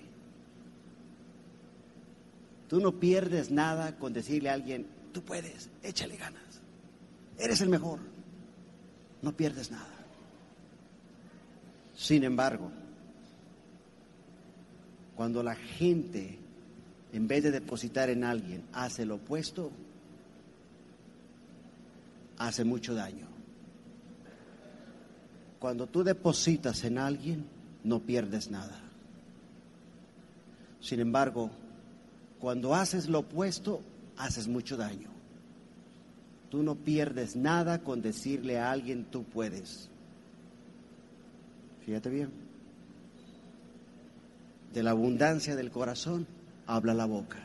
Tú 2.68 2.80
no 2.80 3.00
pierdes 3.00 3.50
nada 3.50 3.98
con 3.98 4.12
decirle 4.12 4.48
a 4.48 4.52
alguien, 4.52 4.86
tú 5.12 5.22
puedes, 5.22 5.70
échale 5.82 6.16
ganas, 6.16 6.60
eres 7.36 7.60
el 7.60 7.68
mejor. 7.68 7.98
No 9.22 9.32
pierdes 9.32 9.72
nada. 9.72 10.06
Sin 11.96 12.22
embargo, 12.22 12.70
cuando 15.16 15.42
la 15.42 15.56
gente, 15.56 16.38
en 17.12 17.26
vez 17.26 17.42
de 17.42 17.50
depositar 17.50 18.08
en 18.08 18.22
alguien, 18.22 18.62
hace 18.72 19.04
lo 19.04 19.16
opuesto, 19.16 19.72
hace 22.38 22.64
mucho 22.64 22.94
daño. 22.94 23.28
Cuando 25.58 25.86
tú 25.86 26.04
depositas 26.04 26.84
en 26.84 26.98
alguien, 26.98 27.46
no 27.84 28.00
pierdes 28.00 28.50
nada. 28.50 28.80
Sin 30.80 31.00
embargo, 31.00 31.50
cuando 32.38 32.74
haces 32.74 33.08
lo 33.08 33.20
opuesto, 33.20 33.80
haces 34.18 34.48
mucho 34.48 34.76
daño. 34.76 35.08
Tú 36.50 36.62
no 36.62 36.74
pierdes 36.74 37.36
nada 37.36 37.78
con 37.78 38.02
decirle 38.02 38.58
a 38.58 38.70
alguien 38.70 39.06
tú 39.06 39.24
puedes. 39.24 39.88
Fíjate 41.84 42.10
bien. 42.10 42.30
De 44.72 44.82
la 44.82 44.90
abundancia 44.90 45.56
del 45.56 45.70
corazón 45.70 46.26
habla 46.66 46.94
la 46.94 47.06
boca. 47.06 47.38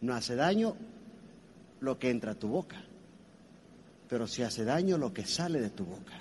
No 0.00 0.14
hace 0.14 0.34
daño 0.34 0.76
lo 1.80 1.98
que 1.98 2.10
entra 2.10 2.32
a 2.32 2.34
tu 2.34 2.48
boca, 2.48 2.82
pero 4.08 4.26
si 4.26 4.42
hace 4.42 4.64
daño 4.64 4.98
lo 4.98 5.12
que 5.12 5.24
sale 5.24 5.60
de 5.60 5.70
tu 5.70 5.84
boca. 5.84 6.18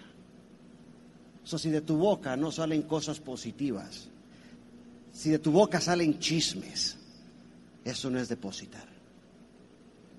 Eso 1.43 1.57
si 1.57 1.69
de 1.69 1.81
tu 1.81 1.97
boca 1.97 2.35
no 2.35 2.51
salen 2.51 2.83
cosas 2.83 3.19
positivas, 3.19 4.07
si 5.11 5.29
de 5.31 5.39
tu 5.39 5.51
boca 5.51 5.81
salen 5.81 6.19
chismes, 6.19 6.97
eso 7.83 8.09
no 8.09 8.19
es 8.19 8.29
depositar. 8.29 8.87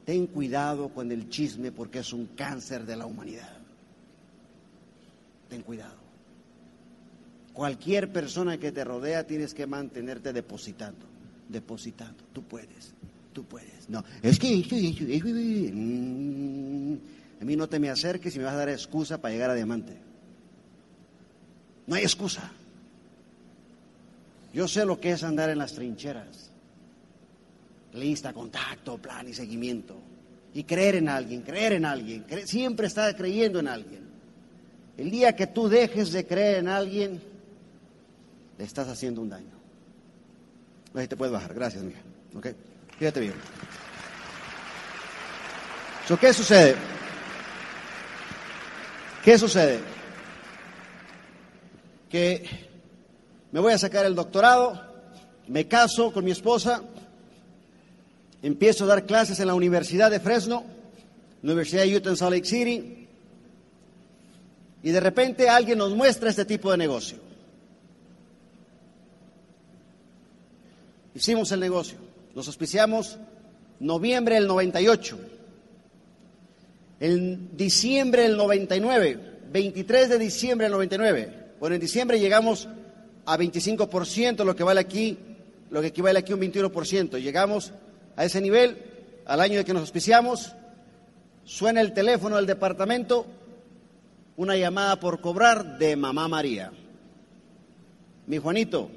Ten 0.05 0.27
cuidado 0.27 0.89
con 0.89 1.13
el 1.13 1.29
chisme 1.29 1.71
porque 1.71 2.01
es 2.01 2.13
un 2.13 2.27
cáncer 2.29 2.85
de 2.85 2.97
la 2.97 3.07
humanidad 3.07 3.61
ten 5.51 5.63
cuidado. 5.63 5.99
Cualquier 7.53 8.11
persona 8.11 8.57
que 8.57 8.73
te 8.73 8.85
rodea 8.85 9.27
tienes 9.27 9.53
que 9.53 9.67
mantenerte 9.67 10.33
depositando, 10.33 11.05
depositando. 11.49 12.25
Tú 12.33 12.43
puedes, 12.45 12.95
tú 13.33 13.45
puedes. 13.45 13.89
No, 13.89 14.05
es 14.23 14.39
que 14.39 14.57
mm, 15.73 16.95
a 17.41 17.45
mí 17.45 17.57
no 17.57 17.69
te 17.69 17.79
me 17.79 17.91
acerques 17.91 18.35
y 18.35 18.39
me 18.39 18.45
vas 18.45 18.55
a 18.55 18.59
dar 18.59 18.69
excusa 18.69 19.21
para 19.21 19.33
llegar 19.33 19.51
a 19.51 19.55
diamante. 19.55 19.97
No 21.87 21.95
hay 21.97 22.03
excusa. 22.03 22.53
Yo 24.53 24.67
sé 24.69 24.85
lo 24.85 25.01
que 25.01 25.13
es 25.13 25.23
andar 25.23 25.51
en 25.51 25.59
las 25.59 25.75
trincheras. 25.75 26.51
Lista, 27.95 28.33
contacto, 28.33 28.99
plan 28.99 29.29
y 29.29 29.35
seguimiento. 29.35 29.97
Y 30.55 30.65
creer 30.65 30.97
en 30.97 31.09
alguien, 31.09 31.43
creer 31.43 31.75
en 31.75 31.85
alguien. 31.85 32.25
siempre 32.45 32.87
estar 32.87 33.15
creyendo 33.17 33.61
en 33.61 33.69
alguien. 33.69 34.01
El 34.97 35.11
día 35.11 35.35
que 35.35 35.47
tú 35.47 35.69
dejes 35.69 36.13
de 36.13 36.27
creer 36.27 36.59
en 36.59 36.69
alguien, 36.69 37.21
le 38.59 38.65
estás 38.65 38.89
haciendo 38.89 39.23
un 39.23 39.31
daño. 39.31 39.59
Ahí 40.95 41.07
te 41.07 41.17
puedes 41.17 41.33
bajar. 41.33 41.55
Gracias, 41.55 41.83
mija. 41.83 42.01
¿Ok? 42.35 42.49
Fíjate 43.01 43.21
bien. 43.21 43.35
¿Qué 46.21 46.35
sucede? 46.35 46.77
¿Qué 49.25 49.39
sucede? 49.39 49.81
Que 52.11 52.69
me 53.53 53.61
voy 53.61 53.73
a 53.73 53.79
sacar 53.79 54.05
el 54.05 54.15
doctorado, 54.15 54.85
me 55.49 55.67
caso 55.67 56.13
con 56.13 56.27
mi 56.27 56.31
esposa, 56.31 56.83
empiezo 58.43 58.85
a 58.85 58.89
dar 58.89 59.07
clases 59.07 59.41
en 59.41 59.47
la 59.47 59.55
Universidad 59.55 60.11
de 60.11 60.21
Fresno, 60.21 60.67
Universidad 61.43 61.85
de 61.85 61.97
Utah 61.97 62.11
en 62.11 62.17
Salt 62.19 62.35
Lake 62.35 62.45
City, 62.45 63.09
y 64.83 64.91
de 64.91 65.01
repente 65.01 65.49
alguien 65.49 65.79
nos 65.79 65.95
muestra 65.95 66.29
este 66.29 66.45
tipo 66.45 66.71
de 66.71 66.77
negocio. 66.77 67.17
Hicimos 71.15 71.51
el 71.53 71.61
negocio, 71.61 72.10
nos 72.35 72.47
auspiciamos 72.47 73.19
noviembre 73.81 74.37
del 74.37 74.47
98. 74.47 75.19
En 77.01 77.57
diciembre 77.57 78.23
del 78.23 78.37
99, 78.37 79.41
23 79.51 80.09
de 80.11 80.19
diciembre 80.19 80.67
del 80.67 80.73
99, 80.73 81.35
bueno, 81.59 81.75
en 81.75 81.81
diciembre 81.81 82.21
llegamos 82.21 82.69
a 83.25 83.39
25%, 83.39 84.45
lo 84.45 84.55
que 84.55 84.63
vale 84.63 84.81
aquí, 84.81 85.19
lo 85.71 85.81
que 85.81 85.89
equivale 85.89 86.19
aquí 86.19 86.33
a 86.33 86.37
un 86.37 86.43
21%. 86.43 87.21
Llegamos 87.21 87.73
a 88.17 88.25
ese 88.25 88.41
nivel, 88.41 88.77
al 89.27 89.41
año 89.41 89.59
de 89.59 89.65
que 89.65 89.73
nos 89.73 89.83
auspiciamos, 89.83 90.55
suena 91.45 91.81
el 91.81 91.93
teléfono 91.93 92.37
del 92.37 92.47
departamento, 92.47 93.27
una 94.37 94.57
llamada 94.57 95.01
por 95.01 95.21
cobrar 95.21 95.79
de 95.79 95.97
mamá 95.97 96.29
María. 96.29 96.73
Mi 98.27 98.39
Juanito, 98.39 98.91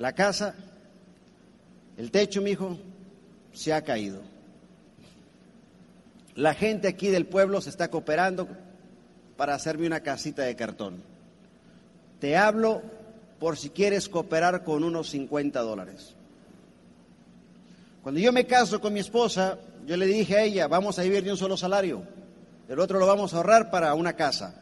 la 0.00 0.14
casa, 0.14 0.54
el 1.98 2.10
techo, 2.10 2.40
mi 2.40 2.52
hijo, 2.52 2.78
se 3.52 3.74
ha 3.74 3.82
caído. 3.82 4.22
La 6.36 6.54
gente 6.54 6.88
aquí 6.88 7.08
del 7.08 7.26
pueblo 7.26 7.60
se 7.60 7.68
está 7.68 7.90
cooperando 7.90 8.48
para 9.36 9.54
hacerme 9.54 9.86
una 9.86 10.00
casita 10.00 10.42
de 10.42 10.56
cartón. 10.56 11.02
Te 12.18 12.34
hablo 12.34 12.80
por 13.38 13.58
si 13.58 13.68
quieres 13.68 14.08
cooperar 14.08 14.64
con 14.64 14.84
unos 14.84 15.10
50 15.10 15.60
dólares. 15.60 16.14
Cuando 18.02 18.22
yo 18.22 18.32
me 18.32 18.46
caso 18.46 18.80
con 18.80 18.94
mi 18.94 19.00
esposa, 19.00 19.58
yo 19.86 19.98
le 19.98 20.06
dije 20.06 20.38
a 20.38 20.44
ella, 20.44 20.66
vamos 20.66 20.98
a 20.98 21.02
vivir 21.02 21.24
de 21.24 21.32
un 21.32 21.36
solo 21.36 21.58
salario, 21.58 22.04
el 22.70 22.80
otro 22.80 22.98
lo 22.98 23.06
vamos 23.06 23.34
a 23.34 23.36
ahorrar 23.36 23.70
para 23.70 23.92
una 23.92 24.14
casa. 24.14 24.54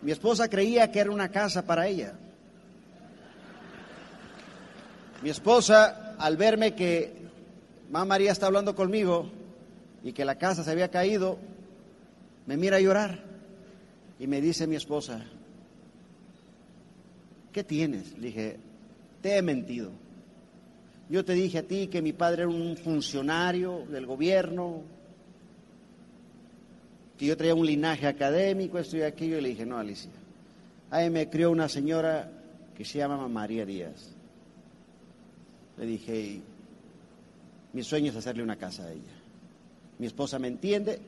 Mi 0.00 0.12
esposa 0.12 0.48
creía 0.48 0.90
que 0.90 1.00
era 1.00 1.10
una 1.10 1.30
casa 1.30 1.66
para 1.66 1.88
ella. 1.88 2.14
Mi 5.26 5.30
esposa, 5.30 6.14
al 6.20 6.36
verme 6.36 6.76
que 6.76 7.12
mamá 7.90 8.04
María 8.04 8.30
está 8.30 8.46
hablando 8.46 8.76
conmigo, 8.76 9.28
y 10.04 10.12
que 10.12 10.24
la 10.24 10.36
casa 10.36 10.62
se 10.62 10.70
había 10.70 10.88
caído, 10.88 11.36
me 12.46 12.56
mira 12.56 12.76
a 12.76 12.80
llorar 12.80 13.24
y 14.20 14.28
me 14.28 14.40
dice 14.40 14.68
mi 14.68 14.76
esposa, 14.76 15.26
¿qué 17.50 17.64
tienes? 17.64 18.16
Le 18.18 18.28
dije, 18.28 18.56
te 19.20 19.36
he 19.36 19.42
mentido. 19.42 19.90
Yo 21.08 21.24
te 21.24 21.32
dije 21.32 21.58
a 21.58 21.62
ti 21.64 21.88
que 21.88 22.02
mi 22.02 22.12
padre 22.12 22.42
era 22.42 22.48
un 22.48 22.76
funcionario 22.76 23.84
del 23.90 24.06
gobierno, 24.06 24.82
que 27.18 27.26
yo 27.26 27.36
traía 27.36 27.56
un 27.56 27.66
linaje 27.66 28.06
académico, 28.06 28.78
esto 28.78 28.96
y 28.96 29.02
aquello, 29.02 29.38
y 29.38 29.40
le 29.40 29.48
dije, 29.48 29.66
no, 29.66 29.76
Alicia, 29.76 30.12
ahí 30.88 31.10
me 31.10 31.28
crió 31.28 31.50
una 31.50 31.68
señora 31.68 32.30
que 32.76 32.84
se 32.84 32.98
llama 32.98 33.26
María 33.26 33.66
Díaz. 33.66 34.15
Le 35.78 35.86
dije, 35.86 36.40
mi 37.72 37.82
sueño 37.82 38.10
es 38.10 38.16
hacerle 38.16 38.42
una 38.42 38.56
casa 38.56 38.84
a 38.84 38.92
ella. 38.92 39.02
Mi 39.98 40.06
esposa 40.06 40.38
me 40.38 40.48
entiende 40.48 40.98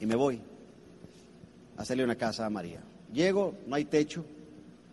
y 0.00 0.06
me 0.06 0.14
voy 0.14 0.40
a 1.76 1.82
hacerle 1.82 2.04
una 2.04 2.16
casa 2.16 2.46
a 2.46 2.50
María. 2.50 2.80
Llego, 3.12 3.54
no 3.66 3.76
hay 3.76 3.84
techo, 3.84 4.24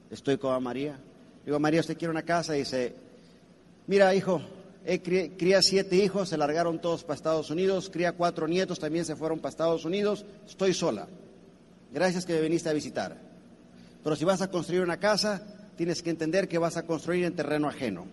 estoy 0.10 0.38
con 0.38 0.62
María. 0.64 0.98
Digo, 1.46 1.60
María, 1.60 1.82
¿usted 1.82 1.98
quiere 1.98 2.12
una 2.12 2.24
casa? 2.24 2.56
Y 2.56 2.60
dice, 2.60 2.94
mira, 3.88 4.14
hijo, 4.16 4.42
cría 5.04 5.62
siete 5.62 5.96
hijos, 5.98 6.30
se 6.30 6.38
largaron 6.38 6.80
todos 6.80 7.04
para 7.04 7.16
Estados 7.16 7.50
Unidos, 7.50 7.90
cría 7.90 8.14
cuatro 8.14 8.48
nietos, 8.48 8.80
también 8.80 9.06
se 9.06 9.16
fueron 9.16 9.40
para 9.40 9.50
Estados 9.50 9.86
Unidos, 9.86 10.26
estoy 10.46 10.74
sola. 10.74 11.08
Gracias 11.94 12.26
que 12.26 12.34
me 12.34 12.42
viniste 12.42 12.70
a 12.70 12.74
visitar. 12.74 13.18
Pero 14.04 14.16
si 14.16 14.26
vas 14.26 14.42
a 14.42 14.50
construir 14.50 14.82
una 14.82 14.98
casa, 14.98 15.46
tienes 15.78 16.04
que 16.04 16.10
entender 16.10 16.48
que 16.48 16.58
vas 16.58 16.76
a 16.76 16.86
construir 16.86 17.24
en 17.24 17.36
terreno 17.36 17.70
ajeno 17.70 18.06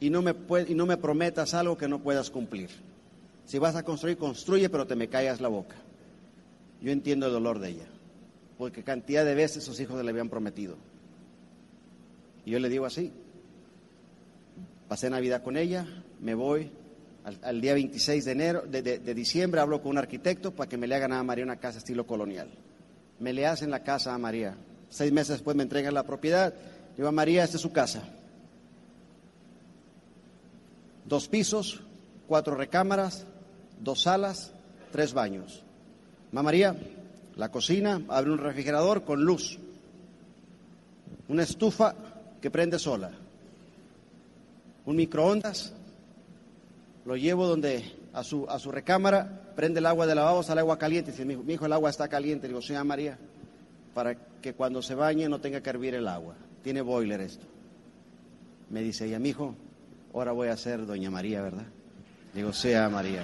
y 0.00 0.08
no 0.08 0.22
me, 0.22 0.34
y 0.66 0.74
no 0.74 0.86
me 0.86 0.96
prometas 0.96 1.52
algo 1.52 1.76
que 1.76 1.86
no 1.86 2.00
puedas 2.00 2.30
cumplir. 2.30 2.70
Si 3.44 3.58
vas 3.58 3.76
a 3.76 3.82
construir, 3.82 4.16
construye, 4.16 4.70
pero 4.70 4.86
te 4.86 4.96
me 4.96 5.08
callas 5.08 5.40
la 5.40 5.48
boca. 5.48 5.76
Yo 6.80 6.90
entiendo 6.90 7.26
el 7.26 7.32
dolor 7.32 7.58
de 7.58 7.68
ella, 7.68 7.86
porque 8.56 8.82
cantidad 8.82 9.24
de 9.24 9.34
veces 9.34 9.62
sus 9.62 9.78
hijos 9.80 10.02
le 10.02 10.10
habían 10.10 10.30
prometido. 10.30 10.76
Y 12.46 12.52
yo 12.52 12.58
le 12.58 12.70
digo 12.70 12.86
así, 12.86 13.12
pasé 14.88 15.10
Navidad 15.10 15.42
con 15.42 15.58
ella, 15.58 15.86
me 16.20 16.34
voy, 16.34 16.70
al, 17.42 17.60
día 17.60 17.74
26 17.74 18.24
de, 18.24 18.32
enero, 18.32 18.62
de, 18.62 19.14
diciembre 19.14 19.60
hablo 19.60 19.82
con 19.82 19.90
un 19.90 19.98
arquitecto 19.98 20.52
para 20.52 20.68
que 20.68 20.78
me 20.78 20.86
le 20.86 20.94
hagan 20.94 21.12
a 21.12 21.22
María 21.22 21.44
una 21.44 21.56
casa 21.56 21.78
estilo 21.78 22.06
colonial. 22.06 22.48
Me 23.18 23.34
le 23.34 23.46
hacen 23.46 23.70
la 23.70 23.82
casa 23.82 24.14
a 24.14 24.18
María. 24.18 24.56
Seis 24.90 25.12
meses 25.12 25.28
después 25.28 25.56
me 25.56 25.62
entregan 25.62 25.94
la 25.94 26.02
propiedad. 26.02 26.52
Digo 26.96 27.08
a 27.08 27.12
María, 27.12 27.44
esta 27.44 27.56
es 27.56 27.62
su 27.62 27.72
casa. 27.72 28.02
Dos 31.06 31.28
pisos, 31.28 31.80
cuatro 32.28 32.54
recámaras, 32.54 33.24
dos 33.80 34.02
salas, 34.02 34.52
tres 34.92 35.12
baños. 35.12 35.62
Mamá 36.32 36.44
María, 36.44 36.76
la 37.36 37.50
cocina, 37.50 38.02
abre 38.08 38.30
un 38.30 38.38
refrigerador 38.38 39.04
con 39.04 39.24
luz, 39.24 39.58
una 41.28 41.42
estufa 41.42 41.94
que 42.40 42.50
prende 42.50 42.78
sola, 42.78 43.10
un 44.86 44.96
microondas, 44.96 45.72
lo 47.04 47.16
llevo 47.16 47.46
donde 47.46 47.82
a 48.12 48.22
su, 48.22 48.46
a 48.48 48.58
su 48.58 48.70
recámara, 48.70 49.52
prende 49.56 49.80
el 49.80 49.86
agua 49.86 50.06
de 50.06 50.14
lavabo, 50.14 50.42
sale 50.42 50.60
agua 50.60 50.78
caliente, 50.78 51.10
dice, 51.10 51.24
mi 51.24 51.52
hijo, 51.52 51.66
el 51.66 51.72
agua 51.72 51.90
está 51.90 52.08
caliente, 52.08 52.46
digo, 52.46 52.62
señora 52.62 52.84
María, 52.84 53.18
para 53.94 54.14
que 54.40 54.54
cuando 54.54 54.82
se 54.82 54.94
bañe 54.94 55.28
no 55.28 55.40
tenga 55.40 55.62
que 55.62 55.70
hervir 55.70 55.94
el 55.94 56.08
agua, 56.08 56.34
tiene 56.62 56.80
boiler 56.80 57.20
esto. 57.20 57.46
Me 58.70 58.82
dice 58.82 59.06
ella, 59.06 59.18
mi 59.18 59.30
hijo, 59.30 59.54
ahora 60.14 60.32
voy 60.32 60.48
a 60.48 60.56
ser 60.56 60.86
Doña 60.86 61.10
María, 61.10 61.42
¿verdad? 61.42 61.66
Digo, 62.32 62.52
sea 62.52 62.88
María. 62.88 63.22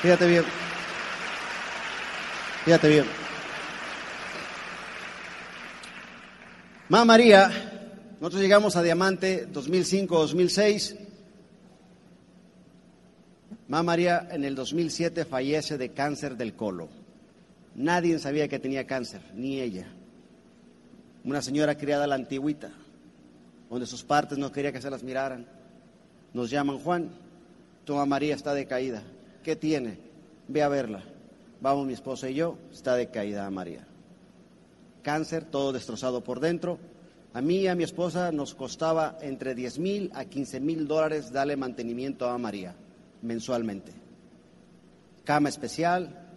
Fíjate 0.00 0.26
bien. 0.26 0.44
Fíjate 2.64 2.88
bien. 2.88 3.04
Mamá 6.88 7.04
María, 7.04 7.50
nosotros 8.20 8.42
llegamos 8.42 8.76
a 8.76 8.82
Diamante 8.82 9.48
2005-2006. 9.52 10.96
Mamá 13.72 13.84
María 13.84 14.28
en 14.30 14.44
el 14.44 14.54
2007 14.54 15.24
fallece 15.24 15.78
de 15.78 15.92
cáncer 15.94 16.36
del 16.36 16.52
colo. 16.52 16.90
Nadie 17.74 18.18
sabía 18.18 18.46
que 18.46 18.58
tenía 18.58 18.86
cáncer, 18.86 19.22
ni 19.34 19.62
ella. 19.62 19.86
Una 21.24 21.40
señora 21.40 21.78
criada 21.78 22.04
a 22.04 22.06
la 22.06 22.16
antigüita 22.16 22.70
donde 23.70 23.86
sus 23.86 24.04
partes 24.04 24.36
no 24.36 24.52
quería 24.52 24.72
que 24.72 24.82
se 24.82 24.90
las 24.90 25.02
miraran. 25.02 25.46
Nos 26.34 26.50
llaman, 26.50 26.80
Juan, 26.80 27.12
tu 27.86 27.94
mamá 27.94 28.04
María 28.04 28.34
está 28.34 28.52
decaída. 28.52 29.02
¿Qué 29.42 29.56
tiene? 29.56 29.96
Ve 30.48 30.62
a 30.62 30.68
verla. 30.68 31.02
Vamos 31.62 31.86
mi 31.86 31.94
esposa 31.94 32.28
y 32.28 32.34
yo, 32.34 32.58
está 32.70 32.94
decaída 32.94 33.48
María. 33.50 33.86
Cáncer, 35.02 35.46
todo 35.46 35.72
destrozado 35.72 36.22
por 36.22 36.40
dentro. 36.40 36.78
A 37.32 37.40
mí 37.40 37.60
y 37.60 37.68
a 37.68 37.74
mi 37.74 37.84
esposa 37.84 38.32
nos 38.32 38.54
costaba 38.54 39.16
entre 39.22 39.54
10 39.54 39.78
mil 39.78 40.10
a 40.14 40.26
15 40.26 40.60
mil 40.60 40.86
dólares 40.86 41.32
darle 41.32 41.56
mantenimiento 41.56 42.28
a 42.28 42.36
María 42.36 42.76
mensualmente. 43.22 43.92
Cama 45.24 45.48
especial, 45.48 46.28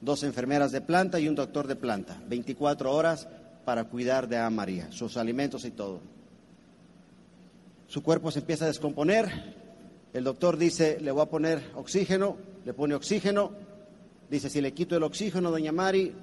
dos 0.00 0.22
enfermeras 0.22 0.72
de 0.72 0.80
planta 0.80 1.18
y 1.18 1.28
un 1.28 1.34
doctor 1.34 1.66
de 1.66 1.76
planta. 1.76 2.20
24 2.28 2.92
horas 2.92 3.28
para 3.64 3.84
cuidar 3.84 4.28
de 4.28 4.36
a 4.36 4.50
María, 4.50 4.90
sus 4.90 5.16
alimentos 5.16 5.64
y 5.64 5.70
todo 5.70 6.00
su 7.92 8.02
cuerpo 8.02 8.30
se 8.30 8.38
empieza 8.38 8.64
a 8.64 8.68
descomponer, 8.68 9.30
el 10.14 10.24
doctor 10.24 10.56
dice, 10.56 10.98
le 10.98 11.10
voy 11.10 11.20
a 11.20 11.26
poner 11.26 11.72
oxígeno, 11.74 12.38
le 12.64 12.72
pone 12.72 12.94
oxígeno, 12.94 13.52
Dice, 14.30 14.48
si 14.48 14.62
le 14.62 14.72
quito 14.72 14.96
el 14.96 15.02
oxígeno, 15.02 15.50
doña 15.50 15.72
Mari, 15.72 16.14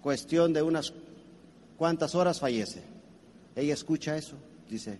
cuestión 0.00 0.54
de 0.54 0.62
unas 0.62 0.94
cuantas 1.76 2.14
horas 2.14 2.40
fallece. 2.40 2.80
Ella 3.54 3.74
escucha 3.74 4.16
eso, 4.16 4.36
dice, 4.70 4.98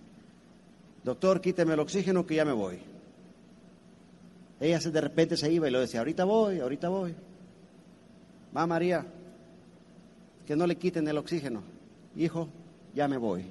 doctor, 1.02 1.40
quíteme 1.40 1.72
el 1.72 1.80
oxígeno 1.80 2.26
que 2.26 2.34
ya 2.34 2.44
me 2.44 2.52
voy. 2.52 2.78
Ella 4.60 4.78
de 4.78 5.00
repente 5.00 5.36
se 5.36 5.52
iba 5.52 5.68
y 5.68 5.70
lo 5.70 5.80
decía, 5.80 6.00
ahorita 6.00 6.24
voy, 6.24 6.60
ahorita 6.60 6.88
voy. 6.88 7.14
Va 8.56 8.66
María, 8.66 9.04
que 10.46 10.56
no 10.56 10.66
le 10.66 10.76
quiten 10.76 11.06
el 11.08 11.18
oxígeno. 11.18 11.62
Hijo, 12.16 12.48
ya 12.94 13.08
me 13.08 13.16
voy. 13.16 13.44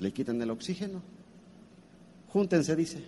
Le 0.00 0.12
quitan 0.12 0.42
el 0.42 0.50
oxígeno. 0.50 1.00
Júntense, 2.32 2.74
dice. 2.74 3.04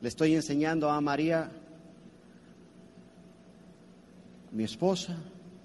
Le 0.00 0.08
estoy 0.08 0.34
enseñando 0.34 0.90
a 0.90 1.00
María, 1.00 1.50
mi 4.52 4.64
esposa, 4.64 5.16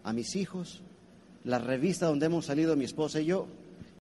a 0.04 0.12
mis 0.12 0.36
hijos, 0.36 0.82
la 1.44 1.60
revista 1.60 2.08
donde 2.08 2.26
hemos 2.26 2.46
salido 2.46 2.76
mi 2.76 2.86
esposa 2.86 3.22
y 3.22 3.26
yo, 3.26 3.48